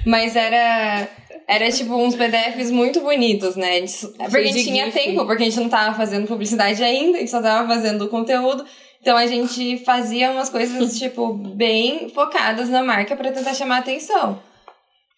Mas 0.05 0.35
era. 0.35 1.07
Era 1.45 1.69
tipo 1.69 1.93
uns 1.95 2.15
PDFs 2.15 2.71
muito 2.71 3.01
bonitos, 3.01 3.57
né? 3.57 3.77
A 3.77 3.79
gente- 3.81 4.07
Porque 4.07 4.37
a 4.37 4.43
gente 4.43 4.57
de 4.59 4.63
tinha 4.63 4.85
GIF. 4.85 4.97
tempo, 4.97 5.25
porque 5.25 5.43
a 5.43 5.45
gente 5.45 5.59
não 5.59 5.67
tava 5.67 5.95
fazendo 5.95 6.25
publicidade 6.25 6.81
ainda, 6.81 7.17
a 7.17 7.19
gente 7.19 7.31
só 7.31 7.41
tava 7.41 7.67
fazendo 7.67 8.07
conteúdo. 8.07 8.65
Então 9.01 9.17
a 9.17 9.27
gente 9.27 9.77
fazia 9.83 10.31
umas 10.31 10.49
coisas, 10.49 10.95
tipo, 10.97 11.33
bem 11.33 12.07
focadas 12.09 12.69
na 12.69 12.81
marca 12.81 13.13
pra 13.17 13.29
tentar 13.31 13.53
chamar 13.53 13.75
a 13.75 13.79
atenção. 13.79 14.41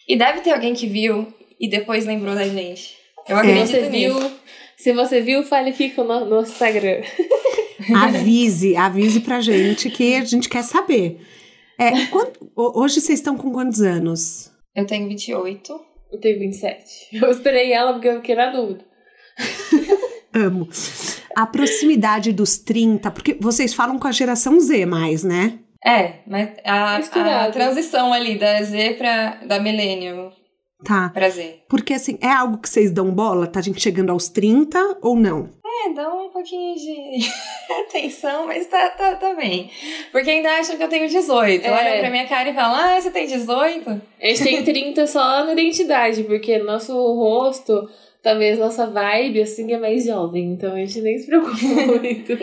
E 0.07 0.15
deve 0.17 0.41
ter 0.41 0.51
alguém 0.51 0.73
que 0.73 0.87
viu 0.87 1.27
e 1.59 1.67
depois 1.67 2.05
lembrou 2.05 2.35
da 2.35 2.47
gente. 2.47 2.95
Eu 3.27 3.35
Se 3.37 3.41
acredito 3.41 3.67
você 3.67 3.89
nisso. 3.89 4.19
viu, 4.19 4.31
se 4.77 4.93
você 4.93 5.21
viu, 5.21 5.43
fale 5.43 5.69
aqui 5.71 5.89
com 5.89 6.03
no, 6.03 6.25
no 6.25 6.41
Instagram. 6.41 7.01
Avise, 7.95 8.75
avise 8.75 9.19
pra 9.19 9.41
gente 9.41 9.89
que 9.89 10.15
a 10.15 10.23
gente 10.23 10.47
quer 10.49 10.63
saber. 10.63 11.19
É, 11.79 11.91
ho- 12.55 12.81
hoje 12.81 13.01
vocês 13.01 13.19
estão 13.19 13.37
com 13.37 13.51
quantos 13.51 13.81
anos? 13.81 14.51
Eu 14.75 14.85
tenho 14.87 15.07
28. 15.07 15.73
Eu 16.11 16.19
tenho 16.19 16.39
27. 16.39 16.83
Eu 17.21 17.29
esperei 17.31 17.71
ela 17.73 17.93
porque 17.93 18.07
eu 18.07 18.15
fiquei 18.17 18.35
na 18.35 18.49
dúvida. 18.51 18.85
Amo. 20.33 20.67
A 21.35 21.45
proximidade 21.45 22.31
dos 22.31 22.57
30, 22.57 23.11
porque 23.11 23.37
vocês 23.39 23.73
falam 23.73 23.99
com 23.99 24.07
a 24.07 24.11
geração 24.11 24.59
Z 24.59 24.85
mais, 24.85 25.23
né? 25.23 25.59
É, 25.85 26.13
mas 26.25 26.49
a, 26.63 26.97
a 27.45 27.51
transição 27.51 28.11
ali 28.11 28.37
da 28.39 28.61
Z 28.63 28.95
pra. 28.97 29.37
da 29.45 29.59
Millennium 29.59 30.31
Tá. 30.83 31.09
pra 31.13 31.29
Z. 31.29 31.61
Porque 31.69 31.93
assim, 31.93 32.17
é 32.21 32.27
algo 32.27 32.57
que 32.57 32.69
vocês 32.69 32.91
dão 32.91 33.09
bola? 33.11 33.47
Tá 33.47 33.59
a 33.59 33.63
gente 33.63 33.81
chegando 33.81 34.11
aos 34.11 34.29
30 34.29 34.97
ou 35.01 35.15
não? 35.15 35.49
É, 35.87 35.93
dá 35.93 36.13
um 36.13 36.29
pouquinho 36.29 36.75
de 36.75 37.27
atenção, 37.87 38.45
mas 38.47 38.67
tá, 38.67 38.89
tá, 38.89 39.15
tá 39.15 39.33
bem. 39.33 39.69
Porque 40.11 40.29
ainda 40.29 40.49
acham 40.51 40.77
que 40.77 40.83
eu 40.83 40.89
tenho 40.89 41.07
18. 41.07 41.65
É. 41.65 41.71
Olham 41.71 41.99
pra 42.01 42.09
minha 42.09 42.27
cara 42.27 42.49
e 42.49 42.53
falam, 42.53 42.75
ah, 42.75 43.01
você 43.01 43.09
tem 43.09 43.25
18? 43.27 43.89
A 44.21 44.25
gente 44.27 44.43
tem 44.43 44.63
30 44.63 45.07
só 45.07 45.43
na 45.45 45.53
identidade, 45.53 46.23
porque 46.23 46.57
nosso 46.59 46.93
rosto, 46.93 47.89
talvez 48.21 48.59
nossa 48.59 48.85
vibe, 48.87 49.41
assim, 49.41 49.71
é 49.73 49.77
mais 49.77 50.05
jovem. 50.05 50.53
Então 50.53 50.73
a 50.73 50.77
gente 50.77 51.01
nem 51.01 51.17
se 51.17 51.25
preocupa 51.25 51.57
muito. 52.01 52.37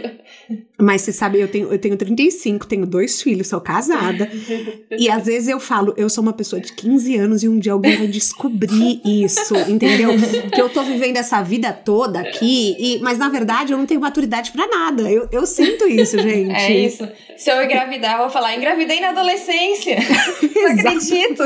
Mas 0.82 1.02
você 1.02 1.12
sabe, 1.12 1.38
eu 1.38 1.46
tenho, 1.46 1.72
eu 1.72 1.78
tenho 1.78 1.96
35, 1.96 2.66
tenho 2.66 2.84
dois 2.84 3.22
filhos, 3.22 3.46
sou 3.46 3.60
casada. 3.60 4.28
e 4.90 5.08
às 5.08 5.26
vezes 5.26 5.48
eu 5.48 5.60
falo, 5.60 5.94
eu 5.96 6.10
sou 6.10 6.22
uma 6.22 6.32
pessoa 6.32 6.60
de 6.60 6.72
15 6.72 7.16
anos 7.16 7.44
e 7.44 7.48
um 7.48 7.56
dia 7.56 7.72
alguém 7.72 7.96
vai 7.96 8.08
descobrir 8.08 9.00
isso, 9.04 9.54
entendeu? 9.68 10.10
Que 10.52 10.60
eu 10.60 10.68
tô 10.68 10.82
vivendo 10.82 11.18
essa 11.18 11.40
vida 11.40 11.72
toda 11.72 12.18
aqui, 12.18 12.74
e, 12.76 12.98
mas 13.00 13.16
na 13.16 13.28
verdade 13.28 13.72
eu 13.72 13.78
não 13.78 13.86
tenho 13.86 14.00
maturidade 14.00 14.50
pra 14.50 14.66
nada. 14.66 15.08
Eu, 15.08 15.28
eu 15.30 15.46
sinto 15.46 15.86
isso, 15.86 16.18
gente. 16.20 16.50
É 16.50 16.72
isso. 16.72 17.08
Se 17.36 17.48
eu 17.48 17.62
engravidar, 17.62 18.14
eu 18.14 18.22
vou 18.22 18.30
falar, 18.30 18.56
engravidei 18.56 19.00
na 19.00 19.10
adolescência. 19.10 19.96
Não 20.54 20.72
acredito. 20.72 21.42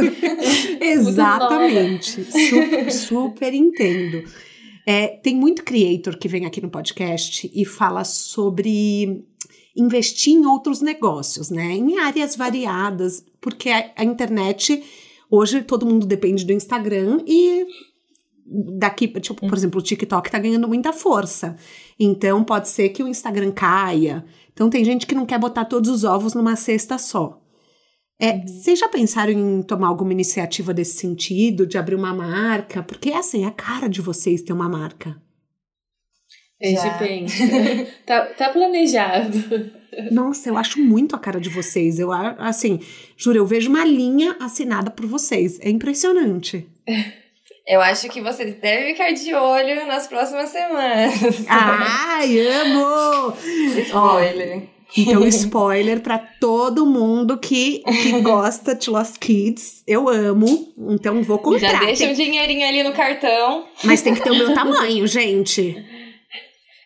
Exatamente. 0.81 2.25
Super, 2.25 2.93
super 2.93 3.55
entendo. 3.55 4.25
É, 4.89 5.09
tem 5.09 5.35
muito 5.35 5.65
creator 5.65 6.17
que 6.17 6.29
vem 6.29 6.47
aqui 6.47 6.61
no 6.61 6.71
podcast 6.71 7.51
e 7.53 7.65
fala 7.65 8.05
sobre 8.05 9.27
investir 9.75 10.33
em 10.33 10.47
outros 10.47 10.81
negócios, 10.81 11.51
né? 11.51 11.73
Em 11.73 11.99
áreas 11.99 12.37
variadas, 12.37 13.25
porque 13.41 13.69
a, 13.69 13.91
a 13.97 14.05
internet, 14.05 14.83
hoje 15.29 15.63
todo 15.63 15.85
mundo 15.85 16.07
depende 16.07 16.45
do 16.45 16.53
Instagram 16.53 17.21
e 17.27 17.67
daqui, 18.79 19.09
tipo, 19.21 19.47
por 19.47 19.59
exemplo, 19.59 19.81
o 19.81 19.83
TikTok 19.83 20.31
tá 20.31 20.39
ganhando 20.39 20.69
muita 20.69 20.93
força. 20.93 21.57
Então 21.99 22.45
pode 22.45 22.69
ser 22.69 22.91
que 22.91 23.03
o 23.03 23.09
Instagram 23.09 23.51
caia. 23.51 24.25
Então 24.53 24.71
tem 24.71 24.85
gente 24.85 25.05
que 25.05 25.17
não 25.17 25.27
quer 25.27 25.39
botar 25.39 25.65
todos 25.65 25.91
os 25.91 26.05
ovos 26.05 26.33
numa 26.33 26.55
cesta 26.55 26.97
só. 26.97 27.43
É, 28.19 28.39
Vocês 28.47 28.79
já 28.79 28.89
pensaram 28.89 29.33
em 29.33 29.63
tomar 29.63 29.89
alguma 29.89 30.13
iniciativa 30.13 30.73
desse 30.73 30.99
sentido, 30.99 31.67
de 31.67 31.77
abrir 31.77 31.95
uma 31.95 32.15
marca? 32.15 32.83
Porque 32.83 33.11
assim, 33.13 33.45
é 33.45 33.49
a 33.49 33.53
cara 33.53 33.89
de 33.89 34.01
vocês 34.01 34.43
ter 34.43 34.53
uma 34.53 34.69
marca. 34.69 35.21
A 36.61 36.67
gente 36.67 36.83
Já. 36.83 36.99
pensa. 36.99 37.45
tá, 38.07 38.27
tá 38.27 38.49
planejado. 38.49 39.71
Nossa, 40.11 40.49
eu 40.49 40.57
acho 40.57 40.81
muito 40.81 41.15
a 41.15 41.19
cara 41.19 41.39
de 41.39 41.51
vocês. 41.51 41.99
Eu 41.99 42.11
assim, 42.13 42.81
juro, 43.17 43.39
eu 43.39 43.47
vejo 43.47 43.69
uma 43.69 43.85
linha 43.85 44.35
assinada 44.41 44.91
por 44.91 45.07
vocês. 45.07 45.59
É 45.61 45.69
impressionante. 45.69 46.67
Eu 47.69 47.81
acho 47.81 48.09
que 48.09 48.23
você 48.23 48.45
deve 48.45 48.93
ficar 48.93 49.11
de 49.11 49.35
olho 49.35 49.89
nas 49.89 50.07
próximas 50.07 50.51
semanas. 50.51 51.45
Ai, 51.49 52.39
amo! 52.39 53.35
Spoiler. 53.83 54.76
Então, 54.97 55.25
spoiler 55.29 56.01
pra 56.01 56.19
todo 56.19 56.85
mundo 56.85 57.39
que, 57.39 57.79
que 58.03 58.21
gosta 58.21 58.75
de 58.75 58.91
Lost 58.91 59.19
Kids. 59.19 59.83
Eu 59.87 60.09
amo. 60.09 60.73
Então, 60.91 61.23
vou 61.23 61.39
comprar. 61.39 61.73
Já 61.73 61.79
deixa 61.81 62.05
Tem- 62.05 62.13
um 62.13 62.15
dinheirinho 62.17 62.69
ali 62.69 62.83
no 62.83 62.93
cartão. 62.93 63.65
Mas 63.85 64.03
tem 64.03 64.15
que 64.15 64.23
ter 64.23 64.31
o 64.31 64.37
meu 64.37 64.53
tamanho, 64.55 65.07
gente. 65.09 65.77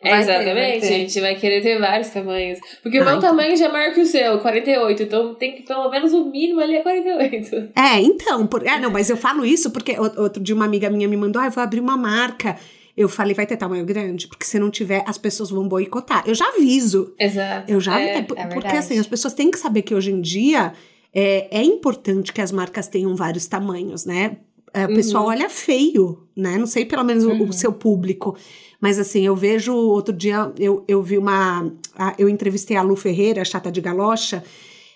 É, 0.03 0.11
Vai 0.13 0.25
ter, 0.25 0.27
vai 0.33 0.39
exatamente, 0.41 0.85
a 0.87 0.89
gente 0.89 1.21
vai 1.21 1.35
querer 1.35 1.61
ter 1.61 1.79
vários 1.79 2.09
tamanhos. 2.09 2.59
Porque 2.83 2.99
o 2.99 3.03
Ah, 3.03 3.05
meu 3.05 3.21
tamanho 3.21 3.55
já 3.55 3.67
é 3.67 3.69
maior 3.71 3.93
que 3.93 4.01
o 4.01 4.07
seu, 4.07 4.39
48. 4.39 5.03
Então 5.03 5.35
tem 5.35 5.57
que 5.57 5.63
pelo 5.63 5.91
menos 5.91 6.15
o 6.15 6.25
mínimo 6.25 6.59
ali 6.59 6.77
é 6.77 6.81
48. 6.83 7.69
É, 7.77 8.01
então, 8.01 8.47
por, 8.47 8.67
é, 8.67 8.79
não, 8.81 8.91
mas 8.91 9.11
eu 9.11 9.17
falo 9.19 9.45
isso 9.45 9.71
porque 9.71 9.95
outro 10.01 10.43
dia 10.43 10.55
uma 10.55 10.65
amiga 10.65 10.89
minha 10.89 11.07
me 11.07 11.19
mandou, 11.19 11.43
ah, 11.43 11.47
eu 11.49 11.51
vou 11.51 11.63
abrir 11.63 11.81
uma 11.81 11.99
marca. 11.99 12.57
Eu 12.97 13.09
falei, 13.09 13.35
vai 13.35 13.47
ter 13.47 13.57
tamanho 13.57 13.85
grande? 13.85 14.27
Porque 14.29 14.45
se 14.45 14.59
não 14.59 14.71
tiver, 14.71 15.03
as 15.07 15.17
pessoas 15.17 15.51
vão 15.51 15.67
boicotar. 15.69 16.25
Eu 16.27 16.35
já 16.35 16.47
aviso. 16.49 17.15
Exato. 17.19 17.71
Eu 17.71 17.81
já 17.81 18.01
é, 18.01 18.19
é, 18.19 18.23
por- 18.23 18.37
Porque 18.37 18.49
verdade. 18.55 18.77
assim, 18.79 18.99
as 18.99 19.07
pessoas 19.07 19.33
têm 19.35 19.51
que 19.51 19.59
saber 19.59 19.83
que 19.83 19.95
hoje 19.95 20.11
em 20.11 20.21
dia 20.21 20.73
é, 21.15 21.49
é 21.59 21.63
importante 21.63 22.33
que 22.33 22.41
as 22.41 22.53
marcas 22.53 22.87
tenham 22.89 23.15
vários 23.17 23.47
tamanhos, 23.47 24.05
né? 24.05 24.37
É, 24.73 24.85
O 24.85 24.95
pessoal 24.95 25.25
Uhum. 25.25 25.31
olha 25.31 25.51
feio, 25.51 26.27
né? 26.37 26.57
Não 26.57 26.67
sei 26.67 26.85
pelo 26.85 27.03
menos 27.05 27.25
o- 27.25 27.31
o, 27.31 27.43
Uhum. 27.47 27.53
seu 27.53 27.73
público. 27.73 28.37
Mas 28.81 28.99
assim, 28.99 29.27
eu 29.27 29.35
vejo 29.35 29.75
outro 29.75 30.15
dia, 30.15 30.53
eu, 30.59 30.85
eu 30.87 31.03
vi 31.03 31.19
uma. 31.19 31.73
a- 31.97 32.15
eu 32.19 32.29
entrevistei 32.29 32.77
a 32.77 32.83
Lu 32.83 32.95
Ferreira, 32.97 33.45
chata 33.45 33.71
de 33.71 33.81
galocha, 33.81 34.43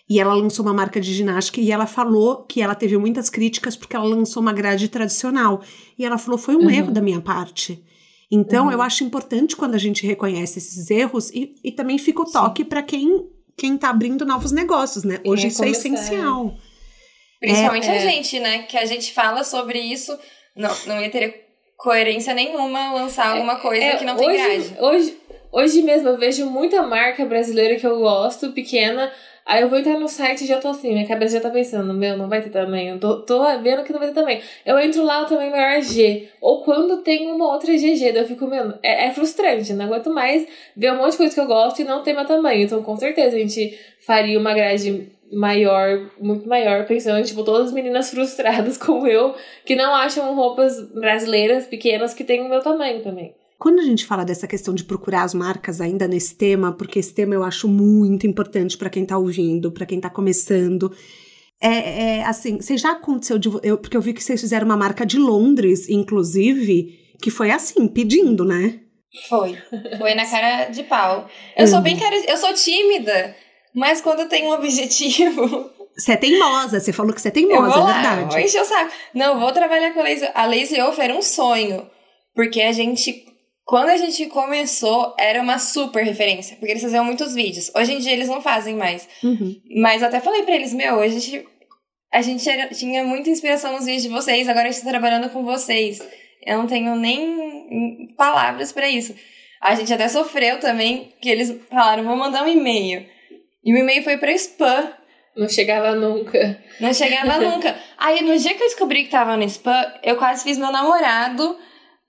e 0.08 0.20
ela 0.20 0.34
lançou 0.34 0.64
uma 0.64 0.74
marca 0.74 1.00
de 1.00 1.12
ginástica 1.14 1.60
e 1.60 1.70
ela 1.72 1.86
falou 1.86 2.44
que 2.44 2.60
ela 2.60 2.74
teve 2.74 2.96
muitas 2.98 3.30
críticas 3.30 3.74
porque 3.76 3.96
ela 3.96 4.04
lançou 4.04 4.42
uma 4.42 4.52
grade 4.52 4.88
tradicional. 4.88 5.62
E 5.98 6.04
ela 6.04 6.18
falou: 6.18 6.38
foi 6.38 6.56
um 6.56 6.64
Uhum. 6.64 6.70
erro 6.70 6.90
da 6.90 7.00
minha 7.00 7.20
parte. 7.20 7.82
Então, 8.30 8.66
Uhum. 8.66 8.72
eu 8.72 8.82
acho 8.82 9.04
importante 9.04 9.54
quando 9.56 9.74
a 9.74 9.78
gente 9.78 10.06
reconhece 10.06 10.58
esses 10.58 10.90
erros 10.90 11.30
e, 11.30 11.54
e 11.62 11.70
também 11.72 11.98
fica 11.98 12.22
o 12.22 12.30
toque 12.30 12.64
para 12.64 12.82
quem 12.82 13.28
quem 13.56 13.76
tá 13.78 13.88
abrindo 13.90 14.26
novos 14.26 14.50
negócios, 14.50 15.04
né? 15.04 15.20
Hoje 15.24 15.42
quer 15.42 15.48
isso 15.48 15.64
é 15.64 15.68
essencial. 15.68 16.56
Principalmente 17.40 17.86
É, 17.86 17.90
a 17.90 17.94
é. 17.94 17.98
gente, 18.00 18.40
né? 18.40 18.58
Que 18.64 18.76
a 18.76 18.84
gente 18.84 19.12
fala 19.12 19.44
sobre 19.44 19.78
isso. 19.78 20.16
Não, 20.56 20.70
não 20.86 21.00
ia 21.00 21.08
ter 21.10 21.44
coerência 21.76 22.34
nenhuma 22.34 22.92
lançar 22.94 23.28
alguma 23.28 23.56
coisa 23.60 23.84
É, 23.84 23.96
que 23.96 24.04
não 24.04 24.16
tem 24.16 24.28
hoje, 24.28 24.38
grade. 24.38 24.76
Hoje, 24.80 25.16
hoje 25.52 25.82
mesmo 25.82 26.08
eu 26.08 26.18
vejo 26.18 26.46
muita 26.50 26.82
marca 26.82 27.24
brasileira 27.24 27.76
que 27.78 27.86
eu 27.86 27.98
gosto, 28.00 28.52
pequena. 28.52 29.12
Aí 29.46 29.60
eu 29.60 29.68
vou 29.68 29.78
entrar 29.78 29.98
no 29.98 30.08
site 30.08 30.44
e 30.44 30.46
já 30.46 30.58
tô 30.58 30.68
assim, 30.68 30.94
minha 30.94 31.06
cabeça 31.06 31.34
já 31.34 31.40
tá 31.40 31.50
pensando, 31.50 31.92
meu, 31.92 32.16
não 32.16 32.30
vai 32.30 32.40
ter 32.40 32.48
tamanho. 32.48 32.98
Tô, 32.98 33.20
tô 33.20 33.44
vendo 33.60 33.84
que 33.84 33.92
não 33.92 33.98
vai 33.98 34.08
ter 34.08 34.14
tamanho. 34.14 34.40
Eu 34.64 34.78
entro 34.78 35.04
lá, 35.04 35.22
o 35.22 35.26
tamanho 35.26 35.50
maior 35.50 35.72
é 35.72 35.82
G. 35.82 36.28
Ou 36.40 36.62
quando 36.62 37.02
tem 37.02 37.30
uma 37.30 37.52
outra 37.52 37.70
GG, 37.72 38.12
daí 38.12 38.22
eu 38.22 38.26
fico, 38.26 38.46
meu, 38.46 38.72
é, 38.82 39.08
é 39.08 39.10
frustrante. 39.10 39.74
Não 39.74 39.84
aguento 39.84 40.10
mais 40.10 40.46
ver 40.74 40.92
um 40.92 40.96
monte 40.96 41.12
de 41.12 41.18
coisa 41.18 41.34
que 41.34 41.40
eu 41.40 41.46
gosto 41.46 41.82
e 41.82 41.84
não 41.84 42.02
ter 42.02 42.14
meu 42.14 42.24
tamanho. 42.24 42.62
Então, 42.62 42.82
com 42.82 42.96
certeza, 42.96 43.36
a 43.36 43.38
gente 43.38 43.78
faria 44.00 44.38
uma 44.38 44.54
grade 44.54 45.12
maior, 45.30 46.10
muito 46.18 46.48
maior, 46.48 46.86
pensando, 46.86 47.22
tipo, 47.24 47.44
todas 47.44 47.66
as 47.66 47.72
meninas 47.72 48.10
frustradas 48.10 48.78
como 48.78 49.06
eu, 49.06 49.34
que 49.64 49.76
não 49.76 49.94
acham 49.94 50.34
roupas 50.34 50.80
brasileiras 50.90 51.66
pequenas 51.66 52.14
que 52.14 52.24
têm 52.24 52.40
o 52.40 52.48
meu 52.48 52.60
tamanho 52.60 53.02
também. 53.02 53.34
Quando 53.64 53.80
a 53.80 53.82
gente 53.82 54.04
fala 54.04 54.26
dessa 54.26 54.46
questão 54.46 54.74
de 54.74 54.84
procurar 54.84 55.22
as 55.22 55.32
marcas 55.32 55.80
ainda 55.80 56.06
nesse 56.06 56.36
tema, 56.36 56.70
porque 56.70 56.98
esse 56.98 57.14
tema 57.14 57.34
eu 57.34 57.42
acho 57.42 57.66
muito 57.66 58.26
importante 58.26 58.76
para 58.76 58.90
quem 58.90 59.06
tá 59.06 59.16
ouvindo, 59.16 59.72
para 59.72 59.86
quem 59.86 59.98
tá 59.98 60.10
começando. 60.10 60.94
É, 61.62 61.68
é, 62.18 62.24
assim, 62.26 62.60
você 62.60 62.76
já 62.76 62.92
aconteceu 62.92 63.38
de 63.38 63.48
eu, 63.62 63.78
porque 63.78 63.96
eu 63.96 64.02
vi 64.02 64.12
que 64.12 64.22
vocês 64.22 64.38
fizeram 64.38 64.66
uma 64.66 64.76
marca 64.76 65.06
de 65.06 65.18
Londres, 65.18 65.88
inclusive, 65.88 66.90
que 67.22 67.30
foi 67.30 67.50
assim, 67.50 67.88
pedindo, 67.88 68.44
né? 68.44 68.80
Foi. 69.30 69.56
Foi 69.96 70.14
na 70.14 70.26
cara 70.26 70.66
de 70.66 70.82
pau. 70.82 71.26
Eu 71.56 71.66
sou 71.66 71.76
Amo. 71.76 71.84
bem 71.84 71.98
cara. 71.98 72.14
Eu 72.28 72.36
sou 72.36 72.52
tímida. 72.52 73.34
Mas 73.74 74.02
quando 74.02 74.20
eu 74.20 74.28
tenho 74.28 74.50
um 74.50 74.52
objetivo, 74.52 75.70
Você 75.96 76.12
é 76.12 76.16
teimosa, 76.16 76.80
você 76.80 76.92
falou 76.92 77.14
que 77.14 77.20
você 77.22 77.28
é 77.28 77.30
eu 77.30 77.32
teimosa, 77.32 77.78
vou 77.78 77.88
é 77.88 77.92
lá, 77.92 77.92
verdade. 77.94 78.34
vou 78.34 78.40
encher 78.40 78.60
o 78.60 78.64
saco. 78.66 78.90
Não, 79.14 79.32
eu 79.34 79.40
vou 79.40 79.52
trabalhar 79.52 79.94
com 79.94 80.00
a 80.00 80.02
Lazy. 80.02 80.28
A 80.34 80.44
Lazy 80.44 80.80
Off 80.82 81.00
era 81.00 81.14
um 81.14 81.22
sonho. 81.22 81.88
Porque 82.34 82.60
a 82.60 82.72
gente. 82.72 83.32
Quando 83.64 83.88
a 83.88 83.96
gente 83.96 84.26
começou, 84.26 85.14
era 85.18 85.40
uma 85.40 85.58
super 85.58 86.04
referência. 86.04 86.56
Porque 86.56 86.72
eles 86.72 86.82
faziam 86.82 87.04
muitos 87.04 87.34
vídeos. 87.34 87.70
Hoje 87.74 87.94
em 87.94 87.98
dia 87.98 88.12
eles 88.12 88.28
não 88.28 88.42
fazem 88.42 88.76
mais. 88.76 89.08
Uhum. 89.22 89.56
Mas 89.80 90.02
eu 90.02 90.08
até 90.08 90.20
falei 90.20 90.42
pra 90.42 90.54
eles, 90.54 90.74
meu, 90.74 91.00
a 91.00 91.08
gente. 91.08 91.46
a 92.12 92.20
gente 92.20 92.48
era, 92.48 92.68
tinha 92.68 93.02
muita 93.04 93.30
inspiração 93.30 93.72
nos 93.72 93.86
vídeos 93.86 94.02
de 94.02 94.08
vocês, 94.10 94.48
agora 94.48 94.68
a 94.68 94.70
gente 94.70 94.84
tá 94.84 94.90
trabalhando 94.90 95.30
com 95.30 95.42
vocês. 95.44 95.98
Eu 96.46 96.58
não 96.58 96.66
tenho 96.66 96.94
nem 96.94 98.14
palavras 98.16 98.70
para 98.70 98.88
isso. 98.88 99.14
A 99.62 99.74
gente 99.74 99.92
até 99.94 100.08
sofreu 100.08 100.60
também, 100.60 101.14
que 101.22 101.30
eles 101.30 101.58
falaram, 101.70 102.04
vou 102.04 102.16
mandar 102.16 102.44
um 102.44 102.48
e-mail. 102.48 103.06
E 103.64 103.72
o 103.72 103.78
e-mail 103.78 104.02
foi 104.04 104.18
pra 104.18 104.30
spam. 104.32 104.92
Não 105.34 105.48
chegava 105.48 105.94
nunca. 105.94 106.62
Não 106.78 106.92
chegava 106.92 107.40
nunca. 107.40 107.74
Aí, 107.96 108.22
no 108.22 108.36
dia 108.36 108.52
que 108.52 108.62
eu 108.62 108.66
descobri 108.66 109.04
que 109.04 109.10
tava 109.10 109.38
no 109.38 109.44
spam, 109.44 109.90
eu 110.02 110.16
quase 110.16 110.44
fiz 110.44 110.58
meu 110.58 110.70
namorado 110.70 111.58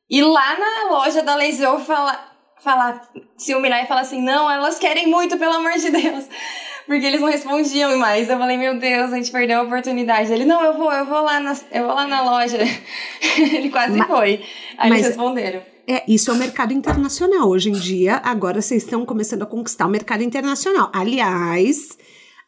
ir 0.10 0.24
lá 0.24 0.58
na 0.58 0.92
loja 0.92 1.22
da 1.22 1.36
Laser 1.36 1.80
falar, 1.80 2.36
falar, 2.60 3.10
se 3.38 3.54
humilhar 3.56 3.84
e 3.84 3.88
falar 3.88 4.02
assim: 4.02 4.22
não, 4.22 4.50
elas 4.50 4.80
querem 4.80 5.08
muito, 5.08 5.38
pelo 5.38 5.54
amor 5.54 5.74
de 5.74 5.90
Deus. 5.90 6.26
Porque 6.86 7.04
eles 7.04 7.20
não 7.20 7.30
respondiam 7.30 7.98
mais. 7.98 8.30
Eu 8.30 8.38
falei, 8.38 8.58
meu 8.58 8.78
Deus, 8.78 9.12
a 9.12 9.16
gente 9.16 9.32
perdeu 9.32 9.60
a 9.60 9.64
oportunidade. 9.64 10.32
Ele, 10.32 10.46
não, 10.46 10.64
eu 10.64 10.78
vou, 10.78 10.92
eu 10.94 11.06
vou 11.06 11.22
lá 11.24 11.40
na, 11.40 11.56
eu 11.72 11.86
vou 11.86 11.96
lá 11.96 12.06
na 12.06 12.22
loja. 12.22 12.60
Ele 13.38 13.72
quase 13.72 13.98
mas, 13.98 14.08
foi. 14.08 14.46
Aí 14.78 14.92
eles 14.92 15.08
responderam. 15.08 15.64
É, 15.88 16.04
isso 16.08 16.30
é 16.30 16.34
o 16.34 16.38
mercado 16.38 16.74
internacional. 16.74 17.50
Hoje 17.50 17.70
em 17.70 17.74
dia, 17.74 18.22
agora 18.24 18.62
vocês 18.62 18.84
estão 18.84 19.04
começando 19.04 19.42
a 19.42 19.46
conquistar 19.48 19.88
o 19.88 19.90
mercado 19.90 20.22
internacional. 20.22 20.92
Aliás, 20.94 21.98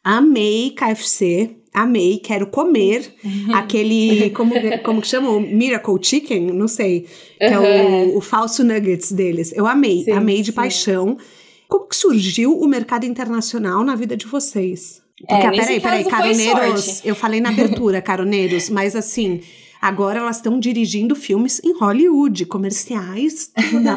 amei 0.03 0.71
KFC, 0.71 1.57
amei, 1.73 2.19
quero 2.19 2.47
comer 2.47 3.13
aquele, 3.53 4.29
como, 4.31 4.53
como 4.83 5.01
que 5.01 5.07
chama? 5.07 5.29
O 5.29 5.39
Miracle 5.39 5.97
Chicken? 6.01 6.47
Não 6.51 6.67
sei. 6.67 7.07
Que 7.37 7.45
é 7.45 7.59
o, 7.59 8.17
o, 8.17 8.21
falso 8.21 8.63
nuggets 8.63 9.11
deles. 9.11 9.51
Eu 9.53 9.67
amei, 9.67 10.03
sim, 10.03 10.11
amei 10.11 10.41
de 10.41 10.51
sim. 10.51 10.55
paixão. 10.55 11.17
Como 11.67 11.87
que 11.87 11.95
surgiu 11.95 12.57
o 12.57 12.67
mercado 12.67 13.05
internacional 13.05 13.83
na 13.83 13.95
vida 13.95 14.15
de 14.15 14.25
vocês? 14.25 15.01
Porque, 15.19 15.33
é, 15.33 15.51
peraí, 15.51 15.79
peraí, 15.79 16.05
caroneiros, 16.05 17.01
eu 17.03 17.15
falei 17.15 17.41
na 17.41 17.49
abertura, 17.49 18.01
caroneiros, 18.01 18.69
mas 18.69 18.95
assim, 18.95 19.41
Agora 19.81 20.19
elas 20.19 20.37
estão 20.37 20.59
dirigindo 20.59 21.15
filmes 21.15 21.61
em 21.63 21.77
Hollywood, 21.77 22.45
comerciais 22.45 23.51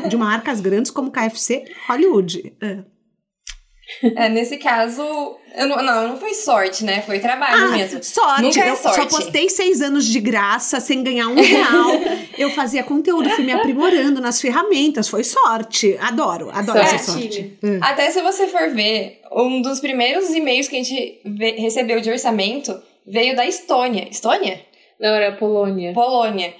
de 0.08 0.16
marcas 0.16 0.60
grandes 0.60 0.90
como 0.90 1.10
KFC 1.10 1.64
Hollywood. 1.88 2.52
É. 2.60 2.78
É, 4.16 4.28
nesse 4.28 4.56
caso, 4.56 5.02
eu 5.54 5.68
não, 5.68 5.82
não, 5.82 6.08
não 6.08 6.16
foi 6.16 6.34
sorte, 6.34 6.84
né? 6.84 7.02
Foi 7.02 7.18
trabalho 7.18 7.64
ah, 7.64 7.68
mesmo. 7.76 8.02
Sorte. 8.02 8.42
Nunca 8.42 8.60
é 8.60 8.74
sorte. 8.76 8.98
Eu 8.98 9.10
só 9.10 9.18
postei 9.18 9.48
seis 9.48 9.82
anos 9.82 10.06
de 10.06 10.20
graça, 10.20 10.80
sem 10.80 11.02
ganhar 11.02 11.28
um 11.28 11.34
real. 11.34 11.90
eu 12.38 12.50
fazia 12.50 12.82
conteúdo, 12.82 13.28
fui 13.30 13.44
me 13.44 13.52
aprimorando 13.52 14.20
nas 14.20 14.40
ferramentas. 14.40 15.08
Foi 15.08 15.24
sorte. 15.24 15.96
Adoro, 16.00 16.50
adoro 16.50 16.78
sorte. 16.78 16.94
essa 16.94 17.12
sorte. 17.12 17.58
É. 17.62 17.78
Até 17.82 18.10
se 18.10 18.22
você 18.22 18.46
for 18.46 18.70
ver, 18.70 19.20
um 19.32 19.60
dos 19.60 19.80
primeiros 19.80 20.30
e-mails 20.30 20.68
que 20.68 20.76
a 20.76 20.82
gente 20.82 21.20
recebeu 21.58 22.00
de 22.00 22.10
orçamento 22.10 22.80
veio 23.06 23.34
da 23.34 23.44
Estônia. 23.44 24.08
Estônia? 24.10 24.60
Não, 25.00 25.08
era 25.08 25.32
Polônia. 25.32 25.92
Polônia. 25.92 26.54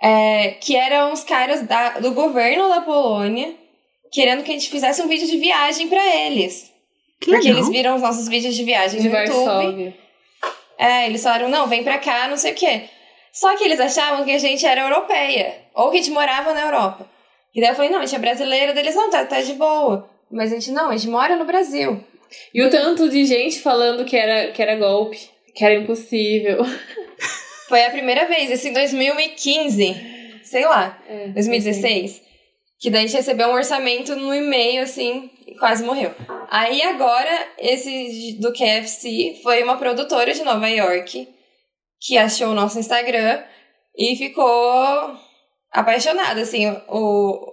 É, 0.00 0.56
que 0.60 0.76
eram 0.76 1.12
os 1.12 1.24
caras 1.24 1.62
da, 1.62 1.98
do 1.98 2.12
governo 2.12 2.68
da 2.68 2.80
Polônia 2.80 3.52
querendo 4.12 4.42
que 4.42 4.50
a 4.50 4.54
gente 4.54 4.70
fizesse 4.70 5.02
um 5.02 5.08
vídeo 5.08 5.26
de 5.26 5.36
viagem 5.36 5.88
para 5.88 6.04
eles. 6.16 6.72
Que 7.20 7.30
porque 7.30 7.48
legal. 7.48 7.58
eles 7.58 7.68
viram 7.68 7.96
os 7.96 8.02
nossos 8.02 8.28
vídeos 8.28 8.54
de 8.54 8.64
viagem 8.64 9.00
de 9.00 9.08
no 9.08 9.16
YouTube. 9.16 9.94
É, 10.78 11.06
eles 11.06 11.22
falaram, 11.22 11.48
não, 11.48 11.66
vem 11.66 11.82
pra 11.82 11.98
cá, 11.98 12.28
não 12.28 12.36
sei 12.36 12.52
o 12.52 12.54
quê. 12.54 12.84
Só 13.32 13.56
que 13.56 13.64
eles 13.64 13.80
achavam 13.80 14.24
que 14.24 14.30
a 14.30 14.38
gente 14.38 14.64
era 14.64 14.82
europeia. 14.82 15.56
Ou 15.74 15.90
que 15.90 15.98
a 15.98 16.00
gente 16.00 16.12
morava 16.12 16.54
na 16.54 16.62
Europa. 16.62 17.08
E 17.54 17.60
daí 17.60 17.70
eu 17.70 17.74
falei, 17.74 17.90
não, 17.90 17.98
a 17.98 18.06
gente 18.06 18.14
é 18.14 18.18
brasileira. 18.20 18.72
Deles, 18.72 18.94
não, 18.94 19.10
tá, 19.10 19.24
tá 19.24 19.40
de 19.40 19.54
boa. 19.54 20.08
Mas 20.30 20.52
a 20.52 20.54
gente, 20.54 20.70
não, 20.70 20.90
a 20.90 20.96
gente 20.96 21.10
mora 21.10 21.36
no 21.36 21.44
Brasil. 21.44 22.02
E 22.54 22.62
o 22.62 22.70
tanto 22.70 23.08
de 23.08 23.24
gente 23.24 23.60
falando 23.60 24.04
que 24.04 24.16
era, 24.16 24.52
que 24.52 24.62
era 24.62 24.76
golpe. 24.76 25.30
Que 25.54 25.64
era 25.64 25.74
impossível. 25.74 26.58
Foi 27.68 27.84
a 27.84 27.90
primeira 27.90 28.26
vez, 28.26 28.50
isso 28.50 28.68
em 28.68 28.72
2015, 28.72 30.40
sei 30.42 30.64
lá, 30.64 30.98
é, 31.06 31.28
2016. 31.28 32.22
Que 32.80 32.90
daí 32.90 33.04
a 33.04 33.06
gente 33.06 33.16
recebeu 33.16 33.48
um 33.48 33.54
orçamento 33.54 34.14
no 34.14 34.32
e-mail, 34.32 34.82
assim, 34.82 35.30
e 35.46 35.56
quase 35.56 35.84
morreu. 35.84 36.14
Aí 36.48 36.80
agora, 36.82 37.48
esse 37.58 38.38
do 38.40 38.52
KFC 38.52 39.40
foi 39.42 39.62
uma 39.62 39.76
produtora 39.76 40.32
de 40.32 40.44
Nova 40.44 40.68
York 40.68 41.28
que 42.00 42.16
achou 42.16 42.48
o 42.48 42.54
nosso 42.54 42.78
Instagram 42.78 43.42
e 43.96 44.16
ficou 44.16 45.16
apaixonada, 45.72 46.40
assim, 46.40 46.70
o, 46.88 47.52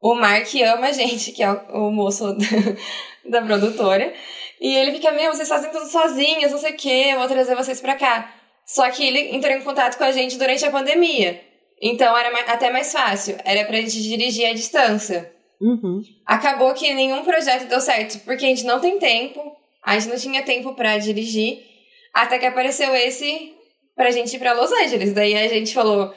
o 0.00 0.14
Mark 0.14 0.48
ama 0.56 0.88
a 0.88 0.92
gente, 0.92 1.32
que 1.32 1.42
é 1.42 1.50
o, 1.50 1.90
moço 1.90 2.34
da, 3.24 3.40
da 3.40 3.46
produtora. 3.46 4.12
E 4.60 4.76
ele 4.76 4.92
fica, 4.92 5.10
meu, 5.12 5.32
vocês 5.32 5.48
fazem 5.48 5.70
tudo 5.70 5.86
sozinhos, 5.86 6.52
não 6.52 6.58
sei 6.58 6.72
o 6.72 6.76
quê, 6.76 7.06
eu 7.12 7.18
vou 7.18 7.28
trazer 7.28 7.54
vocês 7.54 7.80
pra 7.80 7.96
cá. 7.96 8.34
Só 8.66 8.90
que 8.90 9.06
ele 9.06 9.34
entrou 9.34 9.54
em 9.54 9.62
contato 9.62 9.96
com 9.96 10.04
a 10.04 10.12
gente 10.12 10.36
durante 10.36 10.64
a 10.64 10.70
pandemia. 10.70 11.40
Então 11.80 12.16
era 12.16 12.36
até 12.52 12.70
mais 12.70 12.92
fácil. 12.92 13.36
Era 13.44 13.64
pra 13.64 13.76
gente 13.76 14.02
dirigir 14.02 14.46
à 14.46 14.52
distância. 14.52 15.32
Uhum. 15.60 16.02
Acabou 16.26 16.72
que 16.74 16.92
nenhum 16.94 17.24
projeto 17.24 17.68
deu 17.68 17.80
certo, 17.80 18.20
porque 18.24 18.44
a 18.44 18.48
gente 18.48 18.64
não 18.64 18.80
tem 18.80 18.98
tempo. 18.98 19.40
A 19.84 19.98
gente 19.98 20.10
não 20.10 20.18
tinha 20.18 20.42
tempo 20.42 20.74
para 20.74 20.98
dirigir. 20.98 21.64
Até 22.12 22.38
que 22.38 22.46
apareceu 22.46 22.94
esse 22.94 23.54
pra 23.94 24.10
gente 24.10 24.34
ir 24.34 24.38
pra 24.38 24.52
Los 24.52 24.72
Angeles. 24.72 25.12
Daí 25.12 25.34
a 25.36 25.48
gente 25.48 25.74
falou. 25.74 26.12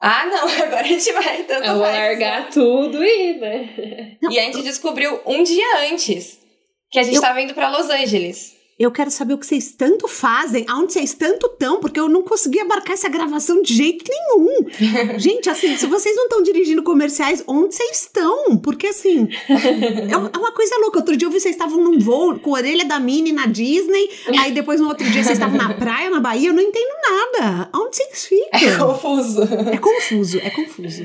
Ah, 0.00 0.26
não, 0.26 0.48
agora 0.64 0.80
a 0.80 0.88
gente 0.88 1.12
vai 1.12 1.42
tanto 1.42 1.66
Eu 1.66 1.74
vou 1.74 1.82
largar 1.82 2.48
tudo 2.48 3.04
e 3.04 3.30
ir, 3.30 3.38
né? 3.38 4.16
E 4.30 4.38
a 4.38 4.44
gente 4.44 4.62
descobriu 4.62 5.20
um 5.26 5.42
dia 5.42 5.90
antes 5.90 6.40
que 6.90 6.98
a 6.98 7.02
gente 7.02 7.16
Eu... 7.16 7.22
tava 7.22 7.40
indo 7.40 7.54
pra 7.54 7.70
Los 7.70 7.90
Angeles. 7.90 8.59
Eu 8.80 8.90
quero 8.90 9.10
saber 9.10 9.34
o 9.34 9.38
que 9.38 9.44
vocês 9.46 9.72
tanto 9.72 10.08
fazem, 10.08 10.64
aonde 10.66 10.94
vocês 10.94 11.12
tanto 11.12 11.48
estão, 11.48 11.80
porque 11.80 12.00
eu 12.00 12.08
não 12.08 12.22
consegui 12.22 12.60
abarcar 12.60 12.94
essa 12.94 13.10
gravação 13.10 13.60
de 13.60 13.74
jeito 13.74 14.02
nenhum. 14.08 14.70
Gente, 15.20 15.50
assim, 15.50 15.76
se 15.76 15.84
vocês 15.84 16.16
não 16.16 16.24
estão 16.24 16.42
dirigindo 16.42 16.82
comerciais, 16.82 17.44
onde 17.46 17.74
vocês 17.74 18.00
estão? 18.00 18.56
Porque, 18.56 18.86
assim, 18.86 19.28
é, 19.50 20.14
é 20.14 20.16
uma 20.16 20.52
coisa 20.52 20.78
louca. 20.78 20.98
Outro 20.98 21.14
dia 21.14 21.26
eu 21.28 21.30
vi 21.30 21.38
vocês 21.38 21.54
estavam 21.54 21.84
num 21.84 21.98
voo 21.98 22.38
com 22.38 22.54
a 22.54 22.58
orelha 22.58 22.86
da 22.86 22.98
Minnie 22.98 23.34
na 23.34 23.44
Disney, 23.44 24.08
aí 24.38 24.50
depois 24.50 24.80
no 24.80 24.88
outro 24.88 25.04
dia 25.10 25.24
vocês 25.24 25.36
estavam 25.36 25.58
na 25.58 25.74
praia, 25.74 26.08
na 26.08 26.18
Bahia, 26.18 26.48
eu 26.48 26.54
não 26.54 26.62
entendo 26.62 26.90
nada. 27.02 27.68
Aonde 27.74 27.96
vocês 27.96 28.24
ficam? 28.24 28.60
É 28.60 28.76
confuso. 28.78 29.42
É 29.42 29.76
confuso, 29.76 30.38
é 30.38 30.48
confuso. 30.48 31.04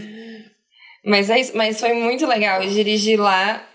Mas, 1.05 1.30
é 1.30 1.41
isso, 1.41 1.51
mas 1.53 1.78
foi 1.78 1.91
muito 1.91 2.26
legal 2.26 2.65
dirigir 2.65 3.19
lá 3.19 3.67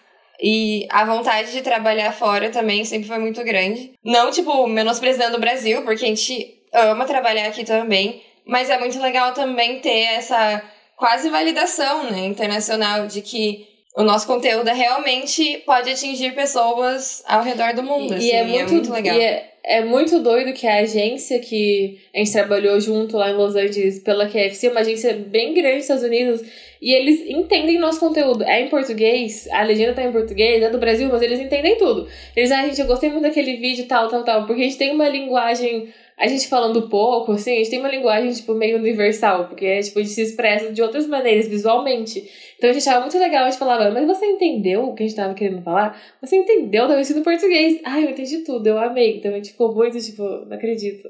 e 0.43 0.86
a 0.88 1.05
vontade 1.05 1.53
de 1.53 1.61
trabalhar 1.62 2.12
fora 2.12 2.51
também 2.51 2.84
sempre 2.84 3.09
foi 3.09 3.18
muito 3.18 3.43
grande. 3.45 3.93
Não, 4.05 4.30
tipo, 4.30 4.66
menosprezando 4.66 5.36
o 5.36 5.41
Brasil, 5.41 5.82
porque 5.82 6.05
a 6.05 6.09
gente 6.09 6.61
ama 6.72 7.05
trabalhar 7.05 7.47
aqui 7.47 7.64
também. 7.64 8.22
Mas 8.47 8.70
é 8.70 8.78
muito 8.78 9.01
legal 9.01 9.32
também 9.32 9.80
ter 9.80 10.14
essa 10.14 10.62
quase 10.97 11.28
validação 11.28 12.11
né, 12.11 12.26
internacional 12.26 13.07
de 13.07 13.22
que 13.22 13.66
o 13.97 14.03
nosso 14.03 14.26
conteúdo 14.26 14.68
realmente 14.70 15.62
pode 15.66 15.91
atingir 15.91 16.34
pessoas 16.34 17.22
ao 17.26 17.43
redor 17.43 17.74
do 17.74 17.82
mundo. 17.82 18.14
E, 18.14 18.16
assim, 18.16 18.30
é, 18.30 18.45
muito, 18.45 18.59
é 18.59 18.72
muito 18.72 18.93
legal. 18.93 19.16
E 19.16 19.20
é, 19.20 19.51
é 19.64 19.84
muito 19.84 20.20
doido 20.20 20.53
que 20.53 20.66
a 20.66 20.78
agência 20.78 21.38
que 21.38 22.01
a 22.14 22.18
gente 22.18 22.32
trabalhou 22.32 22.80
junto 22.80 23.16
lá 23.16 23.30
em 23.30 23.34
Los 23.34 23.57
Angeles 23.57 23.99
pela 23.99 24.26
KFC, 24.26 24.68
uma 24.68 24.80
agência 24.80 25.12
bem 25.14 25.55
grande 25.55 25.76
nos 25.76 25.84
Estados 25.84 26.05
Unidos, 26.05 26.43
e 26.80 26.94
eles 26.94 27.20
entendem 27.28 27.78
nosso 27.78 28.00
conteúdo. 28.00 28.42
É 28.44 28.62
em 28.62 28.68
português, 28.68 29.46
a 29.52 29.62
legenda 29.62 29.92
tá 29.92 30.02
em 30.02 30.12
português, 30.12 30.62
é 30.62 30.70
do 30.70 30.78
Brasil, 30.78 31.08
mas 31.10 31.20
eles 31.20 31.38
entendem 31.38 31.76
tudo. 31.76 32.08
Eles, 32.34 32.50
ah, 32.50 32.66
gente, 32.66 32.80
eu 32.80 32.86
gostei 32.86 33.10
muito 33.10 33.24
daquele 33.24 33.56
vídeo, 33.56 33.86
tal, 33.86 34.08
tal, 34.08 34.24
tal, 34.24 34.46
porque 34.46 34.62
a 34.62 34.64
gente 34.64 34.78
tem 34.78 34.92
uma 34.92 35.08
linguagem, 35.08 35.92
a 36.16 36.26
gente 36.26 36.48
falando 36.48 36.88
pouco, 36.88 37.32
assim, 37.32 37.52
a 37.52 37.56
gente 37.56 37.70
tem 37.70 37.80
uma 37.80 37.90
linguagem, 37.90 38.32
tipo, 38.32 38.54
meio 38.54 38.78
universal, 38.78 39.46
porque, 39.48 39.80
tipo, 39.80 39.98
a 39.98 40.02
gente 40.02 40.14
se 40.14 40.22
expressa 40.22 40.72
de 40.72 40.80
outras 40.80 41.06
maneiras, 41.06 41.46
visualmente. 41.46 42.26
Então 42.56 42.70
a 42.70 42.72
gente 42.72 42.88
achava 42.88 43.02
muito 43.02 43.18
legal, 43.18 43.44
a 43.44 43.50
gente 43.50 43.58
falava, 43.58 43.90
mas 43.90 44.06
você 44.06 44.24
entendeu 44.24 44.84
o 44.84 44.94
que 44.94 45.02
a 45.02 45.06
gente 45.06 45.16
tava 45.16 45.34
querendo 45.34 45.62
falar? 45.62 46.00
Você 46.22 46.36
entendeu? 46.36 46.88
Tava 46.88 47.00
escrito 47.00 47.20
em 47.20 47.24
português. 47.24 47.80
Ai, 47.84 48.06
eu 48.06 48.10
entendi 48.10 48.38
tudo, 48.38 48.66
eu 48.66 48.78
amei. 48.78 49.18
Então 49.18 49.32
a 49.32 49.34
gente 49.34 49.52
ficou 49.52 49.74
muito, 49.74 50.00
tipo, 50.00 50.22
não 50.22 50.56
acredito. 50.56 51.08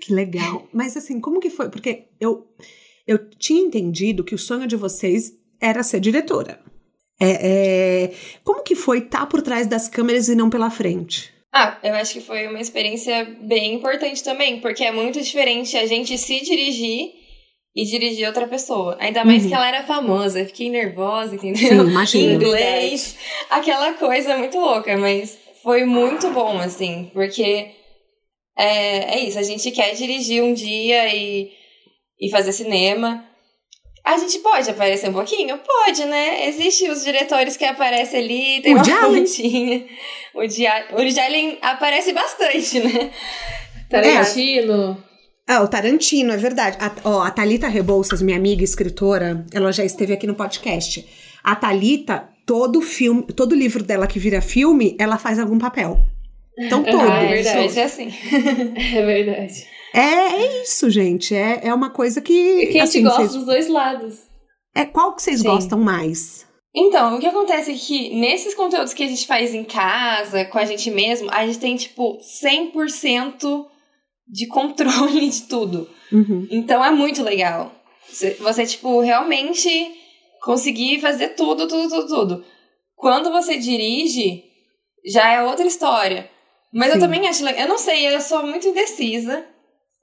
Que 0.00 0.14
legal. 0.14 0.66
Mas 0.72 0.96
assim, 0.96 1.20
como 1.20 1.38
que 1.38 1.50
foi? 1.50 1.68
Porque 1.70 2.04
eu 2.18 2.46
eu 3.06 3.18
tinha 3.38 3.62
entendido 3.62 4.24
que 4.24 4.34
o 4.34 4.38
sonho 4.38 4.66
de 4.66 4.76
vocês 4.76 5.32
era 5.60 5.82
ser 5.82 6.00
diretora. 6.00 6.60
É, 7.20 7.30
é, 7.30 8.12
como 8.42 8.62
que 8.62 8.74
foi 8.74 8.98
estar 8.98 9.20
tá 9.20 9.26
por 9.26 9.42
trás 9.42 9.66
das 9.66 9.88
câmeras 9.88 10.28
e 10.28 10.34
não 10.34 10.50
pela 10.50 10.70
frente? 10.70 11.32
Ah, 11.54 11.78
eu 11.82 11.94
acho 11.94 12.14
que 12.14 12.20
foi 12.20 12.48
uma 12.48 12.60
experiência 12.60 13.24
bem 13.42 13.74
importante 13.74 14.24
também, 14.24 14.60
porque 14.60 14.82
é 14.82 14.90
muito 14.90 15.20
diferente 15.20 15.76
a 15.76 15.86
gente 15.86 16.16
se 16.16 16.40
dirigir 16.40 17.12
e 17.76 17.84
dirigir 17.84 18.26
outra 18.26 18.46
pessoa. 18.46 18.96
Ainda 18.98 19.24
mais 19.24 19.42
uhum. 19.42 19.48
que 19.48 19.54
ela 19.54 19.68
era 19.68 19.82
famosa, 19.84 20.44
fiquei 20.46 20.70
nervosa, 20.70 21.34
entendeu? 21.34 21.84
Sim, 21.84 21.90
imagina. 21.90 22.32
Inglês, 22.42 23.16
aquela 23.50 23.92
coisa 23.94 24.36
muito 24.36 24.58
louca, 24.58 24.96
mas 24.96 25.38
foi 25.62 25.84
muito 25.84 26.30
bom, 26.30 26.58
assim, 26.58 27.10
porque 27.12 27.70
é, 28.58 29.16
é 29.16 29.20
isso, 29.20 29.38
a 29.38 29.42
gente 29.42 29.70
quer 29.70 29.94
dirigir 29.94 30.42
um 30.42 30.52
dia 30.52 31.14
e 31.14 31.52
e 32.22 32.30
fazer 32.30 32.52
cinema. 32.52 33.24
A 34.04 34.16
gente 34.16 34.38
pode 34.38 34.70
aparecer 34.70 35.10
um 35.10 35.12
pouquinho? 35.12 35.58
Pode, 35.58 36.04
né? 36.04 36.48
Existem 36.48 36.90
os 36.90 37.04
diretores 37.04 37.56
que 37.56 37.64
aparecem 37.64 38.20
ali, 38.20 38.62
tem 38.62 38.74
o 38.74 38.78
uma 38.78 39.00
pontinha. 39.00 39.84
O 40.34 40.40
Allen 41.20 41.58
aparece 41.60 42.12
bastante, 42.12 42.80
né? 42.80 43.10
Tarantino. 43.90 45.02
Ah, 45.46 45.62
o 45.62 45.68
Tarantino, 45.68 46.32
é 46.32 46.36
verdade. 46.36 46.78
A, 46.80 46.92
ó, 47.04 47.22
a 47.22 47.30
Thalita 47.30 47.68
Rebouças, 47.68 48.22
minha 48.22 48.36
amiga 48.36 48.62
escritora, 48.62 49.44
ela 49.52 49.72
já 49.72 49.84
esteve 49.84 50.12
aqui 50.12 50.26
no 50.26 50.34
podcast. 50.34 51.06
A 51.42 51.54
Thalita, 51.56 52.28
todo 52.46 52.80
filme, 52.80 53.24
todo 53.24 53.54
livro 53.54 53.82
dela 53.82 54.06
que 54.06 54.18
vira 54.18 54.40
filme, 54.40 54.96
ela 54.98 55.18
faz 55.18 55.38
algum 55.38 55.58
papel. 55.58 55.98
Então, 56.58 56.82
todo. 56.82 57.00
Ah, 57.00 57.22
é 57.22 57.28
verdade, 57.28 57.78
é 57.78 57.84
assim. 57.84 58.08
É 58.96 59.04
verdade. 59.04 59.71
É, 59.94 60.00
é 60.00 60.62
isso, 60.62 60.88
gente. 60.90 61.34
É, 61.34 61.60
é 61.64 61.74
uma 61.74 61.90
coisa 61.90 62.20
que. 62.20 62.32
E 62.32 62.66
que 62.68 62.78
a 62.78 62.84
assim, 62.84 62.94
gente 63.00 63.04
gosta 63.04 63.18
vocês- 63.22 63.34
dos 63.34 63.44
dois 63.44 63.68
lados. 63.68 64.18
É, 64.74 64.84
qual 64.86 65.14
que 65.14 65.22
vocês 65.22 65.40
Sim. 65.40 65.46
gostam 65.48 65.78
mais? 65.78 66.46
Então, 66.74 67.16
o 67.16 67.20
que 67.20 67.26
acontece 67.26 67.70
é 67.70 67.74
que 67.74 68.14
nesses 68.18 68.54
conteúdos 68.54 68.94
que 68.94 69.02
a 69.02 69.06
gente 69.06 69.26
faz 69.26 69.54
em 69.54 69.62
casa, 69.64 70.46
com 70.46 70.58
a 70.58 70.64
gente 70.64 70.90
mesmo, 70.90 71.28
a 71.30 71.46
gente 71.46 71.58
tem, 71.58 71.76
tipo, 71.76 72.18
100% 72.42 73.66
de 74.26 74.46
controle 74.46 75.28
de 75.28 75.42
tudo. 75.42 75.86
Uhum. 76.10 76.46
Então 76.50 76.82
é 76.82 76.90
muito 76.90 77.22
legal. 77.22 77.70
Você, 78.40 78.66
tipo, 78.66 79.00
realmente 79.00 79.68
conseguir 80.42 81.00
fazer 81.00 81.30
tudo, 81.30 81.68
tudo, 81.68 81.88
tudo, 81.88 82.06
tudo. 82.06 82.44
Quando 82.96 83.30
você 83.30 83.58
dirige, 83.58 84.42
já 85.04 85.30
é 85.32 85.42
outra 85.42 85.66
história. 85.66 86.30
Mas 86.72 86.88
eu 86.88 86.94
Sim. 86.94 87.00
também 87.00 87.28
acho 87.28 87.44
legal. 87.44 87.62
Eu 87.62 87.68
não 87.68 87.78
sei, 87.78 88.06
eu 88.14 88.20
sou 88.20 88.46
muito 88.46 88.66
indecisa. 88.68 89.44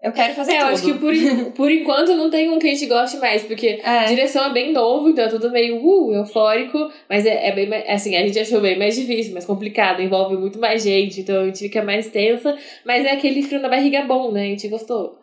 Eu 0.02 0.14
quero 0.14 0.34
fazer 0.34 0.54
É, 0.54 0.58
eu 0.62 0.66
tudo. 0.66 0.74
acho 0.74 0.84
que 0.86 0.94
por, 0.94 1.14
por 1.54 1.72
enquanto 1.72 2.16
não 2.16 2.30
tem 2.30 2.50
um 2.50 2.58
que 2.58 2.68
a 2.68 2.74
gente 2.74 2.86
goste 2.86 3.18
mais, 3.18 3.44
porque 3.44 3.82
É. 3.84 4.06
direção 4.06 4.46
é 4.46 4.54
bem 4.54 4.72
novo, 4.72 5.10
então 5.10 5.26
é 5.26 5.28
tudo 5.28 5.52
meio 5.52 5.84
uh, 5.86 6.14
eufórico, 6.14 6.90
mas 7.10 7.26
é, 7.26 7.50
é 7.50 7.52
bem 7.52 7.68
mais, 7.68 7.84
assim, 7.90 8.16
a 8.16 8.26
gente 8.26 8.40
achou 8.40 8.62
bem 8.62 8.80
mais 8.80 8.96
difícil, 8.96 9.34
mais 9.34 9.46
complicado, 9.46 10.02
envolve 10.02 10.38
muito 10.38 10.58
mais 10.58 10.84
gente, 10.84 11.20
então 11.22 11.42
a 11.42 11.46
gente 11.46 11.60
fica 11.60 11.84
mais 11.84 12.08
tensa, 12.08 12.58
mas 12.86 13.06
é 13.06 13.12
aquele 13.12 13.44
frio 13.44 13.60
na 13.62 13.68
barriga 13.68 14.04
bom, 14.04 14.32
né? 14.32 14.44
A 14.44 14.46
gente 14.46 14.68
gostou. 14.70 15.18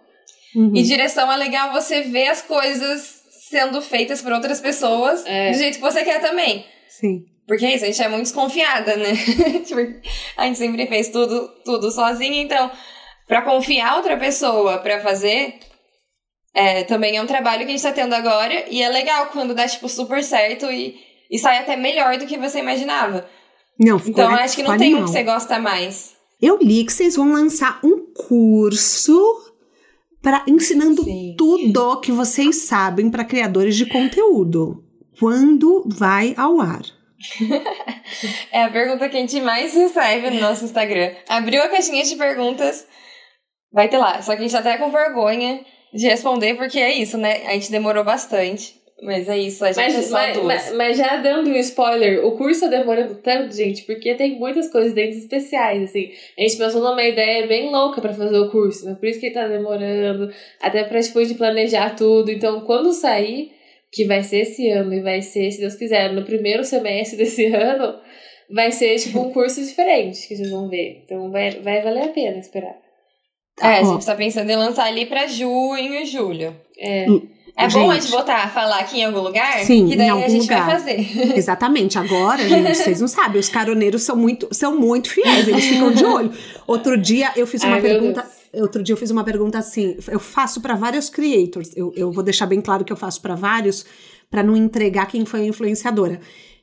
Uhum. 0.55 0.72
E 0.74 0.83
direção 0.83 1.31
é 1.33 1.37
legal 1.37 1.72
você 1.72 2.03
ver 2.03 2.29
as 2.29 2.43
coisas 2.43 3.22
sendo 3.49 3.81
feitas 3.81 4.20
por 4.20 4.33
outras 4.33 4.61
pessoas 4.61 5.24
É. 5.27 5.53
do 5.53 5.57
jeito 5.59 5.77
que 5.77 5.81
você 5.83 6.03
quer 6.05 6.20
também. 6.20 6.64
Sim. 6.89 7.24
Porque 7.49 7.64
é 7.64 7.74
isso, 7.77 7.85
a 7.85 7.87
gente 7.87 8.03
é 8.03 8.09
muito 8.09 8.24
desconfiada, 8.24 8.97
né? 8.97 9.12
Tipo, 9.64 9.81
a 10.37 10.47
gente 10.47 10.59
sempre 10.59 10.87
fez 10.87 11.09
tudo, 11.11 11.49
tudo 11.64 11.91
sozinha, 11.93 12.43
então, 12.43 12.68
pra 13.27 13.43
confiar 13.43 13.97
outra 13.97 14.16
pessoa 14.16 14.79
pra 14.79 15.01
fazer, 15.01 15.59
é, 16.55 16.85
também 16.85 17.16
é 17.16 17.22
um 17.22 17.27
trabalho 17.27 17.64
que 17.64 17.72
a 17.72 17.77
gente 17.77 17.83
tá 17.83 17.93
tendo 17.93 18.14
agora, 18.14 18.64
e 18.70 18.83
é 18.83 18.89
legal 18.89 19.27
quando 19.27 19.55
dá, 19.55 19.66
tipo, 19.66 19.89
super 19.89 20.22
certo 20.22 20.70
e, 20.70 20.97
e 21.31 21.39
sai 21.39 21.59
até 21.59 21.77
melhor 21.77 22.16
do 22.16 22.27
que 22.27 22.39
você 22.39 22.61
imaginava. 22.61 23.29
Não, 23.79 23.99
ficou, 23.99 24.24
Então, 24.24 24.33
eu 24.33 24.39
acho 24.39 24.57
que 24.57 24.62
não 24.62 24.77
tem 24.77 24.95
um 24.95 25.05
que 25.05 25.11
você 25.11 25.22
gosta 25.22 25.59
mais. 25.59 26.14
Eu 26.41 26.59
li 26.59 26.85
que 26.85 26.93
vocês 26.93 27.16
vão 27.16 27.33
lançar 27.33 27.81
um 27.85 28.07
curso 28.12 29.20
para 30.22 30.45
ensinando 30.47 31.05
Sim. 31.05 31.35
tudo 31.37 32.01
que 32.01 32.11
vocês 32.11 32.64
sabem 32.64 33.11
para 33.11 33.24
criadores 33.24 33.77
de 33.77 33.87
conteúdo. 33.87 34.83
Quando 35.18 35.85
vai 35.87 36.35
ao 36.37 36.61
ar? 36.61 36.83
É 38.53 38.62
a 38.62 38.70
pergunta 38.70 39.09
que 39.09 39.16
a 39.16 39.20
gente 39.20 39.41
mais 39.41 39.74
recebe 39.74 40.31
no 40.31 40.41
nosso 40.41 40.64
Instagram. 40.64 41.12
Abriu 41.29 41.62
a 41.62 41.68
caixinha 41.68 42.05
de 42.05 42.14
perguntas, 42.14 42.87
vai 43.77 43.89
ter 43.89 43.99
lá. 43.99 44.20
Só 44.22 44.33
que 44.33 44.39
a 44.39 44.43
gente 44.43 44.53
tá 44.53 44.59
até 44.59 44.79
com 44.79 44.91
vergonha 44.91 45.61
de 45.93 46.07
responder, 46.09 46.55
porque 46.57 46.79
é 46.79 46.93
isso, 46.95 47.16
né? 47.18 47.43
A 47.47 47.53
gente 47.53 47.70
demorou 47.70 48.03
bastante. 48.03 48.74
Mas 49.03 49.29
é 49.29 49.37
isso, 49.37 49.62
a 49.62 49.72
gente 49.72 49.93
é 49.93 49.97
Mas, 49.99 50.07
só 50.07 50.12
mas, 50.14 50.33
duas. 50.33 50.47
mas- 50.47 50.72
mas 50.72 50.97
já 50.97 51.16
dando 51.18 51.51
um 51.51 51.57
spoiler, 51.57 52.24
o 52.24 52.33
curso 52.33 52.62
tá 52.62 52.68
demorando 52.68 53.16
tanto, 53.16 53.55
gente, 53.55 53.83
porque 53.83 54.14
tem 54.14 54.39
muitas 54.39 54.70
coisas 54.72 54.95
dentro 54.95 55.18
especiais, 55.18 55.83
assim. 55.91 56.11
A 56.39 56.41
gente 56.41 56.57
pensou 56.57 56.81
numa 56.81 57.03
ideia 57.05 57.47
bem 57.47 57.70
louca 57.70 58.01
pra 58.01 58.14
fazer 58.14 58.39
o 58.39 58.51
curso, 58.51 58.87
né? 58.87 58.97
Por 58.99 59.07
isso 59.07 59.20
que 59.20 59.27
ele 59.27 59.35
tá 59.35 59.47
demorando, 59.47 60.33
até 60.62 60.83
pra 60.83 60.99
depois 60.99 61.29
de 61.29 61.35
planejar 61.35 61.95
tudo. 61.95 62.31
Então, 62.31 62.62
quando 62.62 62.91
sair, 62.95 63.51
que 63.93 64.07
vai 64.07 64.22
ser 64.22 64.39
esse 64.39 64.66
ano 64.70 64.95
e 64.95 65.03
vai 65.03 65.20
ser, 65.20 65.51
se 65.51 65.61
Deus 65.61 65.74
quiser, 65.74 66.14
no 66.14 66.24
primeiro 66.24 66.64
semestre 66.64 67.18
desse 67.22 67.45
ano, 67.45 67.99
vai 68.51 68.72
ser 68.72 68.97
tipo 68.99 69.20
um 69.20 69.31
curso 69.31 69.61
diferente 69.62 70.27
que 70.27 70.35
vocês 70.37 70.51
vão 70.51 70.70
ver. 70.70 71.03
Então, 71.05 71.31
vai, 71.31 71.51
vai 71.61 71.83
valer 71.83 72.05
a 72.05 72.09
pena 72.09 72.39
esperar. 72.39 72.86
É, 73.61 73.79
a 73.79 73.85
gente 73.85 74.05
tá 74.05 74.15
pensando 74.15 74.51
em 74.51 74.57
lançar 74.57 74.85
ali 74.85 75.07
pra 75.07 75.27
junho 75.27 75.95
e 75.95 76.05
julho. 76.05 76.55
É. 76.79 77.07
É 77.59 77.69
bom 77.69 77.91
a 77.91 77.95
gente 77.95 78.03
Gente. 78.03 78.13
botar, 78.13 78.53
falar 78.53 78.81
aqui 78.81 78.99
em 78.99 79.05
algum 79.07 79.21
lugar? 79.21 79.65
Sim, 79.65 79.89
que 79.89 79.97
daí 79.97 80.09
em 80.09 80.11
a 80.11 80.13
algum 80.13 80.29
gente 80.29 80.43
lugar. 80.43 80.67
vai 80.67 80.79
fazer. 80.79 81.09
Exatamente. 81.35 81.99
Agora, 81.99 82.47
gente, 82.47 82.75
vocês 82.75 83.01
não 83.01 83.09
sabem, 83.09 83.41
os 83.41 83.49
caroneiros 83.49 84.03
são 84.03 84.15
muito, 84.15 84.47
são 84.53 84.79
muito 84.79 85.09
fiéis, 85.09 85.49
eles 85.49 85.65
ficam 85.65 85.91
de 85.91 86.05
olho. 86.05 86.31
Outro 86.67 86.99
dia 86.99 87.33
eu 87.35 87.47
fiz 87.47 87.65
uma 87.65 87.77
Ai, 87.77 87.81
meu 87.81 87.91
pergunta. 87.91 88.31
Outro 88.53 88.83
dia 88.83 88.93
eu 88.93 88.97
fiz 88.99 89.11
uma 89.11 89.25
pergunta 89.25 89.59
assim. 89.59 89.97
Eu 90.09 90.21
faço 90.21 90.61
para 90.61 90.75
vários 90.75 91.09
creators. 91.09 91.75
Eu, 91.75 91.95
eu 91.97 92.13
vou 92.13 92.23
deixar 92.23 92.45
bem 92.45 92.61
claro 92.61 92.85
que 92.85 92.93
eu 92.93 92.97
faço 92.97 93.23
para 93.23 93.35
vários, 93.35 93.87
para 94.31 94.43
não 94.43 94.55
entregar 94.55 95.07
quem 95.07 95.25
foi 95.25 95.41
a 95.41 95.47
influenciadora. 95.47 96.21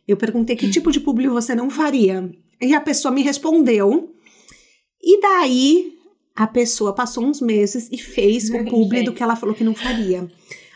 Eu 0.08 0.16
perguntei 0.16 0.56
que 0.56 0.70
tipo 0.70 0.92
de 0.92 1.00
publi 1.00 1.28
você 1.28 1.56
não 1.56 1.72
faria. 1.72 2.30
E 2.62 2.76
a 2.76 2.82
pessoa 2.82 3.12
me 3.12 3.24
respondeu. 3.24 4.14
E 5.02 5.20
daí 5.20 5.93
a 6.36 6.48
pessoa 6.48 6.94
passou 6.94 7.24
uns 7.24 7.40
meses 7.40 7.90
e 7.92 7.98
fez 7.98 8.50
o 8.50 8.64
publi 8.66 9.04
do 9.04 9.14
que 9.14 9.22
ela 9.22 9.36
falou 9.36 9.54
que 9.54 9.64
não 9.64 9.76
faria. 9.76 10.28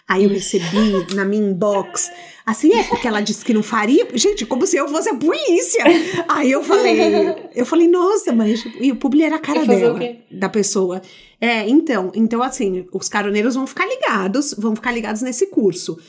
Aí 0.08 0.24
eu 0.24 0.30
recebi 0.30 1.14
na 1.14 1.26
minha 1.26 1.50
inbox, 1.50 2.10
assim, 2.46 2.74
é 2.74 2.84
porque 2.84 3.06
ela 3.06 3.20
disse 3.20 3.44
que 3.44 3.54
não 3.54 3.62
faria. 3.62 4.08
Gente, 4.14 4.46
como 4.46 4.66
se 4.66 4.78
eu 4.78 4.88
fosse 4.88 5.10
a 5.10 5.16
polícia. 5.16 5.84
Aí 6.30 6.50
eu 6.50 6.64
falei, 6.64 7.50
eu 7.54 7.66
falei, 7.66 7.90
nossa, 7.90 8.32
mas 8.32 8.64
e 8.80 8.90
o 8.90 8.96
publi 8.96 9.24
era 9.24 9.36
a 9.36 9.40
cara 9.40 9.66
dela, 9.66 10.00
da 10.32 10.48
pessoa. 10.48 11.02
É, 11.42 11.68
então, 11.68 12.10
então 12.16 12.42
assim, 12.42 12.88
os 12.94 13.10
caroneiros 13.10 13.56
vão 13.56 13.68
ficar 13.68 13.86
ligados, 13.86 14.56
vão 14.58 14.74
ficar 14.74 14.94
ligados 14.94 15.22
nesse 15.22 15.48
curso. 15.48 16.00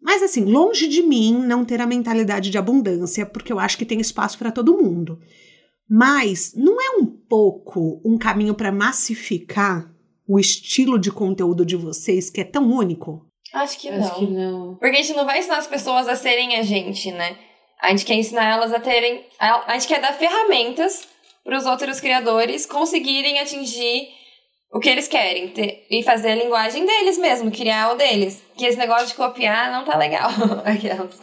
Mas 0.00 0.22
assim, 0.22 0.44
longe 0.44 0.86
de 0.86 1.02
mim 1.02 1.42
não 1.44 1.64
ter 1.64 1.80
a 1.80 1.86
mentalidade 1.86 2.50
de 2.50 2.58
abundância, 2.58 3.26
porque 3.26 3.52
eu 3.52 3.58
acho 3.58 3.76
que 3.76 3.84
tem 3.84 4.00
espaço 4.00 4.38
para 4.38 4.52
todo 4.52 4.80
mundo. 4.80 5.18
Mas 5.88 6.52
não 6.54 6.80
é 6.80 6.98
um 6.98 7.06
pouco 7.06 8.00
um 8.04 8.18
caminho 8.18 8.54
para 8.54 8.70
massificar 8.70 9.90
o 10.26 10.38
estilo 10.38 10.98
de 10.98 11.10
conteúdo 11.10 11.64
de 11.64 11.74
vocês 11.74 12.28
que 12.28 12.40
é 12.40 12.44
tão 12.44 12.70
único? 12.70 13.26
Acho 13.54 13.78
que 13.78 13.88
Acho 13.88 14.00
não. 14.00 14.14
que 14.14 14.26
não. 14.26 14.74
Porque 14.74 14.96
a 14.96 15.02
gente 15.02 15.16
não 15.16 15.24
vai 15.24 15.38
ensinar 15.38 15.58
as 15.58 15.66
pessoas 15.66 16.06
a 16.06 16.14
serem 16.14 16.56
a 16.56 16.62
gente, 16.62 17.10
né? 17.10 17.38
A 17.80 17.90
gente 17.90 18.04
quer 18.04 18.14
ensinar 18.14 18.44
elas 18.44 18.74
a 18.74 18.80
terem. 18.80 19.24
A, 19.38 19.72
a 19.72 19.78
gente 19.78 19.88
quer 19.88 20.00
dar 20.00 20.12
ferramentas 20.12 21.08
para 21.42 21.56
os 21.56 21.64
outros 21.64 22.00
criadores 22.00 22.66
conseguirem 22.66 23.38
atingir 23.38 24.08
o 24.70 24.80
que 24.80 24.88
eles 24.90 25.08
querem 25.08 25.48
ter, 25.48 25.86
e 25.90 26.02
fazer 26.02 26.32
a 26.32 26.34
linguagem 26.34 26.84
deles 26.84 27.16
mesmo, 27.16 27.50
criar 27.50 27.92
o 27.92 27.96
deles. 27.96 28.42
Que 28.54 28.66
esse 28.66 28.76
negócio 28.76 29.06
de 29.06 29.14
copiar 29.14 29.72
não 29.72 29.82
tá 29.84 29.96
legal. 29.96 30.28
Aquelas. 30.64 31.18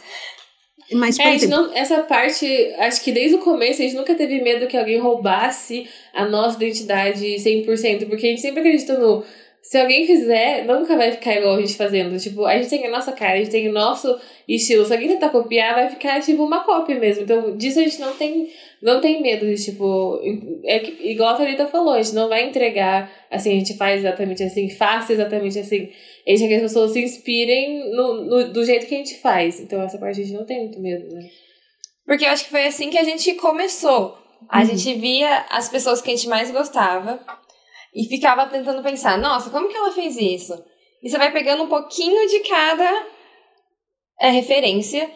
Mas, 0.91 1.17
É, 1.19 1.23
a 1.23 1.31
gente 1.31 1.45
exemplo, 1.45 1.67
não, 1.67 1.73
essa 1.75 2.01
parte, 2.03 2.45
acho 2.77 3.03
que 3.03 3.11
desde 3.11 3.35
o 3.35 3.39
começo 3.39 3.81
a 3.81 3.85
gente 3.85 3.95
nunca 3.95 4.13
teve 4.13 4.41
medo 4.41 4.67
que 4.67 4.77
alguém 4.77 4.99
roubasse 4.99 5.89
a 6.13 6.25
nossa 6.25 6.57
identidade 6.57 7.25
100%, 7.25 8.07
porque 8.07 8.27
a 8.27 8.29
gente 8.29 8.41
sempre 8.41 8.59
acredita 8.59 8.97
no. 8.97 9.23
Se 9.67 9.79
alguém 9.79 10.05
fizer, 10.05 10.63
nunca 10.63 10.95
vai 10.95 11.11
ficar 11.11 11.33
igual 11.37 11.55
a 11.55 11.59
gente 11.59 11.75
fazendo. 11.75 12.15
Tipo, 12.19 12.45
a 12.45 12.55
gente 12.55 12.69
tem 12.69 12.85
a 12.85 12.91
nossa 12.91 13.11
cara, 13.11 13.33
a 13.33 13.37
gente 13.37 13.49
tem 13.49 13.67
o 13.67 13.73
nosso 13.73 14.15
estilo. 14.47 14.85
Se 14.85 14.93
alguém 14.93 15.07
tentar 15.09 15.29
copiar, 15.29 15.73
vai 15.73 15.89
ficar 15.89 16.21
tipo 16.21 16.43
uma 16.43 16.63
cópia 16.63 16.99
mesmo. 16.99 17.23
Então, 17.23 17.57
disso 17.57 17.79
a 17.79 17.83
gente 17.83 17.99
não 17.99 18.13
tem, 18.15 18.47
não 18.79 19.01
tem 19.01 19.23
medo 19.23 19.43
de, 19.43 19.55
tipo. 19.65 20.21
É 20.65 20.77
que, 20.77 21.09
igual 21.09 21.29
a 21.29 21.33
Thalita 21.33 21.65
falou, 21.65 21.93
a 21.93 22.01
gente 22.01 22.13
não 22.13 22.29
vai 22.29 22.43
entregar 22.47 23.11
assim, 23.31 23.49
a 23.49 23.55
gente 23.55 23.75
faz 23.75 24.01
exatamente 24.01 24.43
assim, 24.43 24.69
faça 24.69 25.11
exatamente 25.13 25.57
assim. 25.57 25.89
A 26.27 26.29
gente 26.29 26.41
quer 26.41 26.47
que 26.47 26.53
as 26.55 26.61
pessoas 26.61 26.91
se 26.91 27.01
inspirem 27.01 27.89
no, 27.91 28.23
no- 28.23 28.53
do 28.53 28.63
jeito 28.63 28.85
que 28.85 28.93
a 28.93 28.99
gente 28.99 29.15
faz. 29.15 29.59
Então, 29.59 29.81
essa 29.81 29.97
parte 29.97 30.21
a 30.21 30.23
gente 30.23 30.35
não 30.37 30.45
tem 30.45 30.59
muito 30.59 30.79
medo, 30.79 31.11
né? 31.11 31.27
Porque 32.05 32.23
eu 32.23 32.29
acho 32.29 32.43
que 32.43 32.51
foi 32.51 32.67
assim 32.67 32.91
que 32.91 32.99
a 32.99 33.03
gente 33.03 33.33
começou. 33.33 34.15
A 34.47 34.59
Uhum. 34.59 34.65
gente 34.67 34.93
via 34.93 35.43
as 35.49 35.69
pessoas 35.69 36.03
que 36.03 36.11
a 36.11 36.15
gente 36.15 36.29
mais 36.29 36.51
gostava 36.51 37.19
e 37.95 38.03
ficava 38.09 38.45
tentando 38.47 38.83
pensar, 38.83 39.17
nossa, 39.17 39.49
como 39.49 39.69
que 39.69 39.75
ela 39.77 39.91
fez 39.91 40.17
isso? 40.17 40.53
E 41.01 41.09
você 41.09 41.17
vai 41.17 41.31
pegando 41.31 41.63
um 41.63 41.67
pouquinho 41.67 42.27
de 42.27 42.39
cada 42.41 43.07
é, 44.19 44.29
referência 44.31 45.09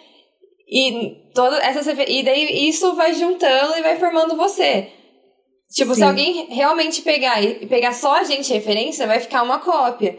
e 0.68 1.32
todas 1.34 1.60
essas 1.60 1.86
refer- 1.86 2.10
e 2.10 2.24
daí 2.24 2.70
isso 2.70 2.96
vai 2.96 3.14
juntando 3.14 3.78
e 3.78 3.82
vai 3.82 3.98
formando 3.98 4.36
você. 4.36 4.92
Tipo, 5.74 5.94
Sim. 5.94 6.00
se 6.00 6.04
alguém 6.04 6.46
realmente 6.54 7.02
pegar 7.02 7.42
e 7.44 7.66
pegar 7.68 7.94
só 7.94 8.14
a 8.18 8.24
gente 8.24 8.52
referência, 8.54 9.06
vai 9.06 9.20
ficar 9.20 9.44
uma 9.44 9.60
cópia. 9.60 10.18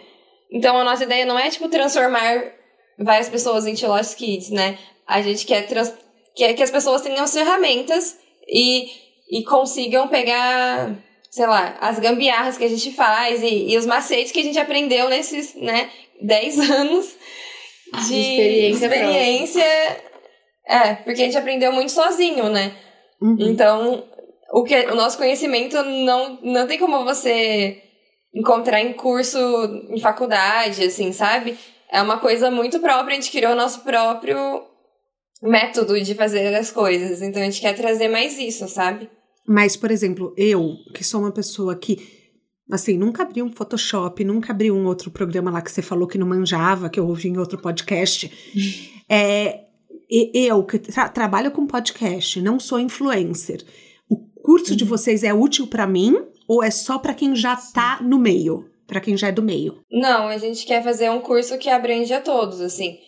Então 0.53 0.77
a 0.77 0.85
nossa 0.85 1.05
ideia 1.05 1.25
não 1.25 1.39
é 1.39 1.49
tipo 1.51 1.69
transformar 1.69 2.53
várias 2.99 3.29
pessoas 3.29 3.67
em 3.67 3.75
Lost 3.87 4.17
Kids, 4.17 4.51
né? 4.51 4.79
A 5.07 5.23
gente 5.23 5.47
quer, 5.47 5.67
trans- 5.67 5.95
quer 6.37 6.53
que 6.55 6.63
as 6.63 6.71
pessoas 6.71 7.03
tenham 7.03 7.25
as 7.25 7.33
ferramentas 7.33 8.19
e, 8.47 8.89
e 9.31 9.43
consigam 9.45 10.07
pegar, 10.09 10.95
sei 11.31 11.47
lá, 11.47 11.77
as 11.81 11.99
gambiarras 11.99 12.59
que 12.59 12.65
a 12.65 12.69
gente 12.69 12.93
faz 12.93 13.43
e, 13.43 13.71
e 13.71 13.79
os 13.79 13.87
macetes 13.87 14.33
que 14.33 14.41
a 14.41 14.43
gente 14.43 14.59
aprendeu 14.59 15.09
nesses, 15.09 15.55
né, 15.55 15.89
10 16.21 16.59
anos 16.71 17.17
de 18.09 18.15
experiência 18.15 18.87
experiência. 18.87 19.65
É, 20.67 20.95
porque 20.95 21.23
a 21.23 21.25
gente 21.25 21.39
aprendeu 21.39 21.73
muito 21.73 21.91
sozinho, 21.91 22.49
né? 22.49 22.77
Uhum. 23.21 23.37
Então, 23.41 24.05
o, 24.53 24.63
que, 24.63 24.77
o 24.87 24.95
nosso 24.95 25.19
conhecimento 25.19 25.83
não, 25.83 26.39
não 26.43 26.67
tem 26.67 26.79
como 26.79 27.05
você 27.05 27.83
encontrar 28.35 28.81
em 28.81 28.93
curso, 28.93 29.39
em 29.89 30.01
faculdade, 30.01 30.85
assim, 30.85 31.13
sabe? 31.13 31.59
É 31.91 32.01
uma 32.01 32.19
coisa 32.19 32.51
muito 32.51 32.79
própria, 32.79 33.17
a 33.17 33.21
gente 33.21 33.33
criou 33.33 33.53
o 33.53 33.57
nosso 33.57 33.81
próprio 33.81 34.65
método 35.43 36.01
de 36.01 36.15
fazer 36.15 36.55
as 36.55 36.71
coisas. 36.71 37.21
Então 37.23 37.43
a 37.43 37.45
gente 37.45 37.61
quer 37.61 37.75
trazer 37.75 38.09
mais 38.09 38.39
isso, 38.39 38.69
sabe? 38.69 39.11
Mas, 39.51 39.77
por 39.77 39.91
exemplo, 39.91 40.33
eu, 40.37 40.77
que 40.95 41.03
sou 41.03 41.23
uma 41.23 41.33
pessoa 41.33 41.75
que, 41.75 41.99
assim, 42.71 42.97
nunca 42.97 43.25
abri 43.25 43.43
um 43.43 43.51
Photoshop, 43.51 44.23
nunca 44.23 44.53
abri 44.53 44.71
um 44.71 44.87
outro 44.87 45.11
programa 45.11 45.51
lá 45.51 45.61
que 45.61 45.73
você 45.73 45.83
falou 45.83 46.07
que 46.07 46.17
não 46.17 46.29
manjava, 46.29 46.89
que 46.89 47.01
eu 47.01 47.09
ouvi 47.09 47.31
em 47.31 47.37
outro 47.37 47.61
podcast. 47.61 48.31
é, 49.11 49.65
eu, 50.09 50.63
que 50.63 50.79
tra 50.79 51.09
trabalho 51.09 51.51
com 51.51 51.67
podcast, 51.67 52.41
não 52.41 52.61
sou 52.61 52.79
influencer. 52.79 53.65
O 54.09 54.19
curso 54.41 54.71
uhum. 54.71 54.77
de 54.77 54.85
vocês 54.85 55.25
é 55.25 55.35
útil 55.35 55.67
para 55.67 55.85
mim 55.85 56.17
ou 56.47 56.63
é 56.63 56.71
só 56.71 56.97
para 56.97 57.13
quem 57.13 57.35
já 57.35 57.57
tá 57.57 58.01
no 58.01 58.21
meio? 58.21 58.71
Para 58.87 59.01
quem 59.01 59.17
já 59.17 59.29
é 59.29 59.33
do 59.33 59.43
meio? 59.43 59.81
Não, 59.91 60.29
a 60.29 60.39
gente 60.39 60.65
quer 60.65 60.85
fazer 60.85 61.11
um 61.11 61.21
curso 61.21 61.59
que 61.59 61.69
abrange 61.69 62.13
a 62.13 62.21
todos, 62.21 62.61
assim. 62.61 62.99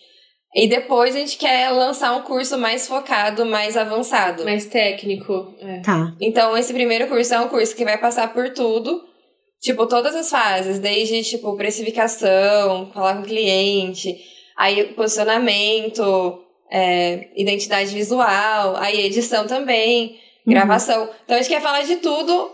E 0.55 0.69
depois 0.69 1.17
a 1.17 1.19
gente 1.19 1.39
quer 1.39 1.71
lançar 1.71 2.15
um 2.15 2.23
curso 2.23 2.59
mais 2.59 2.87
focado, 2.87 3.47
mais 3.47 3.75
avançado. 3.75 4.45
Mais 4.45 4.67
técnico. 4.67 5.55
É. 5.59 5.81
Tá. 5.81 6.15
Então, 6.21 6.57
esse 6.57 6.75
primeiro 6.75 7.09
curso 7.09 7.33
é 7.33 7.41
um 7.41 7.49
curso 7.49 7.75
que 7.75 7.85
vai 7.85 7.97
passar 7.97 8.35
por 8.35 8.51
tudo. 8.51 9.03
Tipo, 9.63 9.87
todas 9.87 10.15
as 10.15 10.29
fases. 10.29 10.79
Desde, 10.79 11.23
tipo, 11.23 11.57
precificação, 11.57 12.91
falar 12.93 13.15
com 13.15 13.23
o 13.23 13.27
cliente, 13.27 14.15
aí 14.55 14.85
posicionamento, 14.93 16.45
é, 16.71 17.29
identidade 17.35 17.95
visual, 17.95 18.77
aí 18.77 19.07
edição 19.07 19.47
também, 19.47 20.19
uhum. 20.47 20.53
gravação. 20.53 21.09
Então, 21.25 21.37
a 21.37 21.41
gente 21.41 21.51
quer 21.51 21.63
falar 21.63 21.83
de 21.83 21.97
tudo 21.97 22.51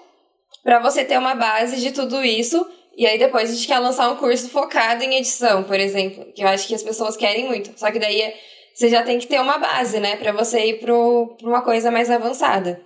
para 0.62 0.78
você 0.78 1.04
ter 1.04 1.18
uma 1.18 1.34
base 1.34 1.80
de 1.80 1.90
tudo 1.90 2.24
isso 2.24 2.64
e 2.98 3.06
aí 3.06 3.16
depois 3.16 3.48
a 3.48 3.54
gente 3.54 3.68
quer 3.68 3.78
lançar 3.78 4.10
um 4.10 4.16
curso 4.16 4.50
focado 4.50 5.04
em 5.04 5.14
edição, 5.14 5.62
por 5.62 5.78
exemplo, 5.78 6.26
que 6.34 6.42
eu 6.42 6.48
acho 6.48 6.66
que 6.66 6.74
as 6.74 6.82
pessoas 6.82 7.16
querem 7.16 7.46
muito. 7.46 7.70
Só 7.76 7.92
que 7.92 7.98
daí 8.00 8.34
você 8.74 8.88
já 8.88 9.04
tem 9.04 9.20
que 9.20 9.28
ter 9.28 9.40
uma 9.40 9.56
base, 9.56 10.00
né, 10.00 10.16
para 10.16 10.32
você 10.32 10.66
ir 10.66 10.80
para 10.80 10.92
uma 10.92 11.62
coisa 11.62 11.92
mais 11.92 12.10
avançada. 12.10 12.82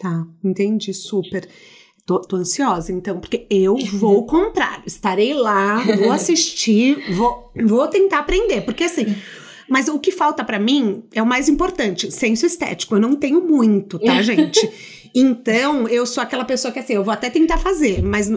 Tá, 0.00 0.24
entendi, 0.42 0.92
super. 0.92 1.48
Tô, 2.04 2.20
tô, 2.20 2.34
ansiosa, 2.34 2.92
então, 2.92 3.20
porque 3.20 3.46
eu 3.48 3.76
vou 3.76 4.26
comprar, 4.26 4.82
estarei 4.84 5.32
lá, 5.32 5.78
vou 5.96 6.10
assistir, 6.10 7.14
vou, 7.14 7.52
vou 7.64 7.86
tentar 7.86 8.18
aprender, 8.18 8.62
porque 8.62 8.82
assim. 8.82 9.14
Mas 9.68 9.86
o 9.86 10.00
que 10.00 10.10
falta 10.10 10.42
para 10.42 10.58
mim 10.58 11.04
é 11.14 11.22
o 11.22 11.26
mais 11.26 11.48
importante, 11.48 12.10
senso 12.10 12.44
estético. 12.44 12.96
Eu 12.96 13.00
não 13.00 13.14
tenho 13.14 13.40
muito, 13.40 13.96
tá, 14.00 14.20
gente? 14.22 14.68
Então, 15.14 15.86
eu 15.86 16.04
sou 16.04 16.20
aquela 16.20 16.44
pessoa 16.44 16.72
que 16.72 16.80
assim, 16.80 16.94
eu 16.94 17.04
vou 17.04 17.14
até 17.14 17.30
tentar 17.30 17.58
fazer, 17.58 18.02
mas 18.02 18.28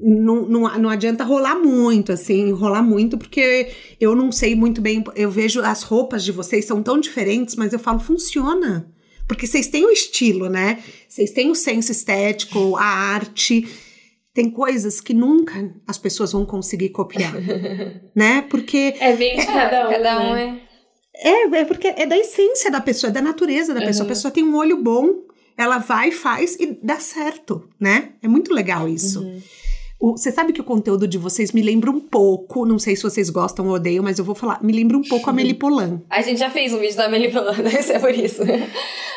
não, 0.00 0.46
não, 0.46 0.78
não 0.78 0.90
adianta 0.90 1.24
rolar 1.24 1.56
muito, 1.56 2.12
assim, 2.12 2.52
rolar 2.52 2.82
muito, 2.82 3.18
porque 3.18 3.70
eu 4.00 4.14
não 4.14 4.30
sei 4.30 4.54
muito 4.54 4.80
bem. 4.80 5.02
Eu 5.16 5.30
vejo 5.30 5.60
as 5.60 5.82
roupas 5.82 6.24
de 6.24 6.32
vocês 6.32 6.64
são 6.64 6.82
tão 6.82 7.00
diferentes, 7.00 7.56
mas 7.56 7.72
eu 7.72 7.78
falo, 7.78 7.98
funciona. 7.98 8.92
Porque 9.26 9.46
vocês 9.46 9.66
têm 9.66 9.84
o 9.84 9.90
estilo, 9.90 10.48
né? 10.48 10.82
Vocês 11.08 11.30
têm 11.32 11.50
o 11.50 11.54
senso 11.54 11.92
estético, 11.92 12.76
a 12.76 12.84
arte. 12.84 13.68
Tem 14.32 14.50
coisas 14.50 15.00
que 15.00 15.12
nunca 15.12 15.74
as 15.86 15.98
pessoas 15.98 16.32
vão 16.32 16.46
conseguir 16.46 16.90
copiar, 16.90 17.34
né? 18.14 18.42
Porque. 18.48 18.94
É 18.98 19.14
bem 19.14 19.36
de 19.36 19.46
cada 19.46 19.86
um. 19.86 19.90
Cada 19.90 20.20
um 20.20 20.32
né? 20.34 20.60
é. 20.64 20.68
É, 21.20 21.42
é 21.42 21.64
porque 21.64 21.88
é 21.88 22.06
da 22.06 22.16
essência 22.16 22.70
da 22.70 22.80
pessoa, 22.80 23.10
é 23.10 23.12
da 23.12 23.20
natureza 23.20 23.74
da 23.74 23.80
uhum. 23.80 23.86
pessoa. 23.86 24.04
A 24.06 24.08
pessoa 24.08 24.30
tem 24.30 24.44
um 24.44 24.56
olho 24.56 24.80
bom, 24.80 25.24
ela 25.56 25.78
vai, 25.78 26.12
faz 26.12 26.56
e 26.60 26.78
dá 26.80 27.00
certo, 27.00 27.68
né? 27.80 28.12
É 28.22 28.28
muito 28.28 28.54
legal 28.54 28.88
isso. 28.88 29.20
Uhum. 29.20 29.42
Você 30.00 30.30
sabe 30.30 30.52
que 30.52 30.60
o 30.60 30.64
conteúdo 30.64 31.08
de 31.08 31.18
vocês 31.18 31.50
me 31.50 31.60
lembra 31.60 31.90
um 31.90 31.98
pouco, 31.98 32.64
não 32.64 32.78
sei 32.78 32.94
se 32.94 33.02
vocês 33.02 33.28
gostam 33.30 33.66
ou 33.66 33.74
odeiam, 33.74 34.04
mas 34.04 34.18
eu 34.18 34.24
vou 34.24 34.34
falar, 34.34 34.62
me 34.62 34.72
lembra 34.72 34.96
um 34.96 35.02
pouco 35.02 35.28
a 35.28 35.32
Melipolan. 35.32 36.00
A 36.08 36.22
gente 36.22 36.38
já 36.38 36.50
fez 36.50 36.72
um 36.72 36.78
vídeo 36.78 36.96
da 36.96 37.08
Melipolan, 37.08 37.52
deve 37.54 37.82
ser 37.82 37.98
por 37.98 38.14
isso. 38.14 38.42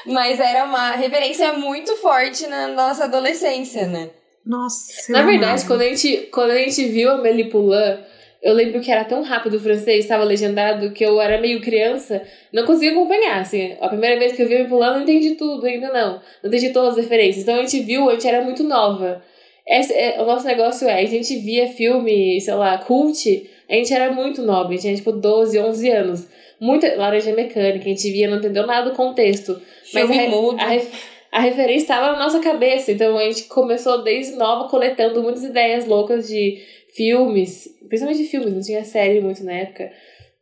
mas 0.07 0.39
era 0.39 0.65
uma 0.65 0.91
referência 0.91 1.53
muito 1.53 1.95
forte 1.97 2.47
na 2.47 2.69
nossa 2.69 3.03
adolescência, 3.03 3.85
né? 3.85 4.09
Nossa. 4.43 5.11
Na 5.11 5.21
verdade, 5.21 5.65
quando 5.65 5.81
a, 5.81 5.87
gente, 5.87 6.29
quando 6.31 6.49
a 6.49 6.57
gente 6.57 6.83
viu 6.87 7.11
a 7.11 7.17
Melipolan, 7.19 7.99
eu 8.41 8.55
lembro 8.55 8.81
que 8.81 8.91
era 8.91 9.03
tão 9.03 9.21
rápido 9.21 9.57
o 9.57 9.59
francês, 9.59 9.99
estava 10.03 10.23
legendado, 10.23 10.91
que 10.93 11.05
eu 11.05 11.21
era 11.21 11.39
meio 11.39 11.61
criança, 11.61 12.23
não 12.51 12.65
conseguia 12.65 12.91
acompanhar, 12.91 13.39
assim. 13.39 13.75
A 13.79 13.87
primeira 13.87 14.17
vez 14.17 14.33
que 14.33 14.41
eu 14.41 14.47
vi 14.47 14.55
a 14.55 14.57
Melipolan, 14.57 14.95
não 14.95 15.01
entendi 15.03 15.35
tudo 15.35 15.63
ainda 15.67 15.93
não. 15.93 16.13
Não 16.41 16.49
entendi 16.49 16.71
todas 16.71 16.97
as 16.97 17.03
referências. 17.03 17.43
Então 17.43 17.55
a 17.55 17.61
gente 17.61 17.81
viu, 17.81 18.09
a 18.09 18.13
gente 18.13 18.27
era 18.27 18.43
muito 18.43 18.63
nova. 18.63 19.21
Esse, 19.67 19.93
é, 19.93 20.21
o 20.21 20.25
nosso 20.25 20.45
negócio 20.45 20.87
é, 20.87 21.01
a 21.01 21.05
gente 21.05 21.35
via 21.37 21.67
filme, 21.67 22.39
sei 22.41 22.53
lá, 22.53 22.77
cult, 22.79 23.49
a 23.69 23.73
gente 23.73 23.93
era 23.93 24.11
muito 24.11 24.41
nobre, 24.41 24.73
a 24.73 24.77
gente 24.77 24.81
tinha 24.81 24.95
tipo 24.95 25.11
12, 25.11 25.59
11 25.59 25.89
anos. 25.89 26.27
Muita 26.59 26.95
laranja 26.95 27.33
mecânica, 27.33 27.85
a 27.85 27.89
gente 27.89 28.11
via, 28.11 28.29
não 28.29 28.37
entendeu 28.37 28.67
nada 28.67 28.89
do 28.89 28.95
contexto. 28.95 29.59
Mas 29.93 30.09
a, 30.09 30.17
a, 30.17 31.39
a 31.39 31.41
referência 31.41 31.83
estava 31.83 32.11
na 32.13 32.19
nossa 32.19 32.39
cabeça, 32.39 32.91
então 32.91 33.17
a 33.17 33.23
gente 33.23 33.43
começou 33.43 34.03
desde 34.03 34.35
nova 34.35 34.69
coletando 34.69 35.23
muitas 35.23 35.43
ideias 35.43 35.85
loucas 35.87 36.27
de 36.27 36.61
filmes, 36.93 37.67
principalmente 37.87 38.23
de 38.23 38.29
filmes, 38.29 38.53
não 38.53 38.61
tinha 38.61 38.83
série 38.83 39.21
muito 39.21 39.43
na 39.43 39.53
época. 39.53 39.91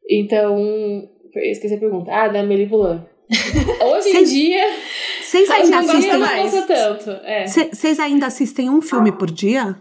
Então, 0.10 1.08
esqueci 1.36 1.76
a 1.76 1.78
pergunta. 1.78 2.12
Ah, 2.12 2.28
da 2.28 2.40
Amélie 2.40 2.68
Poulain. 2.68 3.02
Hoje 3.86 4.18
em 4.18 4.24
dia. 4.24 4.66
Vocês 5.30 5.50
ainda 5.50 5.80
assistem 5.80 6.18
mais? 6.18 6.66
tanto. 6.66 7.20
Vocês 7.72 8.00
é. 8.00 8.02
ainda 8.02 8.26
assistem 8.26 8.70
um 8.70 8.82
filme 8.82 9.12
por 9.12 9.30
dia? 9.30 9.76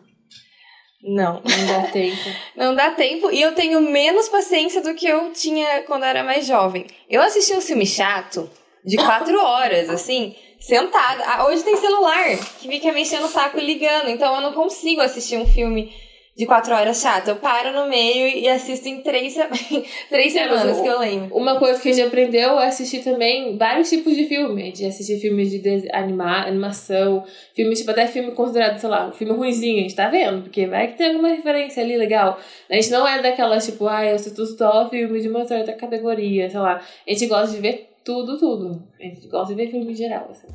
Não, 1.02 1.34
não 1.34 1.66
dá 1.66 1.88
tempo. 1.90 2.30
não 2.56 2.74
dá 2.74 2.90
tempo 2.90 3.30
e 3.30 3.40
eu 3.40 3.54
tenho 3.54 3.80
menos 3.80 4.28
paciência 4.28 4.82
do 4.82 4.94
que 4.94 5.06
eu 5.06 5.32
tinha 5.32 5.82
quando 5.84 6.02
eu 6.02 6.08
era 6.08 6.22
mais 6.22 6.46
jovem. 6.46 6.86
Eu 7.08 7.22
assisti 7.22 7.54
um 7.54 7.60
filme 7.60 7.86
chato 7.86 8.50
de 8.84 8.96
quatro 8.96 9.40
horas, 9.40 9.88
assim, 9.88 10.34
sentada. 10.60 11.24
Ah, 11.24 11.46
hoje 11.46 11.62
tem 11.62 11.76
celular 11.76 12.36
que 12.60 12.68
fica 12.68 12.92
mexendo 12.92 13.24
o 13.24 13.28
saco 13.28 13.58
e 13.58 13.64
ligando, 13.64 14.10
então 14.10 14.34
eu 14.34 14.40
não 14.42 14.52
consigo 14.52 15.00
assistir 15.00 15.38
um 15.38 15.46
filme 15.46 15.92
de 16.38 16.46
quatro 16.46 16.72
horas 16.72 17.00
chata. 17.00 17.32
Eu 17.32 17.36
paro 17.36 17.72
no 17.72 17.88
meio 17.88 18.28
e 18.28 18.48
assisto 18.48 18.88
em 18.88 19.02
três, 19.02 19.34
três 20.08 20.36
é, 20.36 20.44
semanas, 20.44 20.80
que 20.80 20.86
eu 20.86 21.00
lembro. 21.00 21.36
Uma 21.36 21.58
coisa 21.58 21.80
que 21.80 21.88
a 21.88 21.92
gente 21.92 22.06
aprendeu 22.06 22.60
é 22.60 22.68
assistir 22.68 23.02
também 23.02 23.56
vários 23.58 23.90
tipos 23.90 24.14
de 24.14 24.24
filme. 24.26 24.70
De 24.70 24.86
assistir 24.86 25.18
filmes 25.18 25.50
de 25.50 25.90
animar, 25.92 26.46
animação, 26.46 27.24
filmes, 27.56 27.80
tipo, 27.80 27.90
até 27.90 28.06
filme 28.06 28.30
considerado, 28.30 28.78
sei 28.78 28.88
lá, 28.88 29.08
um 29.08 29.12
filme 29.12 29.32
ruimzinho, 29.34 29.80
a 29.80 29.82
gente 29.82 29.96
tá 29.96 30.08
vendo, 30.08 30.42
porque 30.42 30.64
vai 30.68 30.86
que 30.86 30.96
tem 30.96 31.08
alguma 31.08 31.28
referência 31.28 31.82
ali 31.82 31.96
legal. 31.96 32.38
A 32.70 32.74
gente 32.74 32.90
não 32.92 33.06
é 33.06 33.20
daquelas, 33.20 33.66
tipo, 33.66 33.88
ah, 33.88 34.06
eu 34.06 34.14
assisto 34.14 34.46
só 34.46 34.88
filme 34.88 35.20
de 35.20 35.28
uma 35.28 35.44
certa 35.44 35.72
categoria, 35.72 36.48
sei 36.48 36.60
lá. 36.60 36.76
A 36.76 37.12
gente 37.12 37.26
gosta 37.26 37.52
de 37.52 37.60
ver 37.60 37.90
tudo, 38.04 38.38
tudo. 38.38 38.80
A 39.00 39.02
gente 39.02 39.26
gosta 39.26 39.52
de 39.52 39.60
ver 39.60 39.72
filme 39.72 39.90
em 39.90 39.96
geral, 39.96 40.28
assim. 40.30 40.46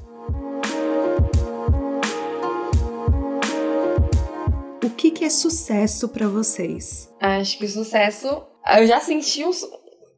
Que, 4.94 5.12
que 5.12 5.26
é 5.26 5.30
sucesso 5.30 6.10
para 6.10 6.28
vocês? 6.28 7.12
Acho 7.20 7.58
que 7.58 7.66
o 7.66 7.70
sucesso. 7.70 8.44
Eu 8.78 8.88
já 8.88 9.00
senti 9.00 9.44
um, 9.44 9.52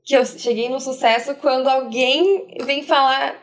que 0.03 0.15
eu 0.15 0.25
cheguei 0.25 0.69
no 0.69 0.79
sucesso 0.79 1.35
quando 1.35 1.67
alguém 1.67 2.47
vem 2.63 2.83
falar 2.83 3.35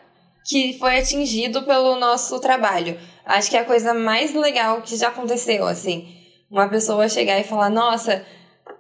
que 0.47 0.77
foi 0.79 0.99
atingido 0.99 1.63
pelo 1.63 1.97
nosso 1.97 2.41
trabalho. 2.41 2.99
Acho 3.25 3.51
que 3.51 3.57
é 3.57 3.61
a 3.61 3.65
coisa 3.65 3.93
mais 3.95 4.35
legal 4.35 4.83
que 4.83 4.97
já 4.97 5.09
aconteceu, 5.09 5.67
assim. 5.67 6.09
Uma 6.51 6.69
pessoa 6.69 7.09
chegar 7.09 7.39
e 7.39 7.45
falar: 7.45 7.71
Nossa, 7.71 8.25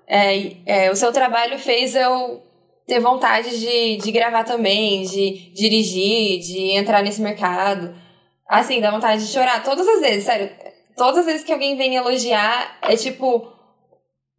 é, 0.07 0.57
é, 0.67 0.91
o 0.91 0.97
seu 0.97 1.13
trabalho 1.13 1.59
fez 1.59 1.95
eu 1.95 2.43
ter 2.87 3.01
vontade 3.01 3.59
de, 3.59 3.97
de 3.97 4.13
gravar 4.13 4.45
também, 4.45 5.03
de 5.03 5.53
dirigir, 5.55 6.41
de 6.41 6.77
entrar 6.77 7.03
nesse 7.03 7.21
mercado. 7.21 7.95
Assim, 8.49 8.81
dá 8.81 8.91
vontade 8.91 9.25
de 9.25 9.33
chorar 9.33 9.63
todas 9.63 9.87
as 9.89 10.01
vezes, 10.01 10.25
sério 10.25 10.62
todas 10.97 11.21
as 11.21 11.27
vezes 11.27 11.45
que 11.45 11.53
alguém 11.53 11.77
vem 11.77 11.95
elogiar, 11.97 12.79
é 12.83 12.97
tipo 12.97 13.53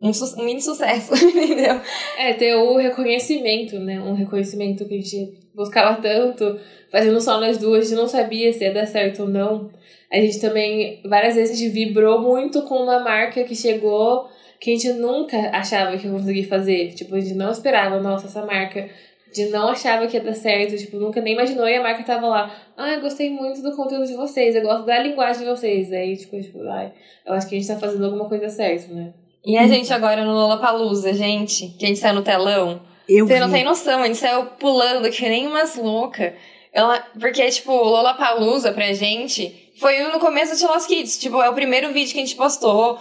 um, 0.01 0.11
um 0.11 0.43
mini 0.45 0.61
sucesso, 0.61 1.13
entendeu? 1.25 1.79
É, 2.17 2.33
ter 2.33 2.55
o 2.55 2.77
reconhecimento, 2.77 3.79
né? 3.79 3.99
Um 4.01 4.13
reconhecimento 4.13 4.85
que 4.85 4.95
a 4.95 5.01
gente 5.01 5.49
buscava 5.55 6.01
tanto, 6.01 6.59
fazendo 6.91 7.21
só 7.21 7.39
nós 7.39 7.57
duas, 7.57 7.85
a 7.85 7.89
gente 7.89 7.97
não 7.97 8.07
sabia 8.07 8.51
se 8.51 8.63
ia 8.63 8.73
dar 8.73 8.85
certo 8.85 9.23
ou 9.23 9.29
não. 9.29 9.71
A 10.11 10.17
gente 10.17 10.39
também, 10.39 11.01
várias 11.05 11.35
vezes, 11.35 11.55
a 11.55 11.59
gente 11.59 11.71
vibrou 11.71 12.21
muito 12.21 12.61
com 12.63 12.75
uma 12.75 12.99
marca 12.99 13.43
que 13.43 13.55
chegou 13.55 14.29
que 14.59 14.71
a 14.71 14.73
gente 14.73 14.93
nunca 14.93 15.37
achava 15.49 15.97
que 15.97 16.07
ia 16.07 16.13
conseguir 16.13 16.45
fazer. 16.45 16.93
Tipo, 16.93 17.15
a 17.15 17.19
gente 17.19 17.35
não 17.35 17.51
esperava, 17.51 17.99
nossa, 17.99 18.27
essa 18.27 18.45
marca 18.45 18.89
de 19.33 19.45
não 19.47 19.69
achava 19.69 20.07
que 20.07 20.15
ia 20.15 20.23
dar 20.23 20.33
certo, 20.33 20.77
tipo, 20.77 20.97
nunca 20.97 21.19
nem 21.19 21.33
imaginou 21.33 21.67
e 21.67 21.75
a 21.75 21.81
marca 21.81 22.03
tava 22.03 22.27
lá, 22.27 22.55
ah, 22.77 22.93
eu 22.93 23.01
gostei 23.01 23.29
muito 23.29 23.61
do 23.61 23.75
conteúdo 23.75 24.05
de 24.05 24.15
vocês, 24.15 24.55
eu 24.55 24.61
gosto 24.61 24.85
da 24.85 24.99
linguagem 24.99 25.43
de 25.43 25.49
vocês. 25.49 25.91
Aí, 25.91 26.15
tipo, 26.15 26.39
tipo 26.39 26.61
ai, 26.69 26.93
eu 27.25 27.33
acho 27.33 27.47
que 27.47 27.55
a 27.55 27.59
gente 27.59 27.67
tá 27.67 27.77
fazendo 27.77 28.05
alguma 28.05 28.29
coisa 28.29 28.49
certa, 28.49 28.93
né? 28.93 29.13
E 29.45 29.57
a 29.57 29.67
gente 29.67 29.91
agora 29.91 30.23
no 30.23 30.31
Lollapalooza, 30.31 31.13
gente, 31.13 31.67
que 31.77 31.85
a 31.85 31.87
gente 31.89 31.99
saiu 31.99 32.15
no 32.15 32.21
telão. 32.21 32.81
Eu 33.09 33.27
Você 33.27 33.33
vi. 33.33 33.39
não 33.39 33.51
tem 33.51 33.63
noção, 33.65 34.01
a 34.01 34.07
gente 34.07 34.17
saiu 34.17 34.45
pulando 34.57 35.09
que 35.09 35.27
nem 35.27 35.47
umas 35.47 35.75
loucas. 35.75 36.33
Ela, 36.71 36.99
porque, 37.19 37.45
tipo, 37.49 37.71
o 37.71 37.83
Lollapalooza 37.83 38.71
pra 38.71 38.93
gente 38.93 39.71
foi 39.79 40.01
no 40.03 40.19
começo 40.19 40.57
de 40.57 40.65
Lost 40.65 40.87
Kids. 40.87 41.19
Tipo, 41.19 41.41
é 41.41 41.49
o 41.49 41.53
primeiro 41.53 41.91
vídeo 41.91 42.13
que 42.13 42.19
a 42.19 42.25
gente 42.25 42.35
postou. 42.35 42.97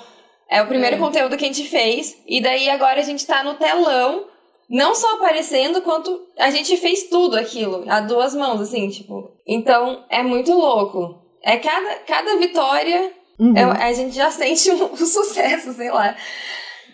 É 0.51 0.61
o 0.61 0.67
primeiro 0.67 0.97
é. 0.97 0.99
conteúdo 0.99 1.37
que 1.37 1.45
a 1.45 1.49
gente 1.49 1.69
fez. 1.69 2.17
E 2.27 2.41
daí 2.41 2.69
agora 2.69 3.01
a 3.01 3.05
gente 3.05 3.27
tá 3.27 3.45
no 3.45 3.55
telão, 3.55 4.27
não 4.73 4.95
só 4.95 5.17
aparecendo, 5.17 5.83
quanto 5.83 6.19
a 6.39 6.51
gente 6.51 6.79
fez 6.79 7.05
tudo 7.11 7.37
aquilo, 7.37 7.85
a 7.87 8.01
duas 8.01 8.35
mãos, 8.35 8.59
assim, 8.59 8.89
tipo. 8.89 9.31
Então 9.47 10.03
é 10.09 10.23
muito 10.23 10.51
louco. 10.51 11.21
É 11.43 11.59
cada, 11.59 11.97
cada 12.07 12.39
vitória, 12.39 13.13
uhum. 13.39 13.55
é, 13.55 13.63
a 13.65 13.93
gente 13.93 14.17
já 14.17 14.31
sente 14.33 14.71
um, 14.71 14.93
um 14.93 14.97
sucesso, 14.97 15.75
sei 15.75 15.91
lá. 15.91 16.17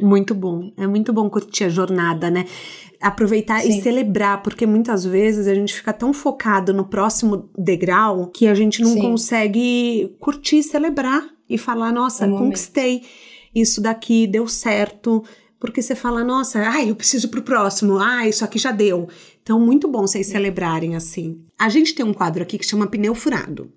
Muito 0.00 0.34
bom. 0.34 0.72
É 0.76 0.88
muito 0.88 1.12
bom 1.12 1.30
curtir 1.30 1.64
a 1.64 1.68
jornada, 1.68 2.28
né? 2.28 2.46
aproveitar 3.00 3.60
Sim. 3.60 3.78
e 3.78 3.82
celebrar, 3.82 4.42
porque 4.42 4.66
muitas 4.66 5.04
vezes 5.04 5.46
a 5.46 5.54
gente 5.54 5.72
fica 5.72 5.92
tão 5.92 6.12
focado 6.12 6.74
no 6.74 6.84
próximo 6.84 7.48
degrau 7.56 8.26
que 8.26 8.48
a 8.48 8.54
gente 8.54 8.82
não 8.82 8.90
Sim. 8.90 9.02
consegue 9.02 10.16
curtir, 10.18 10.64
celebrar 10.64 11.24
e 11.48 11.56
falar: 11.56 11.92
nossa, 11.92 12.26
um 12.26 12.36
conquistei 12.36 12.94
momento. 12.94 13.08
isso 13.54 13.80
daqui, 13.80 14.26
deu 14.26 14.48
certo. 14.48 15.22
Porque 15.60 15.82
você 15.82 15.94
fala, 15.94 16.22
nossa, 16.22 16.60
ai, 16.60 16.90
eu 16.90 16.94
preciso 16.94 17.28
pro 17.28 17.42
próximo, 17.42 17.98
ah, 17.98 18.28
isso 18.28 18.44
aqui 18.44 18.58
já 18.58 18.70
deu. 18.70 19.08
Então, 19.42 19.58
muito 19.58 19.88
bom 19.88 20.02
vocês 20.02 20.28
celebrarem 20.28 20.94
assim. 20.94 21.44
A 21.58 21.68
gente 21.68 21.94
tem 21.94 22.04
um 22.04 22.14
quadro 22.14 22.42
aqui 22.42 22.58
que 22.58 22.66
chama 22.66 22.86
pneu 22.86 23.14
furado. 23.14 23.72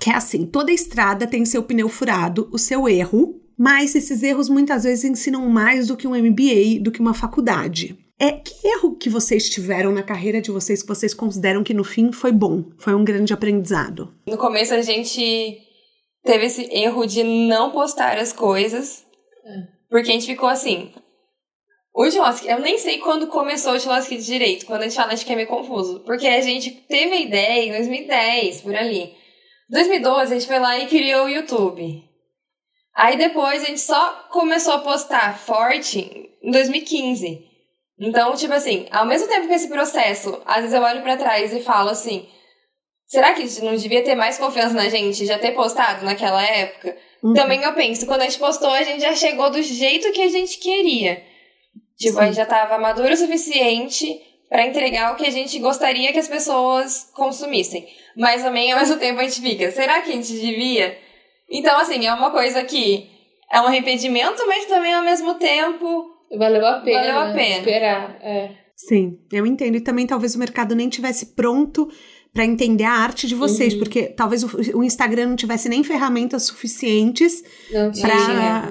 Que 0.00 0.10
é 0.10 0.14
assim: 0.14 0.46
toda 0.46 0.72
estrada 0.72 1.26
tem 1.26 1.44
seu 1.44 1.62
pneu 1.62 1.88
furado, 1.88 2.48
o 2.50 2.58
seu 2.58 2.88
erro, 2.88 3.40
mas 3.58 3.94
esses 3.94 4.22
erros 4.22 4.48
muitas 4.48 4.84
vezes 4.84 5.04
ensinam 5.04 5.48
mais 5.48 5.88
do 5.88 5.96
que 5.96 6.06
um 6.06 6.16
MBA, 6.16 6.80
do 6.80 6.90
que 6.90 7.00
uma 7.00 7.14
faculdade. 7.14 7.98
É 8.18 8.32
que 8.32 8.66
erro 8.66 8.96
que 8.96 9.10
vocês 9.10 9.50
tiveram 9.50 9.92
na 9.92 10.02
carreira 10.02 10.40
de 10.40 10.50
vocês 10.50 10.80
que 10.80 10.88
vocês 10.88 11.12
consideram 11.12 11.64
que 11.64 11.74
no 11.74 11.84
fim 11.84 12.12
foi 12.12 12.30
bom, 12.30 12.64
foi 12.78 12.94
um 12.94 13.04
grande 13.04 13.32
aprendizado? 13.32 14.14
No 14.26 14.38
começo 14.38 14.72
a 14.72 14.80
gente 14.80 15.58
teve 16.24 16.46
esse 16.46 16.68
erro 16.72 17.04
de 17.04 17.24
não 17.24 17.72
postar 17.72 18.18
as 18.18 18.32
coisas, 18.32 19.04
é. 19.44 19.71
Porque 19.92 20.10
a 20.10 20.14
gente 20.14 20.24
ficou 20.24 20.48
assim. 20.48 20.90
O 21.94 22.10
Chilosky, 22.10 22.48
eu 22.48 22.58
nem 22.60 22.78
sei 22.78 22.96
quando 22.96 23.26
começou 23.26 23.74
o 23.74 23.76
de 23.76 24.24
direito, 24.24 24.64
quando 24.64 24.80
a 24.80 24.84
gente 24.84 24.96
fala, 24.96 25.12
acho 25.12 25.26
que 25.26 25.32
é 25.34 25.36
meio 25.36 25.46
confuso, 25.46 26.00
porque 26.00 26.26
a 26.26 26.40
gente 26.40 26.70
teve 26.70 27.14
a 27.14 27.20
ideia 27.20 27.66
em 27.66 27.72
2010, 27.72 28.62
por 28.62 28.74
ali. 28.74 29.02
Em 29.02 29.14
2012 29.68 30.20
a 30.32 30.38
gente 30.38 30.46
foi 30.46 30.58
lá 30.58 30.78
e 30.78 30.86
criou 30.86 31.26
o 31.26 31.28
YouTube. 31.28 32.02
Aí 32.96 33.18
depois 33.18 33.62
a 33.62 33.66
gente 33.66 33.82
só 33.82 34.28
começou 34.30 34.72
a 34.72 34.78
postar 34.78 35.38
forte 35.38 36.00
em 36.42 36.50
2015. 36.50 37.46
Então, 38.00 38.34
tipo 38.34 38.54
assim, 38.54 38.86
ao 38.90 39.04
mesmo 39.04 39.28
tempo 39.28 39.46
que 39.46 39.52
esse 39.52 39.68
processo, 39.68 40.40
às 40.46 40.62
vezes 40.62 40.72
eu 40.72 40.82
olho 40.82 41.02
para 41.02 41.18
trás 41.18 41.52
e 41.52 41.60
falo 41.60 41.90
assim: 41.90 42.26
será 43.06 43.34
que 43.34 43.44
não 43.60 43.74
devia 43.76 44.02
ter 44.02 44.14
mais 44.14 44.38
confiança 44.38 44.74
na 44.74 44.88
gente, 44.88 45.26
já 45.26 45.38
ter 45.38 45.52
postado 45.52 46.02
naquela 46.02 46.42
época? 46.42 46.96
Uhum. 47.22 47.34
Também 47.34 47.62
eu 47.62 47.72
penso, 47.72 48.06
quando 48.06 48.22
a 48.22 48.24
gente 48.24 48.38
postou, 48.38 48.70
a 48.70 48.82
gente 48.82 49.00
já 49.00 49.14
chegou 49.14 49.48
do 49.50 49.62
jeito 49.62 50.10
que 50.12 50.22
a 50.22 50.28
gente 50.28 50.58
queria. 50.58 51.22
Tipo, 51.96 52.14
Sim. 52.14 52.20
a 52.20 52.24
gente 52.26 52.36
já 52.36 52.46
tava 52.46 52.78
maduro 52.78 53.12
o 53.12 53.16
suficiente 53.16 54.20
para 54.48 54.66
entregar 54.66 55.12
o 55.12 55.16
que 55.16 55.26
a 55.26 55.30
gente 55.30 55.58
gostaria 55.60 56.12
que 56.12 56.18
as 56.18 56.28
pessoas 56.28 57.10
consumissem. 57.14 57.86
Mas 58.16 58.42
também, 58.42 58.72
ao 58.72 58.80
mesmo 58.80 58.96
tempo, 58.96 59.20
a 59.20 59.22
gente 59.22 59.40
fica, 59.40 59.70
será 59.70 60.02
que 60.02 60.10
a 60.10 60.14
gente 60.14 60.32
devia? 60.32 60.98
Então, 61.48 61.78
assim, 61.78 62.04
é 62.06 62.12
uma 62.12 62.30
coisa 62.30 62.64
que 62.64 63.08
é 63.52 63.60
um 63.60 63.66
arrependimento, 63.66 64.44
mas 64.46 64.66
também 64.66 64.92
ao 64.92 65.04
mesmo 65.04 65.34
tempo. 65.34 66.10
Valeu 66.36 66.66
a 66.66 66.80
pena. 66.80 67.00
Valeu 67.00 67.20
a 67.20 67.32
pena. 67.32 67.58
Esperar. 67.58 68.18
É. 68.20 68.50
Sim, 68.74 69.18
eu 69.30 69.46
entendo. 69.46 69.76
E 69.76 69.80
também 69.80 70.06
talvez 70.06 70.34
o 70.34 70.38
mercado 70.38 70.74
nem 70.74 70.88
tivesse 70.88 71.34
pronto 71.34 71.88
para 72.32 72.46
entender 72.46 72.84
a 72.84 72.92
arte 72.92 73.26
de 73.26 73.34
vocês, 73.34 73.74
uhum. 73.74 73.80
porque 73.80 74.04
talvez 74.04 74.42
o, 74.42 74.78
o, 74.78 74.82
Instagram 74.82 75.26
não 75.26 75.36
tivesse 75.36 75.68
nem 75.68 75.84
ferramentas 75.84 76.44
suficientes 76.44 77.44
para 78.00 78.70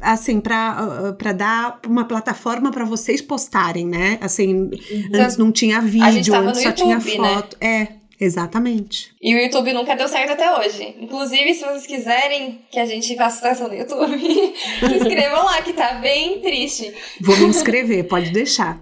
assim 0.00 0.40
para 0.40 1.12
para 1.18 1.32
dar 1.32 1.80
uma 1.88 2.04
plataforma 2.04 2.70
para 2.70 2.84
vocês 2.84 3.20
postarem, 3.20 3.84
né? 3.84 4.16
Assim, 4.20 4.54
uhum. 4.54 4.70
antes 5.14 5.36
não 5.36 5.50
tinha 5.50 5.80
vídeo, 5.80 6.34
antes 6.34 6.62
só 6.62 6.68
YouTube, 6.68 6.76
tinha 6.76 6.98
né? 6.98 7.34
foto. 7.34 7.56
Né? 7.60 7.82
É. 7.96 7.99
Exatamente. 8.20 9.14
E 9.20 9.34
o 9.34 9.38
YouTube 9.38 9.72
nunca 9.72 9.96
deu 9.96 10.06
certo 10.06 10.32
até 10.32 10.54
hoje. 10.58 10.94
Inclusive, 11.00 11.54
se 11.54 11.64
vocês 11.64 11.86
quiserem 11.86 12.60
que 12.70 12.78
a 12.78 12.84
gente 12.84 13.16
faça 13.16 13.36
sucesso 13.36 13.66
no 13.66 13.74
YouTube, 13.74 14.18
se 14.78 14.94
inscrevam 14.94 15.44
lá, 15.44 15.62
que 15.62 15.72
tá 15.72 15.94
bem 15.94 16.40
triste. 16.40 16.92
Vou 17.20 17.36
me 17.38 17.46
inscrever, 17.46 18.06
pode 18.06 18.30
deixar. 18.30 18.78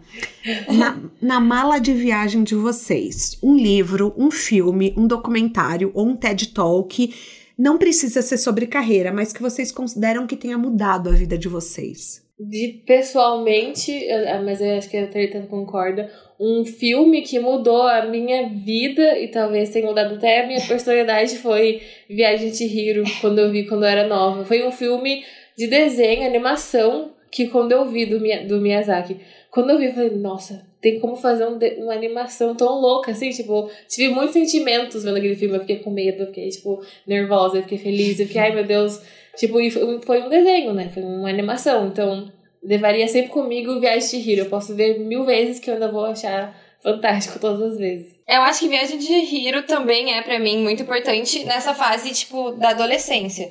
Na, 0.69 0.99
na 1.23 1.41
mala 1.41 1.79
de 1.79 1.93
viagem 1.93 2.43
de 2.43 2.57
vocês, 2.57 3.39
um 3.41 3.55
livro, 3.55 4.13
um 4.19 4.31
filme, 4.31 4.93
um 4.97 5.07
documentário 5.07 5.93
ou 5.95 6.09
um 6.09 6.17
TED 6.17 6.49
Talk 6.49 7.15
não 7.57 7.79
precisa 7.79 8.23
ser 8.23 8.39
sobre 8.39 8.67
carreira, 8.67 9.13
mas 9.13 9.33
que 9.33 9.43
vocês 9.43 9.71
consideram 9.73 10.27
que 10.27 10.37
tenha 10.37 10.57
mudado 10.57 11.11
a 11.11 11.13
vida 11.13 11.37
de 11.37 11.49
vocês. 11.49 12.25
De 12.39 12.83
pessoalmente, 12.87 14.07
mas 14.45 14.61
eu 14.61 14.79
acho 14.79 14.89
que 14.89 14.97
a 14.97 15.09
Thalita 15.09 15.41
concorda, 15.51 16.09
um 16.39 16.65
filme 16.65 17.23
que 17.23 17.41
mudou 17.41 17.83
a 17.83 18.03
minha 18.03 18.49
vida 18.49 19.19
e 19.19 19.27
talvez 19.29 19.71
tenha 19.71 19.87
mudado 19.87 20.15
até 20.15 20.43
a 20.43 20.47
minha 20.47 20.61
personalidade 20.61 21.37
foi 21.39 21.83
Viagem 22.09 22.51
de 22.51 22.65
Hiro, 22.65 23.03
quando 23.21 23.41
eu 23.41 23.51
vi 23.51 23.67
quando 23.67 23.83
eu 23.83 23.89
era 23.89 24.07
nova. 24.07 24.45
Foi 24.45 24.65
um 24.65 24.71
filme 24.71 25.25
de 25.57 25.67
desenho, 25.67 26.25
animação, 26.25 27.11
que 27.31 27.49
quando 27.49 27.73
eu 27.73 27.85
vi 27.87 28.07
do, 28.07 28.19
do 28.47 28.61
Miyazaki, 28.61 29.17
quando 29.51 29.71
eu 29.71 29.79
vi, 29.79 29.87
eu 29.87 29.93
falei, 29.93 30.11
nossa, 30.11 30.65
tem 30.81 31.01
como 31.01 31.17
fazer 31.17 31.45
um, 31.45 31.59
uma 31.83 31.93
animação 31.93 32.55
tão 32.55 32.81
louca, 32.81 33.11
assim, 33.11 33.31
tipo, 33.31 33.69
tive 33.89 34.15
muitos 34.15 34.33
sentimentos 34.33 35.03
vendo 35.03 35.17
aquele 35.17 35.35
filme, 35.35 35.57
eu 35.57 35.61
fiquei 35.61 35.79
com 35.79 35.91
medo, 35.91 36.23
eu 36.23 36.27
fiquei, 36.27 36.49
tipo, 36.49 36.81
nervosa, 37.05 37.57
eu 37.59 37.63
fiquei 37.63 37.79
feliz, 37.79 38.21
eu 38.21 38.27
fiquei, 38.27 38.41
ai 38.41 38.55
meu 38.55 38.65
Deus, 38.65 39.03
tipo, 39.37 39.59
foi 40.03 40.23
um 40.23 40.29
desenho, 40.29 40.73
né, 40.73 40.89
foi 40.95 41.03
uma 41.03 41.29
animação, 41.29 41.89
então 41.89 42.31
levaria 42.63 43.09
sempre 43.09 43.31
comigo 43.31 43.81
Viagem 43.81 44.21
de 44.21 44.31
Hiro. 44.31 44.43
Eu 44.43 44.51
posso 44.51 44.75
ver 44.75 44.99
mil 45.01 45.25
vezes 45.25 45.59
que 45.59 45.71
eu 45.71 45.75
ainda 45.75 45.91
vou 45.91 46.05
achar 46.05 46.55
fantástico 46.83 47.39
todas 47.39 47.73
as 47.73 47.79
vezes. 47.79 48.15
Eu 48.27 48.43
acho 48.43 48.61
que 48.61 48.69
Viagem 48.69 48.99
de 48.99 49.13
Hiro 49.13 49.63
também 49.63 50.15
é 50.15 50.23
para 50.23 50.39
mim 50.39 50.59
muito 50.59 50.83
importante 50.83 51.45
nessa 51.45 51.75
fase 51.75 52.13
tipo 52.13 52.53
da 52.53 52.71
adolescência. 52.71 53.51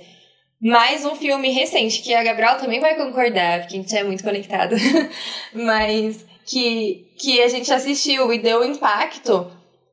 Mais 0.61 1.05
um 1.05 1.15
filme 1.15 1.49
recente 1.49 2.01
que 2.01 2.13
a 2.13 2.23
Gabriel 2.23 2.57
também 2.57 2.79
vai 2.79 2.95
concordar, 2.95 3.61
porque 3.61 3.75
a 3.75 3.79
gente 3.79 3.95
é 3.95 4.03
muito 4.03 4.23
conectada. 4.23 4.75
Mas 5.53 6.25
que 6.45 7.05
que 7.19 7.41
a 7.41 7.47
gente 7.47 7.71
assistiu 7.73 8.31
e 8.31 8.39
deu 8.39 8.63
impacto 8.63 9.51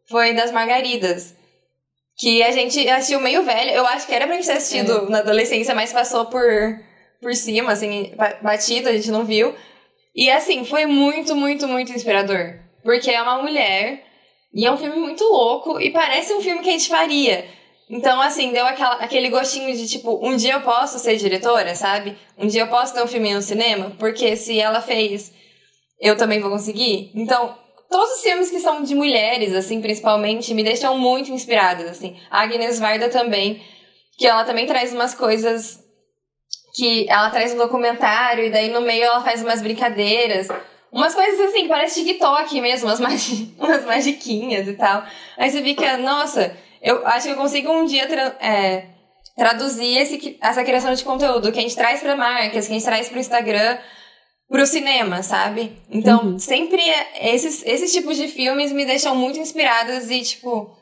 foi 0.08 0.34
das 0.34 0.52
Margaridas. 0.52 1.34
Que 2.16 2.42
a 2.42 2.52
gente 2.52 2.88
assistiu 2.88 3.20
meio 3.20 3.42
velho. 3.42 3.70
Eu 3.70 3.86
acho 3.86 4.06
que 4.06 4.14
era 4.14 4.26
pra 4.26 4.36
gente 4.36 4.46
ter 4.46 4.52
assistido 4.52 5.06
é. 5.06 5.10
na 5.10 5.18
adolescência, 5.18 5.74
mas 5.74 5.92
passou 5.92 6.26
por 6.26 6.44
por 7.24 7.34
cima, 7.34 7.72
assim, 7.72 8.12
batido, 8.42 8.90
a 8.90 8.92
gente 8.92 9.10
não 9.10 9.24
viu. 9.24 9.54
E 10.14 10.30
assim, 10.30 10.62
foi 10.64 10.84
muito, 10.84 11.34
muito, 11.34 11.66
muito 11.66 11.90
inspirador. 11.90 12.60
Porque 12.84 13.10
é 13.10 13.22
uma 13.22 13.42
mulher 13.42 14.04
e 14.52 14.66
é 14.66 14.70
um 14.70 14.76
filme 14.76 14.98
muito 14.98 15.24
louco 15.24 15.80
e 15.80 15.90
parece 15.90 16.34
um 16.34 16.42
filme 16.42 16.60
que 16.60 16.68
a 16.68 16.72
gente 16.72 16.88
faria. 16.88 17.46
Então, 17.88 18.20
assim, 18.20 18.52
deu 18.52 18.66
aquela, 18.66 18.96
aquele 18.96 19.30
gostinho 19.30 19.74
de 19.74 19.88
tipo, 19.88 20.20
um 20.22 20.36
dia 20.36 20.52
eu 20.52 20.60
posso 20.60 20.98
ser 20.98 21.16
diretora, 21.16 21.74
sabe? 21.74 22.16
Um 22.38 22.46
dia 22.46 22.62
eu 22.62 22.68
posso 22.68 22.92
ter 22.92 23.02
um 23.02 23.06
filme 23.06 23.32
no 23.32 23.42
cinema, 23.42 23.92
porque 23.98 24.36
se 24.36 24.60
ela 24.60 24.82
fez, 24.82 25.32
eu 26.00 26.16
também 26.16 26.40
vou 26.40 26.50
conseguir. 26.50 27.10
Então, 27.14 27.56
todos 27.90 28.16
os 28.16 28.22
filmes 28.22 28.50
que 28.50 28.60
são 28.60 28.82
de 28.82 28.94
mulheres, 28.94 29.54
assim, 29.54 29.80
principalmente, 29.80 30.52
me 30.52 30.62
deixam 30.62 30.98
muito 30.98 31.32
inspiradas, 31.32 31.88
assim. 31.90 32.16
A 32.30 32.42
Agnes 32.42 32.78
Varda 32.78 33.08
também, 33.08 33.62
que 34.18 34.26
ela 34.26 34.44
também 34.44 34.66
traz 34.66 34.92
umas 34.92 35.14
coisas 35.14 35.83
que 36.74 37.08
ela 37.08 37.30
traz 37.30 37.54
um 37.54 37.56
documentário 37.56 38.44
e 38.44 38.50
daí 38.50 38.68
no 38.68 38.80
meio 38.80 39.04
ela 39.04 39.22
faz 39.22 39.40
umas 39.42 39.62
brincadeiras. 39.62 40.48
Umas 40.90 41.14
coisas 41.14 41.40
assim, 41.40 41.62
que 41.62 41.68
parece 41.68 42.04
TikTok 42.04 42.60
mesmo, 42.60 42.88
umas, 42.88 42.98
magi 42.98 43.54
umas 43.58 43.84
magiquinhas 43.84 44.66
e 44.66 44.74
tal. 44.74 45.04
Aí 45.38 45.50
você 45.50 45.62
fica, 45.62 45.96
nossa, 45.98 46.56
eu 46.82 47.06
acho 47.06 47.26
que 47.26 47.32
eu 47.32 47.36
consigo 47.36 47.70
um 47.72 47.86
dia 47.86 48.08
tra 48.08 48.36
é, 48.40 48.86
traduzir 49.36 49.98
esse, 49.98 50.36
essa 50.40 50.64
criação 50.64 50.92
de 50.92 51.04
conteúdo 51.04 51.52
que 51.52 51.58
a 51.58 51.62
gente 51.62 51.76
traz 51.76 52.00
para 52.00 52.16
marcas, 52.16 52.66
que 52.66 52.72
a 52.72 52.76
gente 52.76 52.84
traz 52.84 53.08
para 53.08 53.16
o 53.16 53.20
Instagram, 53.20 53.78
para 54.48 54.62
o 54.62 54.66
cinema, 54.66 55.22
sabe? 55.22 55.72
Então, 55.88 56.24
uhum. 56.24 56.38
sempre 56.38 56.82
esses, 57.20 57.64
esses 57.64 57.92
tipos 57.92 58.16
de 58.16 58.28
filmes 58.28 58.72
me 58.72 58.84
deixam 58.84 59.14
muito 59.14 59.38
inspiradas 59.38 60.10
e, 60.10 60.22
tipo, 60.22 60.76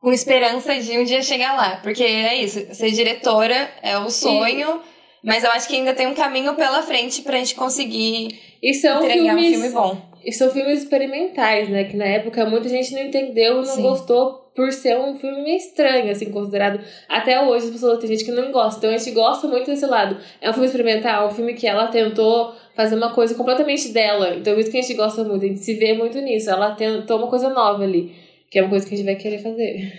com 0.00 0.12
esperança 0.12 0.78
de 0.80 0.98
um 0.98 1.04
dia 1.04 1.22
chegar 1.22 1.54
lá. 1.54 1.76
Porque 1.82 2.02
é 2.04 2.36
isso, 2.36 2.74
ser 2.74 2.90
diretora 2.90 3.70
é 3.82 3.98
o 3.98 4.10
sonho. 4.10 4.82
Mas 5.22 5.44
eu 5.44 5.50
acho 5.50 5.68
que 5.68 5.76
ainda 5.76 5.92
tem 5.92 6.06
um 6.06 6.14
caminho 6.14 6.54
pela 6.54 6.82
frente 6.82 7.22
pra 7.22 7.36
gente 7.38 7.54
conseguir 7.54 8.40
e 8.62 8.74
são 8.74 9.04
entregar 9.04 9.34
filmes, 9.36 9.48
um 9.48 9.60
filme 9.60 9.68
bom. 9.70 10.10
E 10.24 10.32
são 10.32 10.50
filmes 10.50 10.82
experimentais, 10.82 11.68
né? 11.68 11.84
Que 11.84 11.96
na 11.96 12.04
época 12.04 12.44
muita 12.46 12.68
gente 12.68 12.92
não 12.92 13.02
entendeu 13.02 13.62
e 13.62 13.66
não 13.66 13.76
Sim. 13.76 13.82
gostou 13.82 14.50
por 14.54 14.72
ser 14.72 14.98
um 14.98 15.14
filme 15.14 15.42
meio 15.42 15.56
estranho, 15.56 16.10
assim, 16.10 16.30
considerado. 16.30 16.80
Até 17.08 17.40
hoje 17.42 17.66
as 17.66 17.70
pessoas, 17.70 17.98
tem 17.98 18.08
gente 18.08 18.24
que 18.24 18.30
não 18.30 18.50
gosta. 18.50 18.78
Então 18.78 18.90
a 18.90 18.98
gente 18.98 19.10
gosta 19.12 19.46
muito 19.46 19.66
desse 19.66 19.86
lado. 19.86 20.18
É 20.40 20.50
um 20.50 20.52
filme 20.52 20.66
experimental, 20.66 21.28
um 21.28 21.30
filme 21.30 21.54
que 21.54 21.66
ela 21.66 21.86
tentou 21.88 22.54
fazer 22.74 22.96
uma 22.96 23.12
coisa 23.12 23.34
completamente 23.34 23.88
dela. 23.88 24.34
Então 24.34 24.58
isso 24.58 24.70
que 24.70 24.78
a 24.78 24.82
gente 24.82 24.94
gosta 24.94 25.24
muito, 25.24 25.44
a 25.44 25.48
gente 25.48 25.60
se 25.60 25.74
vê 25.74 25.94
muito 25.94 26.18
nisso. 26.20 26.50
Ela 26.50 26.74
tentou 26.74 27.18
uma 27.18 27.28
coisa 27.28 27.48
nova 27.48 27.82
ali, 27.82 28.14
que 28.50 28.58
é 28.58 28.62
uma 28.62 28.70
coisa 28.70 28.86
que 28.86 28.94
a 28.94 28.96
gente 28.96 29.06
vai 29.06 29.16
querer 29.16 29.38
fazer. 29.38 29.92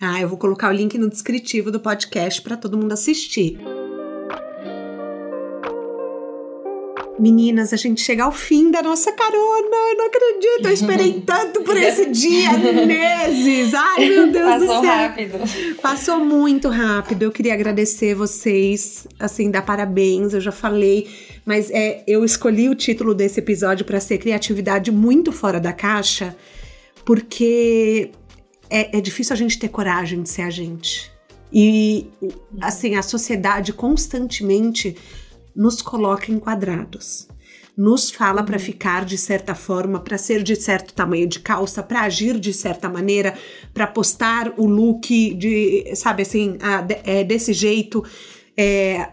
Ah, 0.00 0.20
eu 0.20 0.28
vou 0.28 0.38
colocar 0.38 0.68
o 0.68 0.72
link 0.72 0.98
no 0.98 1.08
descritivo 1.08 1.70
do 1.70 1.78
podcast 1.78 2.42
para 2.42 2.56
todo 2.56 2.76
mundo 2.76 2.92
assistir. 2.92 3.60
Meninas, 7.18 7.72
a 7.72 7.76
gente 7.76 8.00
chega 8.00 8.24
ao 8.24 8.32
fim 8.32 8.70
da 8.70 8.82
nossa 8.82 9.12
carona. 9.12 9.76
Eu 9.90 9.96
não 9.98 10.06
acredito, 10.06 10.66
eu 10.66 10.72
esperei 10.72 11.20
tanto 11.26 11.62
por 11.62 11.76
esse 11.76 12.06
dia, 12.10 12.52
meses. 12.86 13.74
Ai, 13.74 14.08
meu 14.08 14.32
Deus 14.32 14.44
Passou 14.44 14.66
do 14.66 14.80
céu. 14.80 14.82
rápido. 14.82 15.38
Passou 15.82 16.24
muito 16.24 16.68
rápido. 16.68 17.22
Eu 17.22 17.30
queria 17.30 17.54
agradecer 17.54 18.14
vocês, 18.14 19.06
assim, 19.20 19.50
dar 19.50 19.62
parabéns. 19.62 20.32
Eu 20.32 20.40
já 20.40 20.52
falei, 20.52 21.08
mas 21.44 21.70
é, 21.70 22.02
eu 22.06 22.24
escolhi 22.24 22.68
o 22.68 22.74
título 22.74 23.14
desse 23.14 23.40
episódio 23.40 23.84
para 23.84 24.00
ser 24.00 24.18
criatividade 24.18 24.90
muito 24.90 25.30
fora 25.32 25.60
da 25.60 25.72
caixa, 25.72 26.34
porque 27.04 28.10
é, 28.70 28.96
é 28.96 29.00
difícil 29.00 29.34
a 29.34 29.36
gente 29.36 29.58
ter 29.58 29.68
coragem 29.68 30.22
de 30.22 30.30
ser 30.30 30.42
a 30.42 30.50
gente. 30.50 31.12
E, 31.52 32.06
assim, 32.62 32.94
a 32.94 33.02
sociedade 33.02 33.74
constantemente 33.74 34.96
nos 35.54 35.82
coloca 35.82 36.30
em 36.30 36.38
quadrados. 36.38 37.28
Nos 37.76 38.10
fala 38.10 38.42
para 38.42 38.58
ficar 38.58 39.04
de 39.04 39.16
certa 39.16 39.54
forma, 39.54 39.98
para 40.00 40.18
ser 40.18 40.42
de 40.42 40.54
certo 40.54 40.92
tamanho 40.92 41.26
de 41.26 41.40
calça, 41.40 41.82
para 41.82 42.02
agir 42.02 42.38
de 42.38 42.52
certa 42.52 42.88
maneira, 42.88 43.34
para 43.72 43.86
postar 43.86 44.52
o 44.58 44.66
look 44.66 45.34
de, 45.34 45.90
sabe 45.96 46.22
assim, 46.22 46.58
de- 46.86 47.00
é, 47.10 47.24
desse 47.24 47.52
jeito. 47.52 48.04
É, 48.56 49.08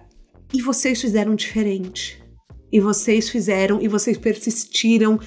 e 0.54 0.62
vocês 0.62 1.00
fizeram 1.00 1.36
diferente. 1.36 2.22
E 2.72 2.80
vocês 2.80 3.30
fizeram, 3.30 3.82
e 3.82 3.88
vocês 3.88 4.18
persistiram. 4.18 5.20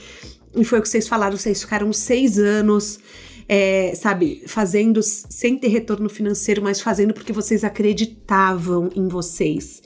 E 0.54 0.62
foi 0.64 0.78
o 0.78 0.82
que 0.82 0.88
vocês 0.88 1.08
falaram, 1.08 1.36
vocês 1.36 1.62
ficaram 1.62 1.90
seis 1.92 2.38
anos, 2.38 3.00
é, 3.48 3.94
sabe, 3.94 4.42
fazendo 4.46 5.02
sem 5.02 5.56
ter 5.56 5.68
retorno 5.68 6.08
financeiro, 6.10 6.62
mas 6.62 6.80
fazendo 6.82 7.14
porque 7.14 7.32
vocês 7.32 7.64
acreditavam 7.64 8.90
em 8.94 9.08
vocês. 9.08 9.82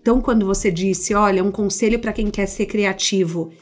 Então, 0.00 0.20
quando 0.20 0.46
você 0.46 0.70
disse, 0.70 1.14
olha, 1.14 1.44
um 1.44 1.50
conselho 1.50 1.98
para 1.98 2.12
quem 2.12 2.30
quer 2.30 2.46
ser 2.46 2.66
criativo 2.66 3.52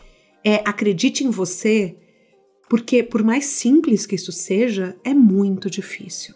é 0.44 0.62
acredite 0.64 1.24
em 1.24 1.30
você, 1.30 1.96
porque 2.70 3.02
por 3.02 3.24
mais 3.24 3.46
simples 3.46 4.06
que 4.06 4.14
isso 4.14 4.30
seja, 4.30 4.96
é 5.04 5.12
muito 5.12 5.68
difícil. 5.68 6.34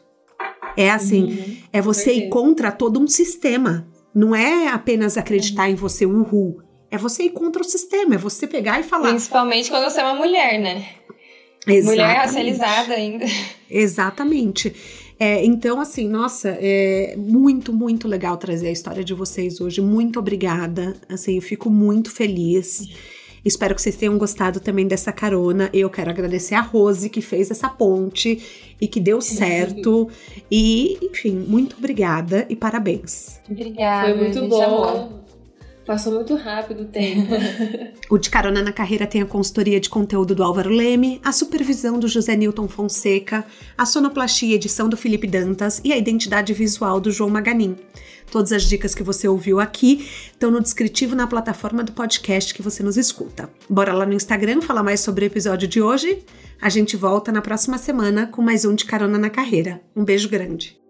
É 0.76 0.90
assim, 0.90 1.24
Uhum, 1.24 1.56
é 1.72 1.80
você 1.80 2.12
ir 2.14 2.28
contra 2.28 2.72
todo 2.72 2.98
um 2.98 3.06
sistema. 3.06 3.86
Não 4.14 4.34
é 4.34 4.68
apenas 4.68 5.16
acreditar 5.16 5.70
em 5.70 5.74
você, 5.74 6.04
uhul. 6.04 6.60
É 6.90 6.98
você 6.98 7.24
ir 7.24 7.30
contra 7.30 7.62
o 7.62 7.64
sistema, 7.64 8.14
é 8.14 8.18
você 8.18 8.46
pegar 8.46 8.80
e 8.80 8.82
falar. 8.82 9.10
Principalmente 9.10 9.70
quando 9.70 9.84
você 9.90 10.00
é 10.00 10.04
uma 10.04 10.14
mulher, 10.14 10.60
né? 10.60 10.86
Mulher 11.66 11.78
Exatamente. 11.78 12.16
racializada 12.16 12.94
ainda. 12.94 13.24
Exatamente. 13.70 14.74
É, 15.22 15.44
então, 15.44 15.80
assim, 15.80 16.08
nossa, 16.08 16.48
é 16.60 17.14
muito, 17.16 17.72
muito 17.72 18.08
legal 18.08 18.36
trazer 18.36 18.66
a 18.66 18.72
história 18.72 19.04
de 19.04 19.14
vocês 19.14 19.60
hoje. 19.60 19.80
Muito 19.80 20.18
obrigada. 20.18 20.96
Assim, 21.08 21.36
eu 21.36 21.40
fico 21.40 21.70
muito 21.70 22.10
feliz. 22.10 22.88
Espero 23.44 23.72
que 23.72 23.80
vocês 23.80 23.94
tenham 23.94 24.18
gostado 24.18 24.58
também 24.58 24.84
dessa 24.84 25.12
carona. 25.12 25.70
Eu 25.72 25.88
quero 25.88 26.10
agradecer 26.10 26.56
a 26.56 26.60
Rose 26.60 27.08
que 27.08 27.20
fez 27.20 27.52
essa 27.52 27.68
ponte 27.68 28.74
e 28.80 28.88
que 28.88 28.98
deu 28.98 29.20
certo. 29.20 30.10
e, 30.50 30.98
enfim, 31.00 31.36
muito 31.46 31.76
obrigada 31.78 32.44
e 32.48 32.56
parabéns. 32.56 33.40
Obrigada. 33.48 34.08
Foi 34.08 34.18
muito 34.24 34.48
bom. 34.48 34.60
amou. 34.60 35.21
Passou 35.84 36.14
muito 36.14 36.34
rápido 36.36 36.82
o 36.82 36.86
tempo. 36.86 37.32
O 38.10 38.18
De 38.18 38.28
Carona 38.28 38.60
na 38.62 38.72
Carreira 38.72 39.06
tem 39.06 39.22
a 39.22 39.26
consultoria 39.26 39.80
de 39.80 39.88
conteúdo 39.88 40.34
do 40.34 40.42
Álvaro 40.42 40.68
Leme, 40.68 41.18
a 41.24 41.32
supervisão 41.32 41.98
do 41.98 42.06
José 42.06 42.36
Newton 42.36 42.68
Fonseca, 42.68 43.42
a 43.76 43.86
sonoplastia 43.86 44.50
e 44.50 44.54
edição 44.54 44.86
do 44.86 44.98
Felipe 44.98 45.26
Dantas 45.26 45.80
e 45.82 45.94
a 45.94 45.96
identidade 45.96 46.52
visual 46.52 47.00
do 47.00 47.10
João 47.10 47.30
Maganin. 47.30 47.74
Todas 48.30 48.52
as 48.52 48.64
dicas 48.64 48.94
que 48.94 49.02
você 49.02 49.26
ouviu 49.26 49.60
aqui 49.60 50.06
estão 50.30 50.50
no 50.50 50.60
descritivo 50.60 51.16
na 51.16 51.26
plataforma 51.26 51.82
do 51.82 51.92
podcast 51.92 52.52
que 52.52 52.60
você 52.60 52.82
nos 52.82 52.98
escuta. 52.98 53.48
Bora 53.68 53.94
lá 53.94 54.04
no 54.04 54.12
Instagram 54.12 54.60
falar 54.60 54.82
mais 54.82 55.00
sobre 55.00 55.24
o 55.24 55.26
episódio 55.26 55.66
de 55.66 55.80
hoje? 55.80 56.22
A 56.60 56.68
gente 56.68 56.96
volta 56.96 57.32
na 57.32 57.40
próxima 57.40 57.78
semana 57.78 58.26
com 58.26 58.42
mais 58.42 58.66
um 58.66 58.74
De 58.74 58.84
Carona 58.84 59.16
na 59.16 59.30
Carreira. 59.30 59.80
Um 59.96 60.04
beijo 60.04 60.28
grande. 60.28 60.81